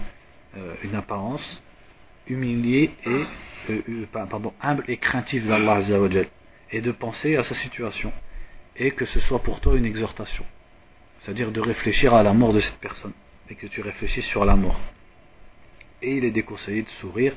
euh, 0.58 0.74
une 0.84 0.94
apparence 0.94 1.62
humiliée 2.29 2.91
et 3.05 3.09
euh, 3.69 3.81
euh 3.89 4.05
pardon, 4.11 4.53
humble 4.61 4.83
et 4.87 4.97
craintive 4.97 5.47
d'Allah 5.47 5.81
et 6.71 6.81
de 6.81 6.91
penser 6.91 7.35
à 7.35 7.43
sa 7.43 7.55
situation 7.55 8.11
et 8.75 8.91
que 8.91 9.05
ce 9.05 9.19
soit 9.21 9.39
pour 9.39 9.59
toi 9.59 9.75
une 9.75 9.85
exhortation 9.85 10.45
c'est-à-dire 11.19 11.51
de 11.51 11.59
réfléchir 11.59 12.13
à 12.13 12.23
la 12.23 12.33
mort 12.33 12.53
de 12.53 12.59
cette 12.59 12.79
personne 12.79 13.13
et 13.49 13.55
que 13.55 13.67
tu 13.67 13.81
réfléchisses 13.81 14.25
sur 14.25 14.45
la 14.45 14.55
mort 14.55 14.79
et 16.01 16.17
il 16.17 16.25
est 16.25 16.31
déconseillé 16.31 16.83
de 16.83 16.89
sourire 17.01 17.35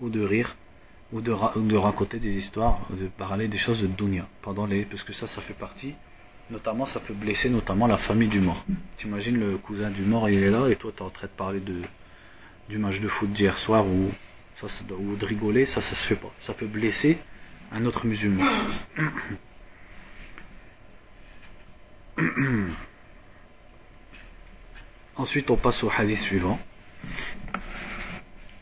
ou 0.00 0.08
de 0.08 0.22
rire 0.22 0.56
ou 1.12 1.20
de, 1.20 1.76
raconter 1.76 2.18
des 2.18 2.36
histoires, 2.36 2.80
de 2.90 3.06
parler 3.06 3.48
des 3.48 3.56
choses 3.56 3.80
de 3.80 3.86
dunya, 3.86 4.26
pendant 4.42 4.66
les, 4.66 4.84
parce 4.84 5.02
que 5.02 5.12
ça, 5.14 5.26
ça 5.26 5.40
fait 5.40 5.54
partie, 5.54 5.94
notamment, 6.50 6.84
ça 6.84 7.00
peut 7.00 7.14
blesser 7.14 7.48
notamment 7.48 7.86
la 7.86 7.96
famille 7.96 8.28
du 8.28 8.40
mort. 8.40 8.62
Tu 8.98 9.06
imagines 9.06 9.38
le 9.38 9.56
cousin 9.56 9.90
du 9.90 10.02
mort, 10.02 10.28
il 10.28 10.42
est 10.42 10.50
là, 10.50 10.68
et 10.68 10.76
toi, 10.76 10.92
tu 10.94 11.02
es 11.02 11.06
en 11.06 11.10
train 11.10 11.26
de 11.26 11.32
parler 11.32 11.60
de, 11.60 11.82
du 12.68 12.78
match 12.78 13.00
de 13.00 13.08
foot 13.08 13.32
d'hier 13.32 13.56
soir, 13.56 13.86
ou, 13.86 14.10
ça, 14.60 14.66
ou 14.94 15.16
de 15.16 15.24
rigoler, 15.24 15.66
ça, 15.66 15.80
ça 15.80 15.94
se 15.94 16.06
fait 16.06 16.16
pas. 16.16 16.32
Ça 16.40 16.52
peut 16.54 16.66
blesser 16.66 17.18
un 17.72 17.84
autre 17.84 18.06
musulman. 18.06 18.44
Ensuite, 25.16 25.50
on 25.50 25.56
passe 25.56 25.82
au 25.82 25.90
hadith 25.90 26.20
suivant. 26.20 26.58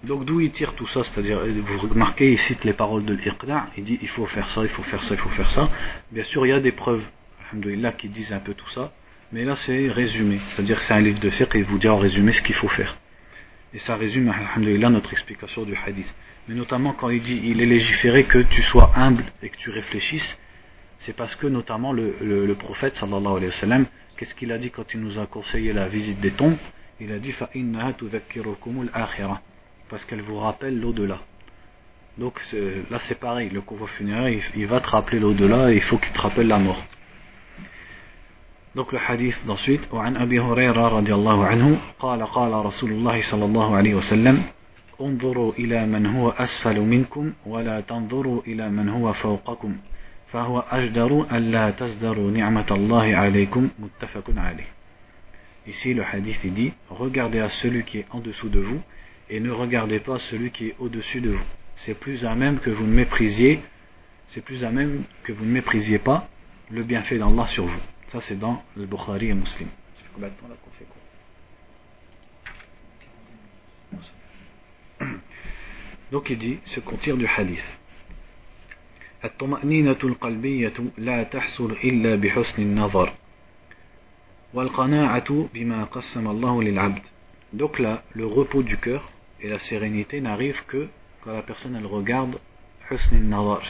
Donc 0.05 0.25
d'où 0.25 0.41
il 0.41 0.51
tire 0.53 0.75
tout 0.75 0.87
ça? 0.87 1.03
C'est-à-dire, 1.05 1.41
vous 1.45 1.89
remarquez, 1.89 2.31
il 2.31 2.39
cite 2.39 2.65
les 2.65 2.73
paroles 2.75 3.05
de 3.05 3.15
l'Iqda, 3.15 3.69
il 3.77 3.85
dit 3.85 3.99
il 4.01 4.09
faut 4.09 4.27
faire 4.27 4.49
ça, 4.49 4.63
il 4.63 4.69
faut 4.69 4.83
faire 4.83 5.03
ça, 5.03 5.15
il 5.15 5.21
faut 5.21 5.31
faire 5.31 5.51
ça. 5.51 5.69
Bien 6.13 6.23
sûr, 6.25 6.47
il 6.47 6.51
y 6.51 6.53
a 6.53 6.61
des 6.61 6.73
preuves, 6.73 7.03
alhamdoulilah, 7.51 7.93
qui 7.93 8.09
disent 8.09 8.33
un 8.33 8.39
peu 8.39 8.55
tout 8.55 8.69
ça, 8.71 8.93
mais 9.33 9.45
là 9.45 9.57
c'est 9.57 9.89
résumé. 9.89 10.41
C'est-à-dire 10.49 10.79
que 10.79 10.85
c'est 10.85 10.95
un 10.95 11.01
livre 11.01 11.19
de 11.19 11.31
fiqh 11.31 11.55
et 11.55 11.59
il 11.59 11.65
vous 11.65 11.79
dit 11.79 11.89
en 11.89 11.99
résumé 11.99 12.33
ce 12.33 12.43
qu'il 12.43 12.55
faut 12.55 12.69
faire. 12.69 12.97
Et 13.77 13.79
ça 13.79 13.95
résume, 13.95 14.31
alhamdoulilah, 14.31 14.89
notre 14.89 15.13
explication 15.13 15.65
du 15.65 15.77
hadith. 15.77 16.09
Mais 16.49 16.55
notamment 16.55 16.95
quand 16.95 17.11
il 17.11 17.21
dit 17.21 17.39
il 17.45 17.61
est 17.61 17.67
légiféré 17.67 18.25
que 18.25 18.39
tu 18.39 18.63
sois 18.63 18.91
humble 18.97 19.23
et 19.43 19.51
que 19.51 19.57
tu 19.59 19.69
réfléchisses, 19.69 20.39
c'est 21.01 21.15
parce 21.15 21.35
que 21.35 21.47
notamment 21.47 21.93
le, 21.93 22.55
prophète 22.59 22.97
sallallahu 22.97 23.37
alayhi 23.37 23.49
wa 23.49 23.53
sallam, 23.53 23.87
qu'est-ce 24.17 24.35
qu'il 24.35 24.51
a 24.51 24.57
dit 24.57 24.71
quand 24.71 24.95
il 24.95 25.01
nous 25.01 25.19
a 25.19 25.27
conseillé 25.27 25.75
la 25.75 25.89
visite 25.89 26.21
des 26.21 26.31
tombes? 26.31 26.57
Il 27.01 27.13
a 27.13 27.19
dit 27.19 27.35
parce 29.91 30.05
qu'elle 30.07 30.23
vous 30.23 30.39
rappelle 30.39 30.81
l'au-delà. 30.81 31.21
Donc 32.17 32.41
là 32.91 32.99
c'est 33.01 33.21
pareil, 33.21 33.51
le 33.51 33.61
convoi 33.61 33.89
funéraire 33.89 34.41
il, 34.55 34.67
va 34.67 34.81
te 34.81 34.89
rappeler 34.89 35.19
l'au-delà 35.19 35.71
et 35.71 35.75
il 35.75 35.83
faut 35.83 35.99
qu'il 35.99 36.15
te 36.15 36.21
rappelle 36.23 36.49
la 36.49 36.59
mort. 36.59 36.83
Donc 38.77 38.93
le 38.93 38.99
hadith 38.99 39.41
d'ensuite, 39.47 39.89
وعن 39.93 40.17
أبي 40.17 40.41
هريرة 40.41 40.89
رضي 40.89 41.15
الله 41.15 41.47
عنه 41.47 41.79
قال 41.99 42.23
قال 42.27 42.53
رسول 42.53 42.91
الله 42.91 43.21
صلى 43.23 43.45
الله 43.45 43.77
عليه 43.77 43.95
وسلم 43.95 44.43
انظروا 45.01 45.53
إلى 45.53 45.87
من 45.87 46.07
هو 46.07 46.31
أسفل 46.31 46.81
منكم 46.81 47.33
ولا 47.47 47.81
تنظروا 47.81 48.43
إلى 48.47 48.71
من 48.71 48.89
هو 48.89 49.13
فوقكم 49.13 49.77
فهو 50.33 50.65
أجدر 50.71 51.27
ألا 51.33 51.71
تزدروا 51.71 52.31
نعمة 52.31 52.67
الله 52.71 53.17
عليكم 53.17 53.69
متفق 53.79 54.25
عليه 54.37 54.69
Ici 55.67 55.95
le 55.95 56.03
hadith 56.05 56.47
dit 56.47 56.73
regardez 56.91 57.41
à 57.41 57.49
celui 57.49 57.83
qui 57.83 57.99
est 57.99 58.07
en 58.11 58.21
dessous 58.21 58.51
de 58.51 58.61
vous 58.61 58.81
et 59.31 59.41
ne 59.41 59.51
regardez 59.51 60.01
pas 60.01 60.19
celui 60.19 60.51
qui 60.51 60.69
est 60.69 60.77
au-dessus 60.79 61.23
de 61.23 61.31
vous. 61.31 61.47
C'est 61.77 61.99
plus 61.99 62.27
à 62.27 62.35
même 62.35 62.59
que 62.59 62.71
vous 62.71 62.85
ne 62.85 62.93
méprisiez, 62.93 63.61
c'est 64.29 64.43
plus 64.43 64.65
à 64.65 64.71
même 64.71 65.03
que 65.25 65.33
vous 65.33 65.45
ne 65.47 65.51
méprisiez 65.51 65.99
pas 65.99 66.29
le 66.71 66.83
bienfait 66.85 67.19
d'Allah 67.19 67.47
sur 67.47 67.65
vous. 67.65 67.81
Ça 68.10 68.22
c'est 68.22 68.38
dans 68.38 68.64
le 68.76 68.86
Bukhari 68.86 69.30
et 69.30 69.34
Muslim. 69.34 69.70
Donc 76.12 76.30
il 76.30 76.38
dit 76.38 76.60
ce 76.66 76.80
qu'on 76.80 76.98
tire 76.98 77.18
du 77.18 77.28
hadith. 77.28 77.78
الطمأنينة 79.24 79.98
القلبية 80.04 80.74
لا 80.98 81.24
تحصل 81.24 81.72
إلا 81.72 82.16
بحسن 82.16 82.62
النظر 82.62 83.14
والقناعة 84.54 85.50
بما 85.54 85.84
قسم 85.84 86.28
الله 86.28 86.64
للعبد 86.64 87.02
donc 87.54 87.80
là, 87.80 88.02
le 88.14 88.26
repos 88.26 88.64
du 88.64 88.78
cœur 88.78 89.12
et 89.42 89.50
la 89.50 89.60
sérénité 89.60 90.22
n'arrivent 90.22 90.64
que 90.68 90.88
quand 91.22 91.34
la 91.34 91.44
personne 91.44 91.76
elle 91.76 91.86
regarde 91.86 92.40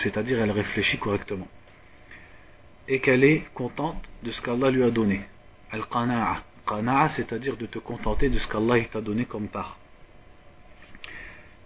c'est-à-dire 0.03 0.39
elle 0.39 0.51
réfléchit 0.51 0.97
correctement 0.97 1.47
Et 2.88 3.00
qu'elle 3.00 3.24
est 3.24 3.42
contente 3.54 4.02
de 4.22 4.30
ce 4.30 4.40
qu'Allah 4.42 4.70
lui 4.70 4.82
a 4.82 4.90
donné. 4.90 5.20
Al-qana'a 5.72 6.42
qana'a 6.66 7.08
c'est-à-dire 7.10 7.56
de 7.56 7.66
te 7.66 7.78
contenter 7.78 8.28
de 8.28 8.38
ce 8.38 8.48
qu'Allah 8.48 8.80
t'a 8.84 9.00
donné 9.00 9.24
comme 9.24 9.48
part. 9.48 9.76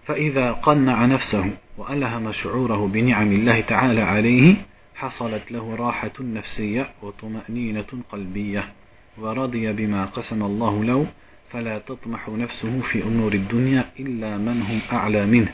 فإذا 0.06 0.52
قنع 0.52 1.06
نفسه 1.06 1.50
وألهم 1.78 2.32
شعوره 2.32 2.86
بنعم 2.86 3.32
الله 3.32 3.60
تعالى 3.60 4.00
عليه 4.00 4.54
حصلت 4.94 5.52
له 5.52 5.76
راحة 5.76 6.16
نفسية 6.20 6.90
وطمأنينة 7.02 7.90
قلبية. 8.12 8.72
ورضي 9.18 9.72
بما 9.72 10.04
قسم 10.04 10.42
الله 10.42 10.84
له 10.84 11.06
فلا 11.50 11.78
تطمح 11.78 12.28
نفسه 12.28 12.80
في 12.80 13.02
أمور 13.02 13.32
الدنيا 13.32 13.84
إلا 14.00 14.38
من 14.38 14.62
هم 14.62 14.80
أعلى 14.92 15.26
منه. 15.26 15.52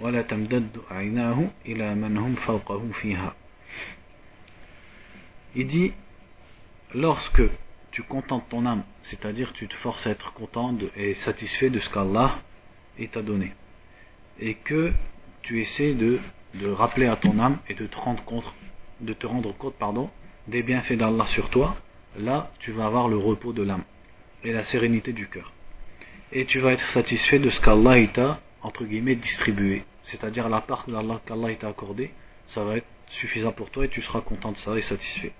ولا 0.00 0.22
تمدد 0.22 0.76
عيناه 0.90 1.44
إلى 1.66 1.94
من 1.94 2.16
هم 2.16 2.34
فوقه 2.34 2.82
فيها. 2.92 3.34
Il 5.58 5.66
dit, 5.68 5.94
lorsque 6.94 7.40
tu 7.90 8.02
contentes 8.02 8.46
ton 8.50 8.66
âme, 8.66 8.82
c'est-à-dire 9.04 9.54
tu 9.54 9.66
te 9.68 9.74
forces 9.76 10.06
à 10.06 10.10
être 10.10 10.34
content 10.34 10.76
et 10.94 11.14
satisfait 11.14 11.70
de 11.70 11.80
ce 11.80 11.88
qu'Allah 11.88 12.40
t'a 13.10 13.22
donné, 13.22 13.54
et 14.38 14.52
que 14.52 14.92
tu 15.40 15.62
essaies 15.62 15.94
de, 15.94 16.20
de 16.56 16.68
rappeler 16.68 17.06
à 17.06 17.16
ton 17.16 17.38
âme 17.38 17.58
et 17.70 17.74
de 17.74 17.86
te 17.86 17.96
rendre 17.96 18.22
compte, 18.24 18.44
de 19.00 19.14
te 19.14 19.26
rendre 19.26 19.56
compte 19.56 19.76
pardon, 19.76 20.10
des 20.46 20.62
bienfaits 20.62 20.98
d'Allah 20.98 21.24
sur 21.24 21.48
toi, 21.48 21.74
là 22.18 22.50
tu 22.58 22.72
vas 22.72 22.84
avoir 22.84 23.08
le 23.08 23.16
repos 23.16 23.54
de 23.54 23.62
l'âme 23.62 23.84
et 24.44 24.52
la 24.52 24.62
sérénité 24.62 25.14
du 25.14 25.26
cœur. 25.26 25.54
Et 26.32 26.44
tu 26.44 26.60
vas 26.60 26.72
être 26.72 26.86
satisfait 26.90 27.38
de 27.38 27.48
ce 27.48 27.62
qu'Allah 27.62 28.06
t'a, 28.08 28.40
entre 28.60 28.84
guillemets, 28.84 29.14
distribué. 29.14 29.84
C'est-à-dire 30.04 30.50
la 30.50 30.60
part 30.60 30.84
d'Allah 30.86 31.22
qu'Allah 31.24 31.54
t'a 31.54 31.68
accordé, 31.68 32.12
ça 32.48 32.62
va 32.62 32.76
être 32.76 32.86
suffisant 33.08 33.52
pour 33.52 33.70
toi 33.70 33.86
et 33.86 33.88
tu 33.88 34.02
seras 34.02 34.20
content 34.20 34.52
de 34.52 34.58
ça 34.58 34.76
et 34.76 34.82
satisfait 34.82 35.32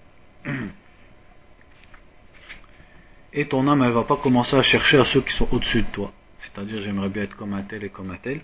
et 3.33 3.47
ton 3.47 3.67
âme, 3.69 3.83
elle 3.83 3.93
va 3.93 4.05
pas 4.05 4.17
commencer 4.17 4.57
à 4.57 4.63
chercher 4.63 4.99
à 4.99 5.05
ceux 5.05 5.21
qui 5.21 5.33
sont 5.35 5.49
au-dessus 5.53 5.83
de 5.83 5.89
toi. 5.93 6.13
C'est-à-dire, 6.41 6.81
j'aimerais 6.83 7.09
bien 7.09 7.25
être 7.25 7.37
comme 7.37 7.55
un 7.55 7.63
tel 7.63 7.85
et 7.85 7.91
comme 7.91 8.11
un 8.11 8.17
tel. 8.17 8.41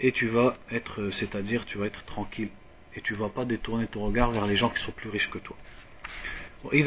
Et 0.00 0.12
tu 0.12 0.28
vas 0.28 0.56
être, 0.70 1.00
euh, 1.02 1.10
c'est-à-dire, 1.12 1.64
tu 1.66 1.78
vas 1.78 1.86
être 1.86 2.04
tranquille. 2.04 2.50
Et 2.96 3.00
tu 3.00 3.14
vas 3.14 3.28
pas 3.28 3.44
détourner 3.44 3.86
ton 3.86 4.06
regard 4.06 4.30
vers 4.30 4.46
les 4.46 4.56
gens 4.56 4.70
qui 4.70 4.82
sont 4.82 4.92
plus 4.92 5.10
riches 5.10 5.30
que 5.30 5.38
toi. 5.38 5.56
Et 6.72 6.82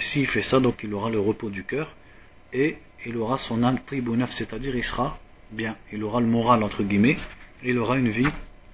s'il 0.00 0.26
fait 0.26 0.42
ça, 0.42 0.60
donc 0.60 0.80
il 0.82 0.92
aura 0.92 1.08
le 1.08 1.18
repos 1.20 1.48
du 1.48 1.64
cœur 1.64 1.94
et 2.52 2.76
il 3.06 3.16
aura 3.16 3.38
son 3.38 3.62
âme 3.62 3.78
tribunaf, 3.86 4.32
c'est-à-dire 4.32 4.76
il 4.76 4.84
sera 4.84 5.18
bien, 5.50 5.76
il 5.92 6.04
aura 6.04 6.20
le 6.20 6.26
moral 6.26 6.62
entre 6.62 6.82
guillemets, 6.82 7.16
et 7.62 7.70
il 7.70 7.78
aura 7.78 7.96
une 7.96 8.10
vie 8.10 8.28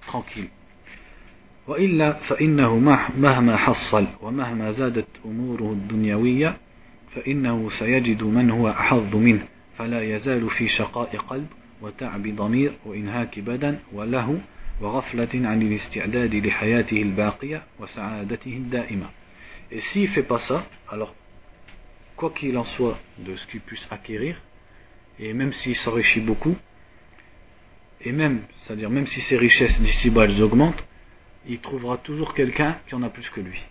tranquille. 0.07 0.49
وإلا 1.67 2.13
فإنه 2.13 2.77
مهما 3.17 3.57
حصل 3.57 4.07
ومهما 4.21 4.71
زادت 4.71 5.07
أموره 5.25 5.71
الدنيوية 5.71 6.57
فإنه 7.15 7.69
سيجد 7.69 8.23
من 8.23 8.51
هو 8.51 8.69
أحظ 8.69 9.15
منه 9.15 9.47
فلا 9.77 10.01
يزال 10.01 10.49
في 10.49 10.67
شقاء 10.67 11.17
قلب 11.17 11.47
وتعب 11.81 12.27
ضمير 12.27 12.73
وإنهاك 12.85 13.39
بدن 13.39 13.77
وله 13.93 14.41
وغفلة 14.81 15.29
عن 15.33 15.61
الاستعداد 15.61 16.35
لحياته 16.35 17.01
الباقية 17.01 17.61
وسعادته 17.79 18.53
الدائمة 18.57 19.09
Et 19.71 19.81
s'il 19.81 20.03
ne 20.03 20.07
fait 20.07 20.23
pas 20.23 20.39
ça, 20.39 20.65
alors 20.89 21.13
quoi 22.15 22.31
qu'il 22.31 22.57
en 22.57 22.63
soit 22.63 22.97
de 23.19 23.35
ce 23.35 23.45
qu'il 23.45 23.61
puisse 23.61 23.87
acquérir, 23.91 24.35
et 25.19 25.31
même 25.33 25.53
s'il 25.53 25.75
s'enrichit 25.75 26.21
beaucoup, 26.21 26.55
et 28.01 28.11
même, 28.11 28.41
c'est-à-dire 28.57 28.89
même 28.89 29.07
si 29.07 29.19
ses 29.21 29.37
richesses 29.37 29.79
d'ici-bas 29.81 30.27
augmentent, 30.41 30.85
il 31.47 31.59
trouvera 31.59 31.97
toujours 31.97 32.33
quelqu'un 32.33 32.77
qui 32.87 32.95
en 32.95 33.03
a 33.03 33.09
plus 33.09 33.29
que 33.29 33.41
lui. 33.41 33.61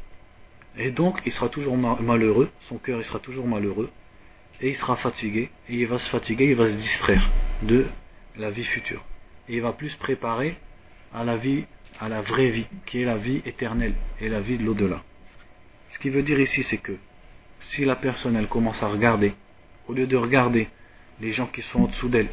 Et 0.77 0.91
donc 0.91 1.21
il 1.25 1.33
sera 1.33 1.49
toujours 1.49 1.77
malheureux, 1.77 2.51
son 2.69 2.79
cœur 2.79 2.99
il 2.99 3.05
sera 3.05 3.19
toujours 3.19 3.47
malheureux, 3.47 3.91
et 4.61 4.69
il 4.69 4.77
sera 4.77 4.97
fatigué, 4.97 5.51
et 5.69 5.75
il 5.77 5.87
va 5.87 5.99
se 5.99 6.11
fatiguer, 6.11 6.47
il 6.47 6.55
va 6.55 6.67
se 6.67 6.77
distraire 6.77 7.29
de 7.63 7.87
la 8.37 8.51
vie 8.51 8.65
future. 8.65 9.05
Et 9.49 9.57
il 9.57 9.63
va 9.63 9.73
plus 9.73 9.95
préparer 9.97 10.57
à 11.15 11.25
la 11.25 11.37
vie, 11.37 11.65
à 12.01 12.09
la 12.09 12.21
vraie 12.21 12.51
vie, 12.51 12.67
qui 12.87 13.01
est 13.01 13.05
la 13.05 13.17
vie 13.17 13.43
éternelle 13.47 13.95
et 14.21 14.29
la 14.29 14.41
vie 14.41 14.59
de 14.59 14.65
l'au-delà. 14.65 15.03
Ce 15.91 15.99
qui 15.99 16.11
veut 16.11 16.23
dire 16.23 16.39
ici, 16.39 16.63
c'est 16.65 16.79
que 16.79 16.97
si 17.61 17.85
la 17.85 17.97
personne 17.97 18.37
elle 18.37 18.49
commence 18.49 18.83
à 18.83 18.89
regarder, 18.89 19.33
au 19.89 19.95
lieu 19.95 20.07
de 20.07 20.17
regarder 20.17 20.69
les 21.21 21.33
gens 21.33 21.47
qui 21.47 21.63
sont 21.63 21.85
en 21.85 21.87
dessous 21.87 22.09
d'elle 22.09 22.29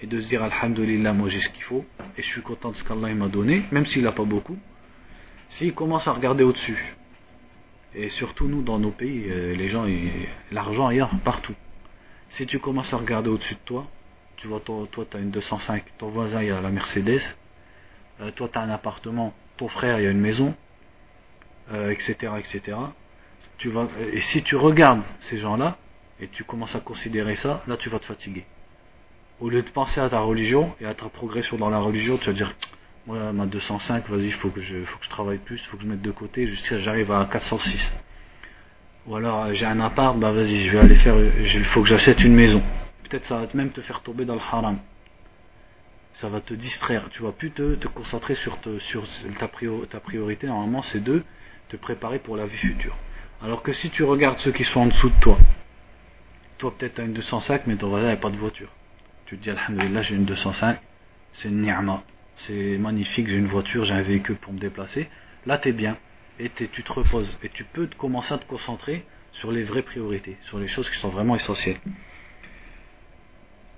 et 0.00 0.06
de 0.06 0.20
se 0.20 0.28
dire 0.28 0.42
Alhamdulillah, 0.42 1.12
moi 1.12 1.28
j'ai 1.28 1.40
ce 1.40 1.48
qu'il 1.48 1.64
faut 1.64 1.84
et 2.16 2.22
je 2.22 2.26
suis 2.26 2.42
content 2.42 2.70
de 2.70 2.76
ce 2.76 2.84
qu'Allah 2.84 3.12
m'a 3.14 3.28
donné, 3.28 3.64
même 3.70 3.86
s'il 3.86 4.02
n'a 4.02 4.12
pas 4.12 4.24
beaucoup, 4.24 4.58
s'il 5.50 5.74
commence 5.74 6.06
à 6.06 6.12
regarder 6.12 6.44
au-dessus, 6.44 6.96
et 7.94 8.08
surtout 8.10 8.48
nous 8.48 8.62
dans 8.62 8.78
nos 8.78 8.90
pays, 8.90 9.26
euh, 9.28 9.54
les 9.54 9.68
gens, 9.68 9.86
l'argent 10.52 10.90
il 10.90 10.98
y 10.98 11.00
a 11.00 11.10
partout. 11.24 11.54
Si 12.30 12.46
tu 12.46 12.58
commences 12.58 12.92
à 12.92 12.98
regarder 12.98 13.30
au-dessus 13.30 13.54
de 13.54 13.60
toi, 13.64 13.86
tu 14.36 14.46
vois, 14.46 14.60
toi, 14.60 14.86
tu 14.92 15.16
as 15.16 15.20
une 15.20 15.30
205, 15.30 15.84
ton 15.98 16.08
voisin 16.08 16.42
il 16.42 16.52
a 16.52 16.60
la 16.60 16.70
Mercedes, 16.70 17.22
euh, 18.20 18.30
toi 18.32 18.48
tu 18.52 18.58
as 18.58 18.62
un 18.62 18.70
appartement, 18.70 19.34
ton 19.56 19.68
frère 19.68 19.98
il 19.98 20.06
a 20.06 20.10
une 20.10 20.20
maison, 20.20 20.54
etc., 21.72 22.16
euh, 22.22 22.36
etc. 22.36 22.76
Tu 23.56 23.70
vas, 23.70 23.88
et 24.12 24.20
si 24.20 24.42
tu 24.42 24.54
regardes 24.54 25.02
ces 25.20 25.38
gens-là, 25.38 25.76
et 26.20 26.28
tu 26.28 26.44
commences 26.44 26.76
à 26.76 26.80
considérer 26.80 27.36
ça, 27.36 27.62
là 27.66 27.76
tu 27.76 27.88
vas 27.88 27.98
te 27.98 28.04
fatiguer. 28.04 28.44
Au 29.40 29.48
lieu 29.48 29.62
de 29.62 29.70
penser 29.70 30.00
à 30.00 30.08
ta 30.08 30.20
religion 30.20 30.74
et 30.80 30.86
à 30.86 30.94
ta 30.94 31.08
progression 31.08 31.56
dans 31.56 31.70
la 31.70 31.78
religion, 31.78 32.18
tu 32.18 32.26
vas 32.26 32.32
dire, 32.32 32.54
moi 33.06 33.32
ma 33.32 33.46
205, 33.46 34.08
vas-y, 34.08 34.26
il 34.26 34.32
faut 34.32 34.50
que 34.50 34.60
je, 34.60 34.84
faut 34.84 34.98
que 34.98 35.04
je 35.04 35.10
travaille 35.10 35.38
plus, 35.38 35.56
il 35.56 35.66
faut 35.66 35.76
que 35.76 35.84
je 35.84 35.88
mette 35.88 36.02
de 36.02 36.10
côté 36.10 36.46
jusqu'à 36.46 36.78
j'arrive 36.78 37.12
à 37.12 37.24
406. 37.30 37.92
Ou 39.06 39.16
alors 39.16 39.44
euh, 39.44 39.54
j'ai 39.54 39.66
un 39.66 39.80
appart, 39.80 40.18
bah 40.18 40.32
vas-y, 40.32 40.62
je 40.64 40.72
vais 40.72 40.80
aller 40.80 40.96
faire, 40.96 41.16
il 41.18 41.64
faut 41.66 41.82
que 41.82 41.88
j'achète 41.88 42.22
une 42.22 42.34
maison. 42.34 42.62
Peut-être 43.08 43.24
ça 43.26 43.38
va 43.38 43.46
même 43.54 43.70
te 43.70 43.80
faire 43.80 44.00
tomber 44.02 44.24
dans 44.24 44.34
le 44.34 44.40
haram 44.40 44.78
ça 46.18 46.28
va 46.28 46.40
te 46.40 46.52
distraire. 46.54 47.08
Tu 47.10 47.22
vas 47.22 47.30
plus 47.30 47.52
te, 47.52 47.76
te 47.76 47.86
concentrer 47.86 48.34
sur, 48.34 48.58
sur 48.80 49.04
ta, 49.38 49.48
ta 49.88 50.00
priorité. 50.00 50.46
Normalement, 50.48 50.82
c'est 50.82 51.02
de 51.02 51.22
te 51.68 51.76
préparer 51.76 52.18
pour 52.18 52.36
la 52.36 52.46
vie 52.46 52.56
future. 52.56 52.96
Alors 53.40 53.62
que 53.62 53.72
si 53.72 53.88
tu 53.90 54.02
regardes 54.02 54.38
ceux 54.38 54.50
qui 54.50 54.64
sont 54.64 54.80
en 54.80 54.86
dessous 54.86 55.10
de 55.10 55.20
toi, 55.20 55.38
toi 56.58 56.74
peut-être 56.76 56.94
tu 56.94 57.00
as 57.02 57.04
une 57.04 57.12
205, 57.12 57.68
mais 57.68 57.76
ton 57.76 57.88
voisin 57.88 58.08
n'a 58.08 58.16
pas 58.16 58.30
de 58.30 58.36
voiture. 58.36 58.68
Tu 59.27 59.37
te 59.37 59.43
dis, 59.43 59.49
Alhamdulillah, 59.49 60.01
j'ai 60.01 60.15
une 60.15 60.25
205, 60.25 60.77
c'est 61.33 61.49
une 61.49 61.61
ni'ma, 61.61 62.03
c'est 62.37 62.77
magnifique, 62.77 63.27
j'ai 63.27 63.37
une 63.37 63.47
voiture, 63.47 63.85
j'ai 63.85 63.93
un 63.93 64.01
véhicule 64.01 64.35
pour 64.35 64.53
me 64.53 64.59
déplacer. 64.59 65.09
Là, 65.45 65.57
tu 65.57 65.69
es 65.69 65.71
bien, 65.71 65.97
et 66.39 66.49
tu 66.49 66.67
te 66.67 66.93
reposes, 66.93 67.37
et 67.43 67.49
tu 67.49 67.63
peux 67.63 67.87
commencer 67.97 68.33
à 68.33 68.37
te 68.37 68.45
concentrer 68.45 69.05
sur 69.33 69.51
les 69.51 69.63
vraies 69.63 69.81
priorités, 69.81 70.37
sur 70.43 70.59
les 70.59 70.67
choses 70.67 70.89
qui 70.89 70.97
sont 70.97 71.09
vraiment 71.09 71.35
essentielles. 71.35 71.79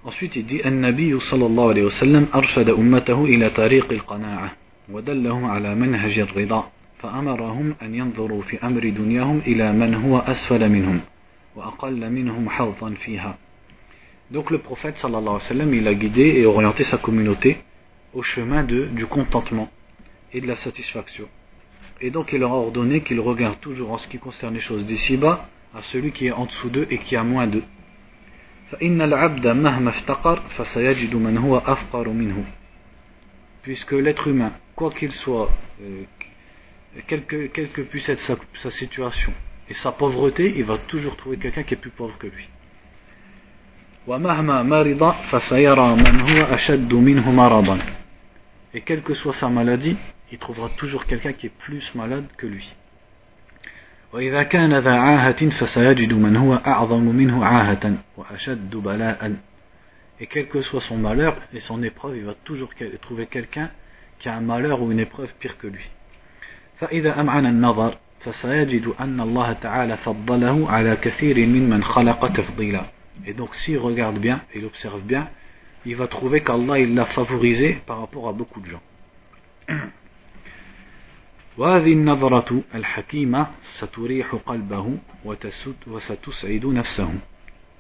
Ensuite, 0.04 0.36
il 0.36 0.46
dit 0.46 0.62
النبي 0.66 1.20
صلى 1.20 1.46
الله 1.46 1.70
عليه 1.70 1.84
وسلم 1.84 2.28
أرشد 2.36 2.70
أمته 2.70 3.26
إلى 3.26 3.50
طريق 3.50 3.92
القناعة 3.92 4.52
ودلهم 4.90 5.46
على 5.46 5.76
منهج 5.76 6.20
الرضا 6.20 6.72
فأمرهم 7.00 7.76
أن 7.82 7.96
ينظروا 7.96 8.42
في 8.42 8.64
أمر 8.64 8.90
دنياهم 8.90 9.42
إلى 9.48 9.74
من 9.74 9.96
هو 9.96 10.18
أسفل 10.20 10.70
منهم 10.70 11.02
وأقل 11.56 12.10
منهم 12.10 12.50
حظا 12.50 12.94
فيها 12.94 13.38
donc 14.31 14.51
le 14.51 14.59
prophète 14.59 14.97
sallallahu 14.99 15.23
alayhi 15.23 15.35
wa 15.35 15.41
sallam, 15.41 15.75
il 15.75 15.89
a 15.89 15.95
guidé 15.95 16.23
et 16.23 16.47
orienté 16.47 16.85
sa 16.85 16.99
communauté 16.99 17.59
au 18.15 18.23
chemin 18.23 18.63
du 18.65 19.07
contentement 19.07 19.71
et 20.33 20.41
de 20.41 20.47
la 20.47 20.57
satisfaction. 20.57 21.29
Et 22.01 22.11
donc 22.11 22.33
il 22.33 22.41
leur 22.41 22.53
a 22.53 22.57
ordonné 22.57 23.03
qu'ils 23.03 23.21
regardent 23.21 23.61
toujours 23.61 23.93
en 23.93 23.99
ce 23.99 24.09
qui 24.09 24.19
concerne 24.19 24.55
les 24.55 24.61
choses 24.61 24.87
d'ici-bas 24.87 25.49
à 25.75 25.83
celui 25.83 26.13
qui 26.13 26.27
est 26.27 26.33
en 26.33 26.47
dessous 26.47 26.71
d'eux 26.71 26.87
et 26.91 26.99
qui 26.99 27.17
a 27.17 27.23
moins 27.23 27.47
d'eux. 27.47 27.65
Puisque 33.63 33.93
l'être 33.93 34.29
humain, 34.29 34.53
quoi 34.77 34.91
qu'il 34.91 35.13
soit, 35.13 35.51
euh, 35.83 36.05
quelle, 37.07 37.25
que, 37.25 37.83
puisse 37.83 38.09
être 38.09 38.39
sa, 38.55 38.71
situation 38.71 39.33
et 39.69 39.75
sa 39.75 39.93
pauvreté, 39.93 40.55
il 40.57 40.65
va 40.65 40.79
toujours 40.79 41.17
trouver 41.17 41.37
quelqu'un 41.37 41.65
qui 41.65 41.75
est 41.75 41.77
plus 41.77 41.91
pauvre 41.91 42.17
que 42.19 42.29
lui. 42.29 42.49
Et 48.75 48.81
quelle 48.81 49.03
que 49.03 49.15
soit 49.15 49.33
sa 49.33 49.49
maladie, 49.49 49.97
il 50.33 50.39
trouvera 50.39 50.69
toujours 50.71 51.07
quelqu'un 51.07 51.33
qui 51.33 51.47
est 51.47 51.57
plus 51.59 51.95
malade 51.95 52.27
que 52.37 52.47
lui. 52.47 52.69
وإذا 54.13 54.43
كان 54.43 54.79
ذا 54.79 54.95
عاهة 54.95 55.51
فسيجد 55.51 56.13
من 56.13 56.37
هو 56.37 56.55
أعظم 56.55 57.05
منه 57.05 57.45
عاهة 57.45 57.95
وأشد 58.17 58.77
بلاء 58.77 59.33
Et 60.21 60.27
quel 60.27 60.49
que 60.49 60.61
soit 60.61 60.81
son 60.81 60.99
malheur 60.99 61.37
et 61.55 61.61
son 61.61 61.81
épreuve, 61.83 62.17
il 62.17 62.25
va 62.25 62.35
toujours 62.45 62.71
trouver 63.01 63.27
quelqu'un 63.27 63.71
qui 64.19 64.29
a 64.29 64.35
un 64.35 64.41
malheur 64.41 64.83
ou 64.83 64.91
une 64.91 64.99
épreuve 64.99 65.33
pire 65.39 65.57
que 65.57 65.69
lui. 65.69 65.89
فإذا 66.81 67.21
أمعن 67.21 67.47
النظر 67.47 67.97
فسيجد 68.21 68.93
أن 69.01 69.21
الله 69.21 69.53
تعالى 69.53 69.97
فضله 69.97 70.71
على 70.71 70.97
كثير 70.97 71.47
ممن 71.47 71.85
خلق 71.85 72.33
تفضيلا. 72.33 73.00
Et 73.26 73.34
donc 73.34 73.56
s'il 73.56 73.78
regarde 73.78 74.20
bien 74.20 74.42
et 74.54 74.60
il 74.60 74.66
observe 74.66 75.02
bien, 75.02 75.30
il 75.86 75.96
va 75.96 76.08
trouver 76.08 76.42
qu'Allah 76.42 76.80
il 76.80 76.94
l'a 76.96 77.06
favorisé 77.06 77.78
par 77.86 78.00
rapport 78.00 78.28
à 78.28 78.34
beaucoup 78.34 78.60
de 78.60 78.68
gens. 78.68 78.82
وهذه 81.58 81.94
النظرة 81.94 82.62
الحكيمة 82.76 83.48
ستريح 83.80 84.36
قلبه 84.46 84.98
وستسعد 85.26 86.66
نفسه 86.66 87.10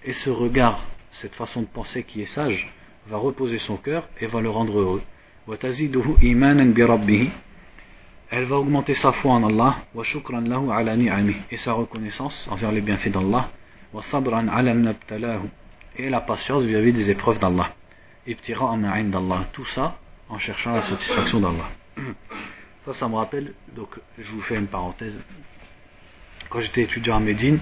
et 0.05 0.13
ce 0.13 0.29
regard 0.29 0.85
cette 1.11 1.35
façon 1.35 1.61
de 1.61 1.67
penser 1.67 2.03
qui 2.03 2.21
est 2.21 2.25
sage 2.25 2.71
va 3.07 3.17
reposer 3.17 3.59
son 3.59 3.75
cœur 3.77 4.07
et 4.21 4.27
va 4.27 4.39
le 4.41 4.49
rendre 4.49 4.79
heureux 4.79 5.01
وتزيده 5.47 6.15
إيمانا 6.23 6.73
بربه 6.73 7.29
elle 8.31 8.45
va 8.45 8.55
augmenter 8.55 8.93
sa 8.93 9.11
foi 9.11 9.33
en 9.33 9.43
Allah 9.43 9.75
وشكرا 9.95 10.39
له 10.39 10.73
على 10.73 10.95
نعمه 10.95 11.35
et 11.51 11.57
sa 11.57 11.73
reconnaissance 11.73 12.47
envers 12.49 12.71
les 12.71 12.81
bienfaits 12.81 13.11
d'Allah 13.11 13.49
et 15.96 16.08
la 16.08 16.20
patience 16.20 16.64
vis-à-vis 16.64 16.92
-vis 16.92 16.94
des 16.94 17.10
épreuves 17.10 17.38
d'Allah. 17.38 17.72
Tout 19.52 19.66
ça 19.66 19.98
en 20.28 20.38
cherchant 20.38 20.74
la 20.74 20.82
satisfaction 20.82 21.40
d'Allah. 21.40 21.68
Ça, 22.84 22.94
ça 22.94 23.08
me 23.08 23.16
rappelle, 23.16 23.52
donc 23.76 23.90
je 24.18 24.32
vous 24.32 24.40
fais 24.40 24.56
une 24.56 24.66
parenthèse. 24.66 25.20
Quand 26.48 26.60
j'étais 26.60 26.82
étudiant 26.82 27.16
à 27.16 27.20
Médine, 27.20 27.60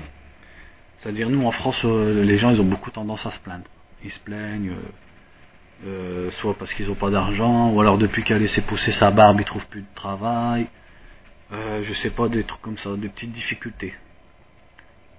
c'est-à-dire 0.99 1.29
nous 1.29 1.45
en 1.45 1.51
France, 1.51 1.85
euh, 1.85 2.23
les 2.23 2.39
gens 2.39 2.51
ils 2.51 2.61
ont 2.61 2.71
beaucoup 2.75 2.93
tendance 2.93 3.27
à 3.27 3.33
se 3.33 3.39
plaindre. 3.41 3.65
Ils 4.05 4.13
se 4.13 4.21
plaignent, 4.21 4.71
euh, 4.71 5.87
euh, 5.87 6.31
soit 6.33 6.55
parce 6.55 6.73
qu'ils 6.75 6.87
n'ont 6.87 6.95
pas 6.95 7.11
d'argent, 7.11 7.71
ou 7.73 7.81
alors 7.81 7.99
depuis 7.99 8.23
qu'elle 8.23 8.37
a 8.37 8.41
laissé 8.41 8.61
pousser 8.63 8.93
sa 8.93 9.11
barbe, 9.11 9.41
ils 9.41 9.45
trouvent 9.45 9.67
plus 9.67 9.83
de 9.83 9.95
travail. 9.95 10.69
Euh, 11.53 11.83
je 11.85 11.93
sais 11.95 12.11
pas, 12.11 12.29
des 12.29 12.45
trucs 12.45 12.61
comme 12.61 12.79
ça, 12.79 12.97
des 12.97 13.09
petites 13.09 13.33
difficultés. 13.33 13.95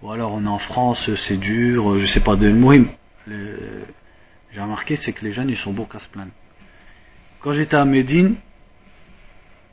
Ou 0.01 0.11
alors 0.11 0.33
on 0.33 0.45
est 0.45 0.47
en 0.47 0.59
France, 0.59 1.09
c'est 1.15 1.37
dur, 1.37 1.99
je 1.99 2.05
sais 2.05 2.21
pas, 2.21 2.35
de 2.35 2.49
moi, 2.51 2.75
j'ai 3.27 4.61
remarqué 4.61 4.95
c'est 4.95 5.13
que 5.13 5.25
les 5.25 5.33
jeunes 5.33 5.49
ils 5.49 5.57
sont 5.57 5.73
beaux 5.73 5.85
qu'à 5.85 5.99
se 5.99 6.07
plaindre. 6.07 6.31
Quand 7.41 7.53
j'étais 7.53 7.77
à 7.77 7.85
Médine, 7.85 8.35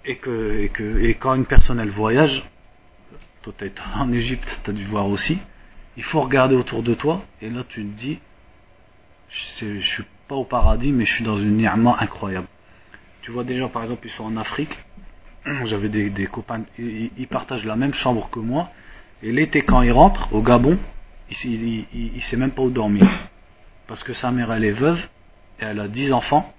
et 0.06 0.16
que, 0.16 0.60
et 0.60 0.68
que 0.68 0.98
et 1.00 1.14
quand 1.14 1.34
une 1.34 1.46
personne 1.46 1.80
elle 1.80 1.90
voyage, 1.90 2.44
toi 3.42 3.52
tu 3.58 3.70
en 3.94 4.12
Égypte, 4.12 4.48
tu 4.64 4.70
as 4.70 4.72
dû 4.72 4.84
voir 4.84 5.08
aussi, 5.08 5.38
il 5.96 6.04
faut 6.04 6.20
regarder 6.20 6.54
autour 6.54 6.82
de 6.82 6.94
toi 6.94 7.24
et 7.42 7.50
là 7.50 7.64
tu 7.68 7.82
te 7.82 7.98
dis 7.98 8.18
je, 9.28 9.80
suis 9.80 10.04
pas 10.28 10.36
au 10.36 10.44
paradis 10.44 10.92
mais 10.92 11.04
je 11.04 11.14
suis 11.14 11.24
dans 11.24 11.38
une 11.38 11.56
ni'ma 11.56 11.96
incroyable. 12.00 12.46
Tu 13.22 13.32
vois 13.32 13.44
des 13.44 13.58
gens 13.58 13.68
par 13.68 13.82
exemple 13.82 14.06
ils 14.06 14.12
sont 14.12 14.24
en 14.24 14.36
Afrique, 14.36 14.76
j'avais 15.64 15.88
des, 15.88 16.26
copains, 16.26 16.62
ils, 16.78 17.28
partagent 17.28 17.64
la 17.64 17.76
même 17.76 17.94
chambre 17.94 18.30
que 18.30 18.38
moi 18.38 18.70
et 19.22 19.32
l'été 19.32 19.62
quand 19.62 19.82
ils 19.82 19.92
rentrent 19.92 20.32
au 20.32 20.42
Gabon, 20.42 20.78
il, 21.44 21.86
il, 21.92 22.22
sait 22.22 22.36
même 22.36 22.52
pas 22.52 22.62
où 22.62 22.70
dormir 22.70 23.08
parce 23.88 24.04
que 24.04 24.12
sa 24.12 24.30
mère 24.30 24.52
elle 24.52 24.64
est 24.64 24.70
veuve 24.70 25.00
et 25.60 25.64
elle 25.64 25.80
a 25.80 25.88
10 25.88 26.12
enfants 26.12 26.52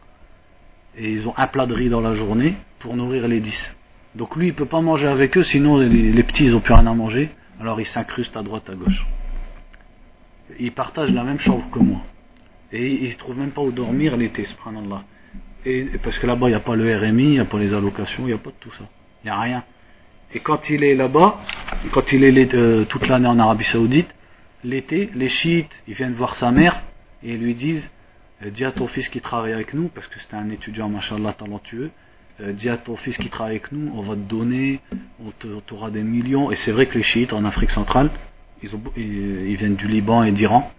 et 0.98 1.12
ils 1.12 1.28
ont 1.28 1.34
un 1.38 1.48
plat 1.48 1.66
de 1.66 1.74
riz 1.74 1.90
dans 1.90 2.02
la 2.02 2.16
journée 2.16 2.56
pour 2.80 2.96
nourrir 2.96 3.28
les 3.28 3.40
dix. 3.40 3.76
Donc 4.16 4.36
lui, 4.36 4.48
il 4.48 4.54
peut 4.54 4.66
pas 4.66 4.82
manger 4.82 5.08
avec 5.08 5.38
eux, 5.38 5.44
sinon 5.44 5.78
les, 5.78 6.24
petits, 6.24 6.46
ils 6.46 6.56
ont 6.56 6.60
plus 6.60 6.74
rien 6.74 6.88
à 6.88 6.94
manger, 6.94 7.30
alors 7.60 7.80
ils 7.80 7.86
s'incrustent 7.86 8.36
à 8.36 8.42
droite, 8.42 8.70
à 8.70 8.74
gauche. 8.74 9.06
Ils 10.60 10.72
partagent 10.72 11.12
la 11.12 11.24
même 11.24 11.40
chambre 11.40 11.70
que 11.72 11.80
moi. 11.80 12.02
Et 12.72 13.04
ils 13.04 13.10
ne 13.10 13.16
trouvent 13.16 13.38
même 13.38 13.52
pas 13.52 13.62
où 13.62 13.72
dormir 13.72 14.18
l'été, 14.18 14.46
subhanallah. 14.46 15.04
Et, 15.66 15.84
parce 16.02 16.18
que 16.18 16.26
là-bas, 16.26 16.48
il 16.48 16.52
n'y 16.52 16.56
a 16.56 16.62
pas 16.62 16.76
le 16.76 16.98
RMI, 16.98 17.24
il 17.24 17.30
n'y 17.32 17.40
a 17.40 17.46
pas 17.46 17.60
les 17.60 17.74
allocations, 17.74 18.24
il 18.24 18.28
n'y 18.28 18.34
a 18.34 18.38
pas 18.38 18.50
de 18.50 18.56
tout 18.60 18.72
ça. 18.72 18.86
Il 19.24 19.28
n'y 19.28 19.32
a 19.32 19.40
rien. 19.40 19.64
Et 20.34 20.40
quand 20.40 20.70
il 20.70 20.84
est 20.84 20.96
là-bas, 20.96 21.40
quand 21.92 22.12
il 22.12 22.24
est 22.24 22.88
toute 22.88 23.08
l'année 23.08 23.28
en 23.28 23.40
Arabie 23.40 23.64
Saoudite, 23.64 24.14
l'été, 24.64 25.10
les 25.16 25.30
chiites, 25.30 25.72
ils 25.88 25.94
viennent 25.94 26.14
voir 26.14 26.36
sa 26.36 26.52
mère 26.52 26.82
et 27.24 27.38
lui 27.38 27.56
disent 27.56 27.90
euh, 28.44 28.50
Dis 28.50 28.66
à 28.66 28.72
ton 28.72 28.88
fils 28.88 29.10
qui 29.10 29.22
travaille 29.22 29.54
avec 29.54 29.74
nous, 29.74 29.88
parce 29.90 30.08
que 30.08 30.20
c'était 30.20 30.36
un 30.36 30.50
étudiant, 30.50 30.90
machallah, 30.90 31.34
talentueux, 31.34 31.92
euh, 32.42 32.54
dis 32.54 32.70
à 32.70 32.78
ton 32.78 32.96
fils 32.98 33.18
qui 33.18 33.30
travaille 33.30 33.56
avec 33.56 33.72
nous, 33.72 33.92
on 33.96 34.02
va 34.02 34.16
te 34.16 34.20
donner, 34.20 34.80
on 35.20 35.32
t'aura 35.62 35.90
des 35.90 36.04
millions. 36.04 36.52
Et 36.52 36.56
c'est 36.56 36.72
vrai 36.72 36.86
que 36.88 36.98
les 36.98 37.04
chiites 37.04 37.34
en 37.34 37.46
Afrique 37.46 37.72
centrale, 37.72 38.12
ils, 38.62 39.56
viennent 39.56 39.76
du 39.76 39.88
Liban 39.88 40.24
et 40.24 40.32
d'Iran, 40.32 40.72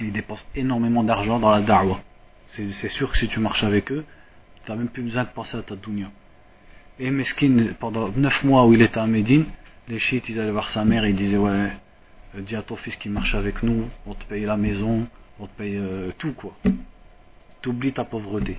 ils 0.00 0.12
dépensent 0.12 0.44
énormément 0.54 1.04
d'argent 1.04 1.38
dans 1.38 1.50
la 1.50 1.60
darwa. 1.60 2.00
C'est 2.46 2.88
sûr 2.88 3.10
que 3.10 3.18
si 3.18 3.28
tu 3.28 3.40
marches 3.40 3.64
avec 3.64 3.90
eux, 3.90 4.04
tu 4.64 4.70
n'as 4.70 4.76
même 4.76 4.88
plus 4.88 5.02
besoin 5.02 5.24
de 5.24 5.28
penser 5.28 5.56
à 5.56 5.62
ta 5.62 5.76
dunya. 5.76 6.10
Et 7.00 7.10
Meskin, 7.10 7.74
pendant 7.80 8.08
9 8.08 8.44
mois 8.44 8.66
où 8.66 8.72
il 8.72 8.80
était 8.80 9.00
à 9.00 9.06
Médine, 9.06 9.46
les 9.88 9.98
chiites, 9.98 10.28
ils 10.28 10.38
allaient 10.38 10.52
voir 10.52 10.70
sa 10.70 10.84
mère 10.84 11.04
ils 11.04 11.16
disaient 11.16 11.36
Ouais, 11.36 11.72
euh, 12.36 12.40
dis 12.40 12.54
à 12.54 12.62
ton 12.62 12.76
fils 12.76 12.94
qui 12.96 13.08
marche 13.08 13.34
avec 13.34 13.64
nous, 13.64 13.88
on 14.06 14.14
te 14.14 14.24
paye 14.26 14.44
la 14.44 14.56
maison, 14.56 15.08
on 15.40 15.46
te 15.46 15.52
paye 15.56 15.76
euh, 15.76 16.12
tout 16.18 16.32
quoi. 16.34 16.54
T'oublies 17.62 17.92
ta 17.92 18.04
pauvreté. 18.04 18.58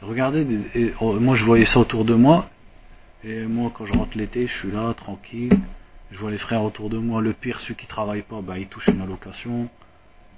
Regardez, 0.00 0.46
oh, 1.00 1.18
moi 1.18 1.34
je 1.34 1.44
voyais 1.44 1.64
ça 1.64 1.80
autour 1.80 2.04
de 2.04 2.14
moi, 2.14 2.48
et 3.24 3.42
moi 3.46 3.72
quand 3.74 3.84
je 3.84 3.94
rentre 3.94 4.16
l'été, 4.16 4.46
je 4.46 4.52
suis 4.52 4.70
là, 4.70 4.94
tranquille, 4.94 5.58
je 6.12 6.18
vois 6.18 6.30
les 6.30 6.38
frères 6.38 6.62
autour 6.62 6.88
de 6.88 6.98
moi, 6.98 7.20
le 7.20 7.32
pire, 7.32 7.58
ceux 7.62 7.74
qui 7.74 7.86
travaillent 7.86 8.22
pas, 8.22 8.40
bah, 8.40 8.58
ils 8.58 8.68
touchent 8.68 8.86
une 8.86 9.00
allocation. 9.00 9.68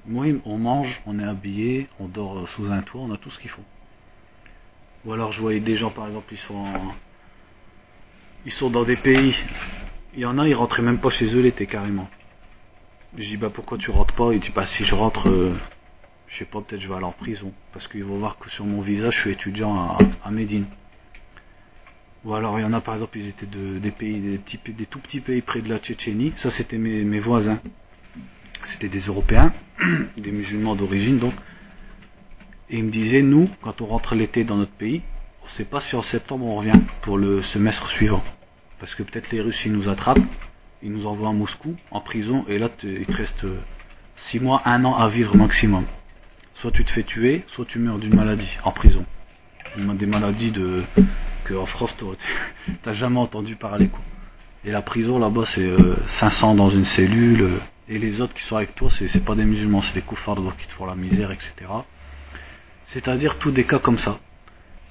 Moi, 0.07 0.29
on 0.47 0.57
mange, 0.57 1.03
on 1.05 1.19
est 1.19 1.25
habillé, 1.25 1.89
on 1.99 2.09
dort 2.09 2.49
sous 2.49 2.73
un 2.73 2.81
toit, 2.81 3.03
on 3.03 3.13
a 3.13 3.19
tout 3.19 3.31
ce 3.31 3.39
qu'il 3.39 3.51
faut. 3.51 3.65
Ou 5.05 5.13
alors 5.13 5.33
je 5.33 5.41
voyais 5.41 5.61
des 5.61 5.77
gens, 5.77 5.91
par 5.91 6.07
exemple, 6.07 6.33
ils 6.33 6.39
sont, 6.39 6.67
ils 8.45 8.53
sont 8.53 8.71
dans 8.71 8.85
des 8.85 8.97
pays, 8.97 9.37
il 10.15 10.21
y 10.21 10.27
en 10.27 10.39
a, 10.39 10.47
ils 10.47 10.55
rentraient 10.55 10.83
même 10.83 10.99
pas 10.99 11.11
chez 11.11 11.35
eux 11.35 11.41
l'été 11.41 11.67
carrément. 11.67 12.09
Je 13.17 13.25
dis, 13.25 13.37
bah 13.37 13.51
pourquoi 13.53 13.79
tu 13.79 13.91
rentres 13.91 14.15
pas? 14.15 14.33
Il 14.33 14.41
dit, 14.41 14.51
bah 14.55 14.67
si 14.67 14.85
je 14.85 14.95
rentre... 14.95 15.29
Euh, 15.29 15.55
je 16.29 16.39
sais 16.39 16.45
pas, 16.45 16.61
peut-être 16.61 16.81
je 16.81 16.89
vais 16.89 16.95
aller 16.95 17.05
en 17.05 17.13
prison, 17.13 17.53
parce 17.73 17.89
qu'ils 17.89 18.05
vont 18.05 18.19
voir 18.19 18.39
que 18.39 18.49
sur 18.51 18.65
mon 18.65 18.83
visage 18.83 19.17
je 19.17 19.21
suis 19.21 19.31
étudiant 19.31 19.77
à, 19.77 19.99
à 20.25 20.31
Médine. 20.31 20.67
Ou 22.25 22.35
alors 22.35 22.59
il 22.59 22.63
y 22.63 22.65
en 22.65 22.73
a 22.73 22.81
par 22.81 22.95
exemple, 22.95 23.19
ils 23.19 23.29
étaient 23.29 23.47
de, 23.47 23.79
des 23.79 23.91
pays, 23.91 24.21
des, 24.21 24.39
petits, 24.39 24.61
des 24.73 24.87
tout 24.87 25.01
petits 25.01 25.21
pays 25.21 25.41
près 25.41 25.61
de 25.61 25.69
la 25.69 25.79
Tchétchénie, 25.79 26.33
ça 26.37 26.51
c'était 26.51 26.79
mes, 26.79 27.03
mes 27.03 27.19
voisins. 27.19 27.61
C'était 28.65 28.89
des 28.89 29.01
Européens, 29.01 29.53
des 30.17 30.31
musulmans 30.31 30.77
d'origine 30.77 31.19
donc. 31.19 31.35
Et 32.71 32.79
ils 32.79 32.85
me 32.85 32.91
disaient, 32.91 33.23
nous, 33.23 33.51
quand 33.63 33.81
on 33.81 33.87
rentre 33.87 34.15
l'été 34.15 34.45
dans 34.45 34.57
notre 34.57 34.73
pays, 34.73 35.03
on 35.43 35.47
ne 35.47 35.51
sait 35.51 35.65
pas 35.65 35.81
si 35.81 35.97
en 35.97 36.03
septembre 36.03 36.47
on 36.47 36.57
revient 36.57 36.81
pour 37.03 37.19
le 37.19 37.43
semestre 37.43 37.89
suivant. 37.91 38.23
Parce 38.79 38.95
que 38.95 39.03
peut-être 39.03 39.31
les 39.33 39.41
Russes 39.41 39.61
ils 39.65 39.73
nous 39.73 39.89
attrapent, 39.89 40.21
ils 40.83 40.93
nous 40.93 41.07
envoient 41.07 41.31
à 41.31 41.33
Moscou, 41.33 41.75
en 41.91 42.01
prison, 42.01 42.45
et 42.49 42.59
là 42.59 42.69
il 42.85 43.05
te 43.07 43.13
reste 43.13 43.45
6 44.29 44.41
mois, 44.41 44.63
1 44.65 44.85
an 44.85 44.97
à 44.97 45.09
vivre 45.09 45.37
maximum. 45.37 45.85
Soit 46.55 46.71
tu 46.71 46.85
te 46.85 46.93
fais 46.93 47.03
tuer, 47.03 47.45
soit 47.49 47.65
tu 47.65 47.79
meurs 47.79 47.99
d'une 47.99 48.15
maladie 48.15 48.57
en 48.65 48.71
prison. 48.71 49.05
Des 49.77 50.07
maladies 50.07 50.53
de, 50.53 50.85
que 51.45 51.55
en 51.55 51.67
France, 51.67 51.95
tu 51.99 52.05
n'as 52.87 52.93
jamais 52.95 53.19
entendu 53.19 53.57
parler. 53.57 53.89
Quoi. 53.89 54.01
Et 54.65 54.71
la 54.71 54.83
prison 54.83 55.19
là-bas, 55.19 55.47
c'est 55.47 55.71
500 56.19 56.53
euh, 56.53 56.57
dans 56.57 56.71
une 56.71 56.85
cellule. 56.85 57.43
Euh, 57.43 57.59
et 57.89 57.99
les 57.99 58.21
autres 58.21 58.35
qui 58.35 58.43
sont 58.43 58.57
avec 58.57 58.75
toi, 58.75 58.89
c'est 58.91 59.25
pas 59.25 59.35
des 59.35 59.45
musulmans, 59.45 59.83
c'est 59.83 59.95
des 59.95 60.03
koufars 60.03 60.37
qui 60.59 60.67
te 60.69 60.73
font 60.73 60.87
la 60.87 60.95
misère, 60.95 61.33
etc. 61.33 61.53
C'est-à-dire 62.91 63.39
tous 63.39 63.53
des 63.53 63.63
cas 63.63 63.79
comme 63.79 63.99
ça. 63.99 64.19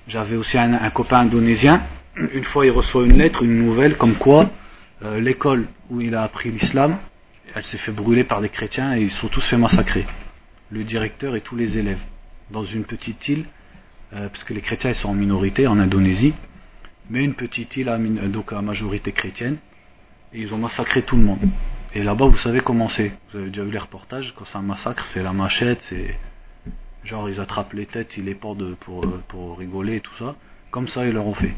J'avais 0.08 0.38
aussi 0.38 0.58
un, 0.58 0.90
copain 0.90 1.20
indonésien, 1.20 1.82
une 2.16 2.46
fois 2.46 2.66
il 2.66 2.72
reçoit 2.72 3.04
une 3.04 3.18
lettre, 3.18 3.44
une 3.44 3.66
nouvelle, 3.66 3.98
comme 3.98 4.16
quoi 4.16 4.50
euh, 5.04 5.20
l'école 5.20 5.68
où 5.90 6.00
il 6.00 6.16
a 6.16 6.24
appris 6.24 6.50
l'islam, 6.50 6.98
elle 7.54 7.66
s'est 7.66 7.78
fait 7.78 7.92
brûler 7.92 8.24
par 8.24 8.40
des 8.40 8.48
chrétiens 8.48 8.96
et 8.96 9.02
ils 9.02 9.12
sont 9.12 9.28
tous 9.28 9.42
fait 9.42 9.58
massacrer. 9.58 10.06
Le 10.72 10.86
directeur 10.86 11.36
et 11.36 11.42
tous 11.42 11.58
les 11.58 11.78
élèves. 11.78 12.00
Dans 12.52 12.64
une 12.64 12.86
petite 12.86 13.28
île, 13.28 13.46
parce 14.12 14.46
que 14.46 14.54
les 14.54 14.62
chrétiens 14.62 14.92
ils 14.92 14.96
sont 14.96 15.10
en 15.10 15.14
minorité 15.14 15.68
en 15.68 15.78
Indonésie, 15.78 16.34
mais 17.10 17.22
une 17.22 17.34
petite 17.34 17.76
île 17.76 17.90
à, 17.90 17.98
donc 17.98 18.54
à 18.54 18.62
majorité 18.62 19.12
chrétienne, 19.12 19.58
et 20.34 20.40
ils 20.40 20.54
ont 20.54 20.58
massacré 20.58 21.02
tout 21.02 21.18
le 21.18 21.24
monde. 21.24 21.42
Et 21.94 22.02
là-bas, 22.02 22.28
vous 22.28 22.38
savez 22.38 22.62
comment 22.62 22.88
c'est. 22.88 23.12
Vous 23.32 23.40
avez 23.40 23.50
déjà 23.50 23.64
vu 23.64 23.72
les 23.72 23.78
reportages, 23.78 24.34
quand 24.38 24.46
c'est 24.46 24.58
un 24.58 24.62
massacre, 24.62 25.06
c'est 25.08 25.22
la 25.22 25.34
machette, 25.34 25.82
c'est. 25.90 26.16
Genre, 27.04 27.30
ils 27.30 27.40
attrapent 27.40 27.74
les 27.74 27.86
têtes, 27.86 28.18
ils 28.18 28.26
les 28.26 28.36
portent 28.36 28.76
pour, 28.76 29.06
pour 29.28 29.58
rigoler 29.58 29.98
et 29.98 30.02
tout 30.02 30.16
ça. 30.20 30.36
Comme 30.72 30.88
ça, 30.88 31.06
ils 31.06 31.14
leur 31.14 31.26
ont 31.26 31.34
fait. 31.34 31.54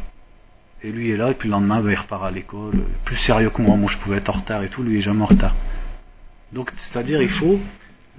Et 0.83 0.91
lui 0.91 1.11
est 1.11 1.17
là, 1.17 1.31
et 1.31 1.33
puis 1.33 1.47
le 1.47 1.53
lendemain, 1.53 1.81
bah, 1.81 1.91
il 1.91 1.95
repart 1.95 2.23
à 2.23 2.31
l'école. 2.31 2.73
Plus 3.05 3.17
sérieux 3.17 3.49
que 3.49 3.61
moi, 3.61 3.75
moi 3.75 3.89
je 3.91 3.97
pouvais 3.97 4.17
être 4.17 4.29
en 4.29 4.39
retard 4.39 4.63
et 4.63 4.69
tout, 4.69 4.83
lui 4.83 4.99
est 4.99 5.01
jamais 5.01 5.23
en 5.23 5.27
retard. 5.27 5.55
Donc, 6.53 6.71
c'est-à-dire, 6.77 7.21
il 7.21 7.29
faut. 7.29 7.59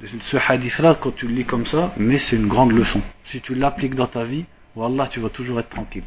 Ce 0.04 0.36
hadith-là, 0.36 0.96
quand 1.00 1.14
tu 1.14 1.28
le 1.28 1.34
lis 1.34 1.44
comme 1.44 1.66
ça, 1.66 1.92
mais 1.96 2.18
c'est 2.18 2.36
une 2.36 2.48
grande 2.48 2.72
leçon. 2.72 3.00
Si 3.26 3.40
tu 3.40 3.54
l'appliques 3.54 3.94
dans 3.94 4.08
ta 4.08 4.24
vie, 4.24 4.46
Wallah, 4.74 5.06
tu 5.08 5.20
vas 5.20 5.28
toujours 5.28 5.60
être 5.60 5.68
tranquille 5.68 6.04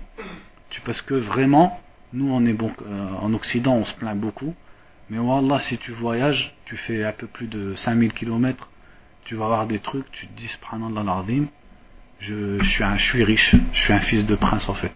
parce 0.83 1.01
que 1.01 1.13
vraiment, 1.13 1.79
nous 2.13 2.29
on 2.31 2.45
est 2.45 2.53
bon, 2.53 2.71
euh, 2.85 3.09
en 3.21 3.33
Occident 3.33 3.75
on 3.75 3.85
se 3.85 3.93
plaint 3.93 4.17
beaucoup, 4.17 4.53
mais 5.09 5.19
Wallah 5.19 5.59
si 5.59 5.77
tu 5.77 5.91
voyages, 5.91 6.55
tu 6.65 6.75
fais 6.77 7.03
un 7.03 7.11
peu 7.11 7.27
plus 7.27 7.47
de 7.47 7.75
5000 7.75 8.13
km, 8.13 8.69
tu 9.25 9.35
vas 9.35 9.47
voir 9.47 9.67
des 9.67 9.79
trucs, 9.79 10.09
tu 10.11 10.27
te 10.27 10.37
dis 10.39 10.47
subhanallah 10.47 11.25
je, 12.19 12.59
je, 12.59 12.69
suis 12.69 12.83
un, 12.83 12.97
je 12.97 13.23
riche, 13.23 13.55
je 13.73 13.79
suis 13.79 13.93
un 13.93 13.99
fils 13.99 14.25
de 14.25 14.35
prince 14.35 14.69
en 14.69 14.75
fait. 14.75 14.93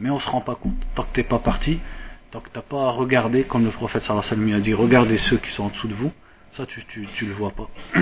Mais 0.00 0.10
on 0.10 0.18
se 0.18 0.28
rend 0.28 0.40
pas 0.40 0.54
compte. 0.54 0.74
Tant 0.94 1.02
que 1.02 1.12
t'es 1.12 1.24
pas 1.24 1.40
parti, 1.40 1.80
tant 2.30 2.40
que 2.40 2.48
t'as 2.48 2.62
pas 2.62 2.90
regardé, 2.90 3.44
comme 3.44 3.64
le 3.64 3.70
prophète 3.70 4.02
sallallahu 4.02 4.32
alayhi 4.32 4.54
a 4.54 4.60
dit, 4.60 4.74
regardez 4.74 5.16
ceux 5.18 5.36
qui 5.38 5.50
sont 5.50 5.64
en 5.64 5.68
dessous 5.68 5.88
de 5.88 5.94
vous, 5.94 6.12
ça 6.52 6.64
tu 6.66 7.06
le 7.26 7.34
vois 7.34 7.50
pas. 7.50 7.68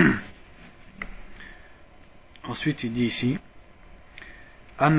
Ensuite 2.45 2.83
il 2.83 2.93
dit 2.93 3.05
ici, 3.05 3.37
Quant 4.77 4.89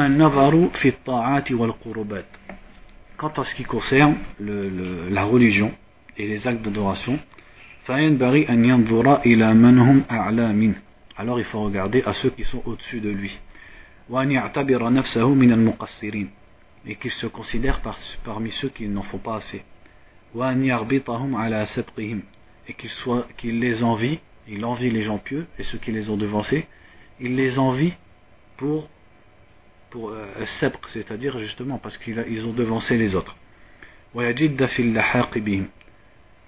à 3.29 3.45
ce 3.45 3.55
qui 3.55 3.65
concerne 3.65 4.17
la 4.39 5.25
religion 5.25 5.73
et 6.17 6.29
les 6.29 6.47
actes 6.47 6.63
d'adoration, 6.63 7.19
alors 11.17 11.39
il 11.39 11.45
faut 11.45 11.63
regarder 11.63 12.03
à 12.07 12.15
ceux 12.15 12.31
qui 12.31 12.45
sont 12.45 12.63
au-dessus 12.65 13.01
de 13.01 13.11
lui. 13.11 13.39
Et 16.87 16.97
qu'il 16.97 17.11
se 17.11 17.27
considère 17.27 17.81
parmi 18.25 18.51
ceux 18.53 18.69
qui 18.71 18.89
n'en 18.89 19.03
font 19.03 19.19
pas 19.19 19.37
assez. 19.37 19.63
Et 22.69 22.75
qu'il 23.37 23.61
les 23.61 23.83
envie, 23.83 24.19
il 24.49 24.65
envie 24.65 24.91
les 24.91 25.03
gens 25.03 25.19
pieux 25.19 25.47
et 25.59 25.63
ceux 25.63 25.79
qui 25.79 25.93
les 25.93 26.09
ont 26.11 26.17
devancés, 26.17 26.67
il 27.21 27.37
les 27.37 27.59
envie 27.59 27.93
pour 28.57 28.89
pour 29.91 30.09
euh, 30.09 30.27
c'est-à-dire 30.89 31.39
justement 31.39 31.79
parce 31.79 31.97
qu'ils 31.99 32.47
ont 32.47 32.53
devancé 32.53 32.97
les 32.97 33.15
autres 33.15 33.37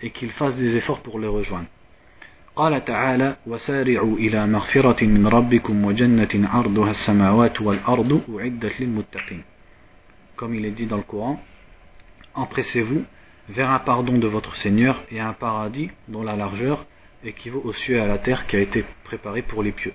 Et 0.01 0.09
qu'ils 0.09 0.31
fassent 0.31 0.55
des 0.55 0.75
efforts 0.77 1.01
pour 1.01 1.19
le 1.19 1.29
rejoindre. 1.29 1.67
قال 2.55 2.85
تعالى 2.85 3.35
وسارعوا 3.47 4.17
إلى 4.17 4.47
مغفرة 4.47 5.05
من 5.05 5.27
ربكم 5.27 5.85
وجنة 5.85 6.49
عرضها 6.53 6.89
السماوات 6.89 7.61
والأرض 7.61 8.21
أعدت 8.39 8.81
للمتقين 8.81 9.43
Comme 10.35 10.55
il 10.55 10.65
est 10.65 10.71
dit 10.71 10.85
dans 10.85 10.97
le 10.97 11.03
Coran, 11.03 11.39
empressez-vous 12.33 13.03
vers 13.49 13.69
un 13.69 13.79
pardon 13.79 14.17
de 14.17 14.27
votre 14.27 14.55
Seigneur 14.55 15.03
et 15.11 15.19
un 15.19 15.33
paradis 15.33 15.91
dont 16.07 16.23
la 16.23 16.35
largeur 16.35 16.85
équivaut 17.23 17.61
aux 17.63 17.73
cieux 17.73 17.97
et 17.97 17.99
à 17.99 18.07
la 18.07 18.17
terre 18.17 18.47
qui 18.47 18.55
a 18.55 18.59
été 18.59 18.83
préparé 19.03 19.41
pour 19.43 19.63
les 19.63 19.71
pieux. 19.71 19.93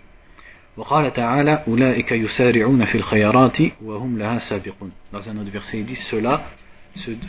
وقال 0.76 1.12
تعالى 1.12 1.64
أولئك 1.68 2.12
يسارعون 2.12 2.84
في 2.84 2.94
الخيرات 2.94 3.58
وهم 3.82 4.18
لها 4.18 4.38
سابقون 4.38 4.90
Dans 5.12 5.28
un 5.28 5.36
autre 5.38 5.50
verset, 5.50 5.78
il 5.78 5.86
dit 5.86 5.96
ceux-là 5.96 6.42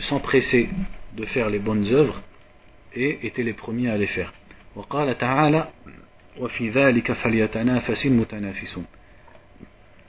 s'empressaient 0.00 0.68
de 1.16 1.24
faire 1.24 1.48
les 1.48 1.58
bonnes 1.58 1.86
œuvres 1.86 2.20
et 2.95 3.25
étaient 3.25 3.43
les 3.43 3.53
premiers 3.53 3.89
à 3.89 3.97
les 3.97 4.07
faire. 4.07 4.33
وقال 4.75 5.17
تعالى 5.17 5.67
وفي 6.39 6.69
ذلك 6.69 7.11
فليتنافس 7.11 8.05
المتنافسون 8.05 8.85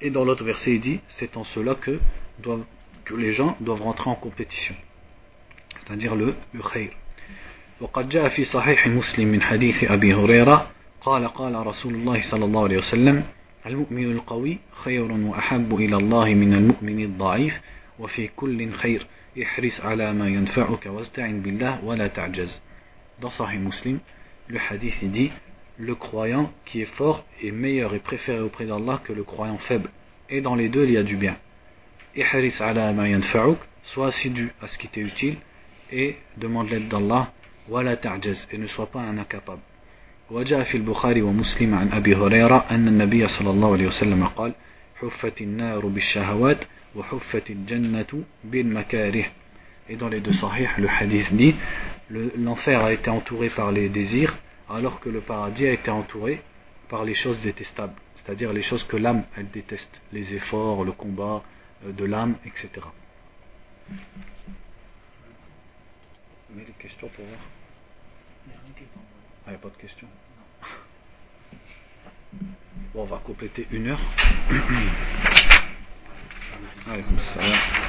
Et 0.01 0.11
dans 0.11 0.25
l'autre 0.25 0.45
verset, 0.45 0.75
il 0.75 0.81
dit 0.81 1.01
c'est 1.09 1.37
en 1.37 1.45
cela 1.45 1.75
que, 1.75 1.99
doivent, 2.43 2.65
que 3.05 3.15
les 3.15 3.33
gens 3.33 3.57
doivent 3.61 3.83
rentrer 3.83 4.11
en 4.11 4.17
compétition. 4.17 4.75
C'est-à-dire 5.81 6.15
le, 6.15 6.35
le 6.53 6.63
khayr. 6.63 6.91
وقد 7.81 8.09
جاء 8.09 8.29
في 8.29 8.45
صحيح 8.45 8.87
مسلم 8.87 9.29
من 9.29 9.43
حديث 9.43 9.85
أبي 9.85 10.15
هريرة 10.15 10.71
قال 11.01 11.29
قال 11.29 11.67
رسول 11.67 11.95
الله 11.95 12.21
صلى 12.23 12.45
الله 12.45 12.63
عليه 12.63 12.77
وسلم 12.77 13.25
المؤمن 13.67 14.13
القوي 14.13 14.59
خير 14.85 15.13
وأحب 15.13 15.75
إلى 15.75 15.97
الله 15.97 16.35
من 16.35 16.55
المؤمن 16.55 17.05
الضعيف 17.05 17.61
وفي 17.99 18.29
كل 18.37 18.73
خير 18.73 19.07
احرص 19.43 19.81
على 19.81 20.13
ما 20.13 20.29
ينفعك 20.29 20.87
واستعن 20.87 21.41
بالله 21.41 21.85
ولا 21.85 22.07
تعجز 22.07 22.61
Dans 23.22 23.30
Sahih 23.30 23.60
Muslim, 23.60 24.00
le 24.48 24.60
hadith 24.70 25.04
dit 25.04 25.32
Le 25.78 25.96
croyant 25.96 26.52
qui 26.66 26.82
est 26.82 26.94
fort 26.98 27.26
est 27.42 27.52
meilleur 27.52 27.94
et 27.94 28.00
préféré 28.00 28.40
auprès 28.40 28.66
d'Allah 28.66 29.02
que 29.04 29.14
le 29.14 29.24
croyant 29.24 29.58
faible. 29.60 29.90
Et 30.30 30.42
dans 30.42 30.56
les 30.56 30.70
deux, 30.70 30.86
il 30.86 30.92
y 30.92 30.98
a 30.98 31.04
du 31.04 31.16
bien. 31.16 31.36
Ihris 32.16 32.56
ala 32.60 32.92
ma 32.94 33.08
yanfa'uk, 33.08 33.58
sois 33.84 34.08
assidu 34.08 34.52
à 34.62 34.68
ce 34.68 34.78
qui 34.78 34.88
t'est 34.88 35.02
utile 35.02 35.38
et 35.92 36.18
demande 36.38 36.70
l'aide 36.70 36.88
d'Allah, 36.88 37.32
wala 37.68 37.98
ta'jaz, 37.98 38.48
et 38.52 38.58
ne 38.58 38.68
sois 38.68 38.88
pas 38.88 39.00
un 39.00 39.18
incapable. 39.18 39.62
وجاء 40.32 40.64
في 40.64 40.78
البخاري 40.78 41.22
ومسلم 41.22 41.76
عن 41.76 41.92
أبي 41.92 42.16
هريرة 42.16 42.66
أن 42.72 42.88
النبي 42.88 43.28
صلى 43.28 43.50
الله 43.50 43.74
عليه 43.74 43.88
وسلم 43.88 44.26
قال 44.26 44.54
حفت 45.02 45.42
النار 45.42 45.86
بالشهوات 45.86 46.58
وحفت 46.96 47.50
الجنة 47.50 48.24
بالمكاره 48.44 49.26
et 49.89 49.97
dans 49.97 50.09
les 50.09 50.21
deux 50.21 50.33
sahih, 50.33 50.69
le 50.79 50.89
hadith 50.89 51.33
dit 51.35 51.55
l'enfer 52.11 52.83
a 52.83 52.93
été 52.93 53.11
entouré 53.11 53.51
par 53.51 53.73
les 53.73 53.89
désirs, 53.89 54.37
alors 54.69 55.01
que 55.01 55.09
le 55.09 55.21
paradis 55.21 55.67
a 55.67 55.73
été 55.73 55.91
entouré 55.91 56.43
par 56.89 57.05
les 57.05 57.15
choses 57.15 57.41
détestables, 57.43 57.95
c'est-à-dire 58.17 58.53
les 58.53 58.63
choses 58.63 58.85
que 58.85 58.97
l'âme 58.97 59.25
elle 59.37 59.51
déteste, 59.51 60.01
les 60.13 60.35
efforts, 60.35 60.85
le 60.85 60.93
combat 60.93 61.43
de 61.87 62.05
l'âme, 62.05 62.37
etc. 62.47 62.71
Mais 66.55 66.65
questions 66.79 67.09
pour 67.09 67.25
voir? 67.25 67.41
Ah, 69.47 69.49
il 69.49 69.51
n'y 69.51 69.57
a 69.57 69.59
pas 69.59 69.69
de 69.69 69.77
question. 69.77 70.07
Bon, 72.95 73.03
on 73.03 73.05
va 73.05 73.19
compléter 73.19 73.67
une 73.71 73.89
heure. 73.89 74.01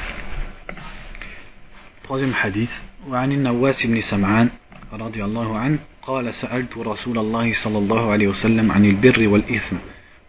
Troisième 2.05 2.35
hadith. 2.35 2.69
وعن 3.09 3.31
النواس 3.31 3.85
بن 3.85 4.01
سمعان 4.01 4.49
رضي 4.93 5.23
الله 5.25 5.57
عنه 5.57 5.79
قال 6.01 6.33
سألت 6.33 6.77
رسول 6.77 7.17
الله 7.17 7.53
صلى 7.53 7.77
الله 7.77 8.11
عليه 8.11 8.27
وسلم 8.27 8.71
عن 8.71 8.85
البر 8.85 9.27
والإثم 9.27 9.75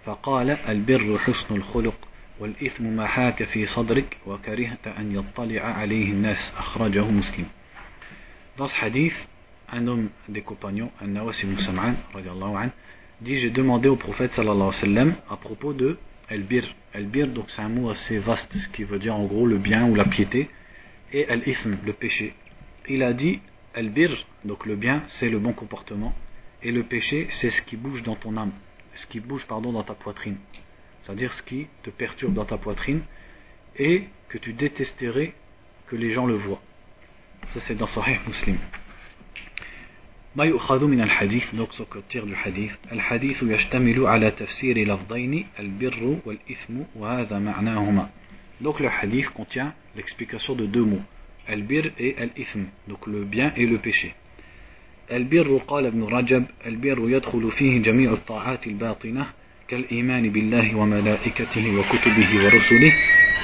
فقال 0.05 0.51
البر 0.51 1.19
حسن 1.19 1.55
الخلق 1.55 1.95
والإثم 2.41 2.85
ما 2.85 3.07
حاك 3.07 3.43
في 3.45 3.67
صدرك 3.67 4.17
وكرهت 4.27 4.87
أن 4.87 5.13
يطلع 5.13 5.61
عليه 5.63 6.11
الناس 6.11 6.53
أخرجه 6.59 7.05
مسلم 7.11 7.45
Dans 8.57 8.69
ce 8.69 8.81
hadith, 8.81 9.29
un 9.71 9.87
homme 9.87 10.09
des 10.31 10.41
compagnons, 10.41 10.91
un 11.03 11.09
Nawas 11.09 11.43
ibn 11.43 11.59
Sam'an, 11.59 11.95
dit 13.21 13.39
J'ai 13.39 13.51
demandé 13.51 13.91
au 13.91 13.97
prophète 13.97 14.33
sallallahu 14.33 14.73
alayhi 14.73 14.81
wa 14.81 14.81
sallam 14.81 15.15
à 15.29 15.37
propos 15.37 15.75
de 15.75 15.99
Al-Bir. 16.31 16.65
Al-Bir, 16.95 17.27
donc 17.27 17.51
c'est 17.51 17.61
un 17.61 17.69
mot 17.69 17.91
assez 17.91 18.17
vaste 18.17 18.57
qui 18.73 18.85
veut 18.85 18.99
dire 18.99 19.15
en 19.15 19.27
gros 19.27 19.47
le 19.47 19.59
bien 19.59 19.85
ou 19.85 19.95
la 19.95 20.07
piété, 20.07 20.49
et 21.16 21.28
Al-Ithm, 21.28 21.78
le 21.86 21.94
péché. 21.94 22.34
Il 22.88 23.04
a 23.04 23.14
dit 23.14 23.40
Al-Bir, 23.74 24.26
donc 24.46 24.66
le 24.66 24.76
bien, 24.76 25.04
c'est 25.08 25.30
le 25.30 25.40
bon 25.40 25.54
comportement, 25.54 26.14
et 26.64 26.72
le 26.72 26.84
péché, 26.84 27.28
c'est 27.32 27.50
ce 27.50 27.62
qui 27.62 27.78
bouge 27.78 28.04
dans 28.04 28.16
ton 28.16 28.38
âme, 28.38 28.52
ce 28.96 29.08
qui 29.08 29.20
bouge 29.20 29.46
pardon, 29.46 29.72
dans 29.72 29.84
ta 29.84 29.94
poitrine. 29.94 30.38
C'est-à-dire 31.04 31.34
ce 31.34 31.42
qui 31.44 31.68
te 31.84 31.90
perturbe 31.90 32.34
dans 32.34 32.46
ta 32.46 32.58
poitrine 32.58 33.02
et 33.78 34.06
que 34.30 34.38
tu 34.38 34.54
détesterais 34.54 35.34
que 35.88 35.96
les 35.96 36.12
gens 36.12 36.26
le 36.26 36.36
voient. 36.36 36.62
Ça, 37.54 37.60
c'est 37.62 37.76
dans 37.76 37.88
Sahih 37.88 38.20
Muslim. 38.28 38.58
ما 40.36 40.46
يؤخذ 40.46 40.86
من 40.86 41.02
الحديث 41.02 41.56
donc 41.56 41.74
ce 41.74 41.84
que 41.84 42.00
tire 42.10 42.26
du 42.26 42.36
hadith 42.36 42.72
الحديث 42.92 43.44
يشتمل 43.44 44.06
على 44.06 44.32
تفسير 44.32 44.88
لفظين 44.88 45.48
البر 45.60 46.18
والإثم 46.26 46.74
وهذا 46.96 47.40
معناهما 47.40 48.10
donc 48.61 48.81
le 48.81 48.89
hadith 48.89 49.29
contient 49.31 49.73
l'explication 49.97 50.55
de 50.55 50.67
deux 50.67 50.85
mots 50.85 51.03
البر 51.49 51.91
et 51.99 52.17
الإثم 52.19 52.61
donc 52.89 53.07
le 53.07 53.25
bien 53.25 53.53
et 53.57 53.67
le 53.67 53.79
péché. 53.79 54.15
البر 55.13 55.61
قال 55.69 55.87
ابن 55.87 56.03
رجب 56.03 56.45
البر 56.67 56.99
يدخل 57.11 57.53
فيه 57.53 57.83
جميع 57.83 58.13
الطاعات 58.13 58.67
الباطنة 58.67 59.27
كالإيمان 59.69 60.31
بالله 60.31 60.75
وملائكته 60.75 61.79
وكتبه 61.79 62.45
ورسله 62.45 62.93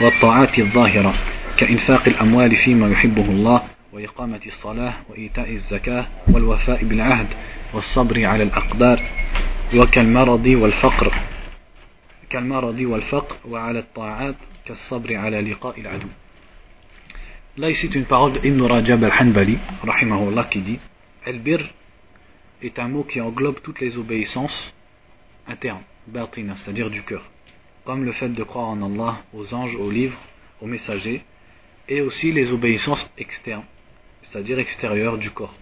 والطاعات 0.00 0.58
الظاهرة 0.58 1.14
كإنفاق 1.56 2.08
الأموال 2.08 2.56
فيما 2.56 2.88
يحبه 2.88 3.24
الله 3.24 3.62
وإقامة 3.92 4.40
الصلاة 4.46 4.94
وإيتاء 5.10 5.50
الزكاة 5.50 6.06
والوفاء 6.28 6.84
بالعهد 6.84 7.26
والصبر 7.74 8.24
على 8.24 8.42
الأقدار 8.42 9.02
وكالمرض 9.76 10.46
والفقر 10.46 11.14
كالمرض 12.30 12.78
والفقر 12.78 13.36
وعلى 13.48 13.78
الطاعات 13.78 14.34
Là, 17.56 17.70
ici, 17.70 17.86
une 17.88 18.04
parole 18.04 18.32
d'Ibn 18.40 18.62
Rajab 18.62 19.02
al-Hanbali, 19.02 19.58
rahimahullah, 19.82 20.44
qui 20.44 20.60
dit 20.60 20.78
Al-bir 21.26 21.68
est 22.62 22.78
un 22.78 22.88
mot 22.88 23.02
qui 23.02 23.20
englobe 23.20 23.60
toutes 23.60 23.80
les 23.80 23.96
obéissances 23.98 24.72
internes, 25.48 25.82
batina, 26.06 26.54
c'est-à-dire 26.56 26.90
du 26.90 27.02
cœur, 27.02 27.28
comme 27.84 28.04
le 28.04 28.12
fait 28.12 28.28
de 28.28 28.42
croire 28.44 28.68
en 28.68 28.80
Allah, 28.82 29.22
aux 29.34 29.52
anges, 29.52 29.74
aux 29.74 29.90
livres, 29.90 30.18
aux 30.60 30.66
messagers, 30.66 31.22
et 31.88 32.00
aussi 32.00 32.30
les 32.30 32.52
obéissances 32.52 33.10
externes, 33.18 33.64
c'est-à-dire 34.22 34.60
extérieures 34.60 35.18
du 35.18 35.30
corps, 35.30 35.54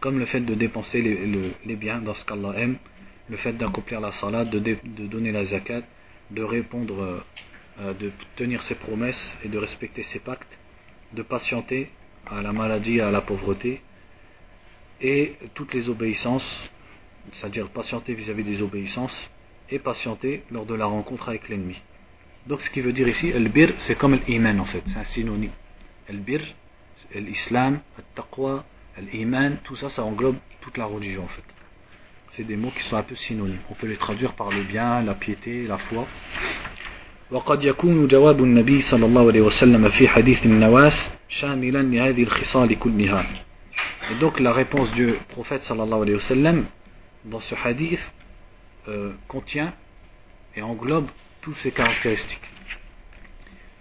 comme 0.00 0.18
le 0.18 0.24
fait 0.24 0.40
de 0.40 0.54
dépenser 0.54 1.02
les, 1.02 1.26
les, 1.26 1.52
les 1.66 1.76
biens 1.76 1.98
dans 1.98 2.14
ce 2.14 2.24
qu'Allah 2.24 2.54
aime, 2.56 2.78
le 3.28 3.36
fait 3.36 3.52
d'accomplir 3.52 4.00
la 4.00 4.12
salat, 4.12 4.46
de, 4.46 4.58
de, 4.58 5.06
donner 5.06 5.32
la 5.32 5.44
zakat, 5.44 5.82
de 6.30 6.42
répondre. 6.42 7.02
Euh, 7.02 7.20
de 8.00 8.10
tenir 8.36 8.62
ses 8.64 8.74
promesses 8.74 9.36
et 9.44 9.48
de 9.48 9.58
respecter 9.58 10.02
ses 10.04 10.18
pactes, 10.18 10.58
de 11.12 11.22
patienter 11.22 11.90
à 12.26 12.42
la 12.42 12.52
maladie 12.52 12.96
et 12.96 13.00
à 13.00 13.10
la 13.10 13.20
pauvreté, 13.20 13.82
et 15.00 15.36
toutes 15.54 15.72
les 15.74 15.88
obéissances, 15.88 16.70
c'est-à-dire 17.32 17.68
patienter 17.68 18.14
vis-à-vis 18.14 18.44
des 18.44 18.62
obéissances, 18.62 19.30
et 19.70 19.78
patienter 19.78 20.42
lors 20.50 20.66
de 20.66 20.74
la 20.74 20.86
rencontre 20.86 21.28
avec 21.28 21.48
l'ennemi. 21.48 21.80
Donc 22.46 22.62
ce 22.62 22.70
qui 22.70 22.80
veut 22.80 22.92
dire 22.92 23.06
ici, 23.08 23.28
el 23.28 23.48
bir, 23.48 23.74
c'est 23.78 23.96
comme 23.96 24.18
l'iman 24.26 24.58
en 24.60 24.64
fait, 24.64 24.82
c'est 24.86 24.98
un 24.98 25.04
synonyme. 25.04 25.52
El 26.08 26.18
bir, 26.20 26.40
l'islam, 27.14 27.80
le 27.96 28.04
taqwa, 28.14 28.64
l'iman, 29.12 29.58
tout 29.64 29.76
ça, 29.76 29.90
ça 29.90 30.02
englobe 30.02 30.36
toute 30.62 30.78
la 30.78 30.86
religion 30.86 31.24
en 31.24 31.28
fait. 31.28 31.42
C'est 32.30 32.44
des 32.44 32.56
mots 32.56 32.70
qui 32.70 32.82
sont 32.84 32.96
un 32.96 33.02
peu 33.02 33.14
synonymes. 33.14 33.60
On 33.70 33.74
peut 33.74 33.86
les 33.86 33.96
traduire 33.96 34.34
par 34.34 34.50
le 34.50 34.62
bien, 34.62 35.02
la 35.02 35.14
piété, 35.14 35.66
la 35.66 35.78
foi. 35.78 36.06
وقد 37.30 37.64
يكون 37.64 38.08
جواب 38.08 38.42
النبي 38.42 38.80
صلى 38.82 39.06
الله 39.06 39.26
عليه 39.26 39.40
وسلم 39.40 39.88
في 39.88 40.08
حديث 40.08 40.46
النواس 40.46 41.10
شاملا 41.28 41.82
لهذه 41.82 42.22
الخصال 42.22 42.78
كلها 42.78 43.26
Et 44.10 44.14
donc 44.14 44.40
la 44.40 44.52
réponse 44.52 44.90
du 44.92 45.12
prophète 45.28 45.62
sallallahu 45.64 46.02
alayhi 46.02 46.14
wa 46.14 46.20
sallam 46.20 46.64
dans 47.26 47.40
ce 47.40 47.54
hadith 47.54 48.00
euh, 48.88 49.12
contient 49.28 49.72
et 50.56 50.62
englobe 50.62 51.08
toutes 51.42 51.56
ces 51.56 51.70
caractéristiques. 51.70 52.48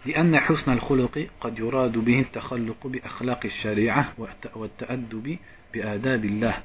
لأن 0.06 0.40
حسن 0.40 0.74
الخلق 0.74 1.28
قد 1.42 1.60
يراد 1.60 1.98
به 1.98 2.20
التخلق 2.20 2.88
بأخلاق 2.88 3.40
الشريعة 3.46 4.14
والتأدب 4.56 5.38
بآداب 5.74 6.26
الله 6.26 6.64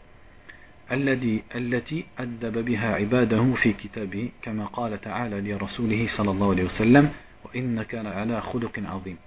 الذي 0.92 1.44
التي 1.56 2.06
أدب 2.20 2.66
بها 2.66 2.96
عباده 2.96 3.54
في 3.54 3.74
كتابه 3.74 4.32
كما 4.42 4.66
قال 4.66 5.02
تعالى 5.02 5.42
لرسوله 5.42 6.08
صلى 6.08 6.32
الله 6.32 6.50
عليه 6.50 6.64
وسلم 6.64 7.10
وإنك 7.46 7.96
على 7.96 8.42
خلق 8.42 8.80
عظيم 8.86 9.18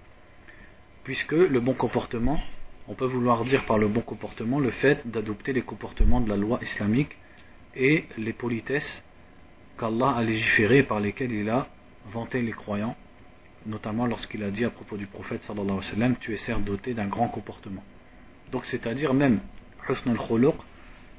puisque 1.05 1.33
le 1.33 1.61
bon 1.61 1.75
comportement 1.75 2.39
on 2.89 2.95
peut 2.95 3.07
vouloir 3.07 3.45
dire 3.45 3.65
par 3.67 3.79
le 3.79 3.89
bon 3.89 4.01
comportement 4.01 4.59
le 4.59 4.71
fait 4.71 5.07
d'adopter 5.07 5.53
les 5.53 5.63
comportements 5.63 6.21
de 6.21 6.29
la 6.29 6.37
loi 6.37 6.59
islamique 6.63 7.17
et 7.77 8.05
les 8.19 8.33
politesses 8.33 9.03
qu'Allah 9.79 10.11
a 10.11 10.23
légiférées 10.23 10.83
par 10.83 11.01
lesquelles 11.01 11.33
il 11.33 11.49
a 11.49 11.69
vanté 12.13 12.43
les 12.43 12.53
croyants, 12.53 12.97
notamment 13.67 14.07
lorsqu'il 14.07 14.43
a 14.43 14.51
dit 14.51 14.65
à 14.65 14.71
propos 14.71 14.97
du 14.97 15.07
prophète 15.07 15.43
sallallahu 15.45 15.79
alayhi 15.79 15.87
wa 15.87 15.95
sallam, 15.95 16.17
tu 16.21 16.35
es 16.35 16.37
certes 16.37 16.65
doté 16.65 16.95
d'un 16.95 17.07
grand 17.07 17.29
comportement. 17.29 17.83
Donc 18.53 18.67
c'est-à-dire 18.67 19.15
même 19.15 19.41
husn 19.89 20.11
al 20.11 20.19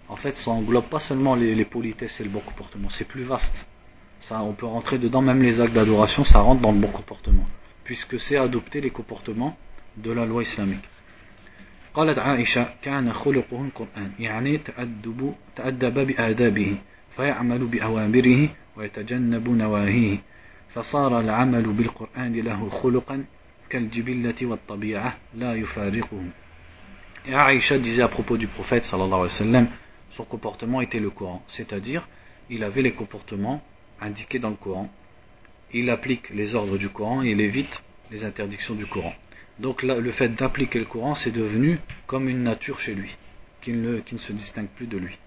en 0.09 0.15
fait 0.15 0.37
ça 0.37 0.51
englobe 0.51 0.85
pas 0.85 0.99
seulement 0.99 1.35
les, 1.35 1.65
politesses 1.65 2.19
et 2.19 2.23
le 2.23 2.29
bon 2.29 2.41
comportement, 2.41 2.89
c'est 2.89 3.07
plus 3.07 3.23
vaste. 3.23 3.53
Ça, 4.21 4.41
on 4.43 4.53
peut 4.53 4.67
rentrer 4.67 4.99
dedans, 4.99 5.21
même 5.21 5.41
les 5.41 5.59
actes 5.59 5.73
d'adoration, 5.73 6.23
ça 6.23 6.39
rentre 6.39 6.61
dans 6.61 6.71
le 6.71 6.79
bon 6.79 6.89
comportement, 6.91 7.45
puisque 7.83 8.19
c'est 8.19 8.37
adopter 8.37 8.81
les 8.81 8.91
comportements 8.91 9.57
de 9.97 10.11
la 10.11 10.25
loi 10.25 10.43
islamique. 10.43 10.87
قالت 11.93 12.19
عائشة 12.19 12.67
كان 12.81 13.13
خلقه 13.13 13.61
القرآن 13.61 14.11
يعني 14.19 14.57
تأدب, 14.57 15.33
تأدب 15.55 16.07
بآدابه 16.07 16.77
فيعمل 17.15 17.65
بأوامره 17.65 18.49
ويتجنب 18.77 19.49
نواهيه 19.49 20.17
فصار 20.73 21.19
العمل 21.19 21.63
بالقرآن 21.63 22.33
له 22.33 22.69
خلقا 22.69 23.25
كالجبلة 23.69 24.35
والطبيعة 24.41 25.17
لا 25.35 25.55
يفارقه 25.55 26.23
Et 27.23 27.35
Aïcha 27.35 27.77
disait 27.77 28.01
à 28.01 28.07
propos 28.07 28.35
du 28.35 28.47
prophète 28.47 28.85
sallallahu 28.85 29.13
alayhi 29.13 29.21
wa 29.21 29.29
sallam, 29.29 29.67
son 30.16 30.24
comportement 30.24 30.80
était 30.80 31.00
le 31.00 31.10
Coran, 31.10 31.42
c'est-à-dire 31.48 32.08
il 32.48 32.64
avait 32.64 32.82
les 32.82 32.92
comportements 32.92 33.62
indiqués 34.00 34.38
dans 34.38 34.50
le 34.50 34.56
Coran, 34.56 34.90
il 35.72 35.90
applique 35.90 36.30
les 36.30 36.54
ordres 36.54 36.78
du 36.78 36.88
Coran 36.88 37.22
et 37.22 37.30
il 37.30 37.40
évite 37.40 37.82
les 38.10 38.24
interdictions 38.24 38.74
du 38.74 38.86
Coran. 38.86 39.14
Donc 39.58 39.82
le 39.82 40.12
fait 40.12 40.28
d'appliquer 40.28 40.78
le 40.78 40.84
Coran, 40.84 41.14
c'est 41.14 41.30
devenu 41.30 41.78
comme 42.06 42.28
une 42.28 42.42
nature 42.42 42.78
chez 42.80 42.94
lui, 42.94 43.14
qui 43.62 43.72
ne, 43.72 43.98
qui 43.98 44.14
ne 44.14 44.20
se 44.20 44.32
distingue 44.32 44.68
plus 44.68 44.86
de 44.86 44.98
lui. 44.98 45.18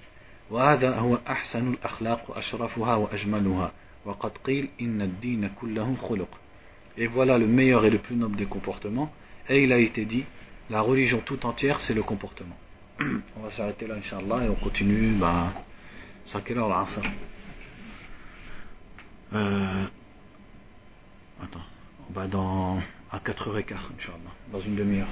Et 6.97 7.07
voilà 7.07 7.37
le 7.37 7.47
meilleur 7.47 7.85
et 7.85 7.89
le 7.89 7.99
plus 7.99 8.15
noble 8.15 8.35
des 8.35 8.45
comportements. 8.45 9.11
Et 9.47 9.63
il 9.63 9.73
a 9.73 9.77
été 9.77 10.05
dit, 10.05 10.25
la 10.69 10.81
religion 10.81 11.21
tout 11.25 11.45
entière, 11.45 11.79
c'est 11.81 11.93
le 11.93 12.03
comportement. 12.03 12.55
On 13.37 13.41
va 13.41 13.51
s'arrêter 13.51 13.87
là, 13.87 13.95
Inch'Allah, 13.95 14.45
et 14.45 14.49
on 14.49 14.55
continue. 14.55 15.13
Bah, 15.13 15.53
quelle 16.45 16.57
heure 16.57 16.69
l'Asr 16.69 17.01
euh, 19.33 19.85
Attends, 21.41 21.65
on 22.09 22.13
va 22.13 22.27
dans 22.27 22.79
à 23.11 23.19
4h15, 23.19 23.73
Inch'Allah, 23.97 24.33
dans 24.51 24.61
une 24.61 24.75
demi-heure. 24.75 25.07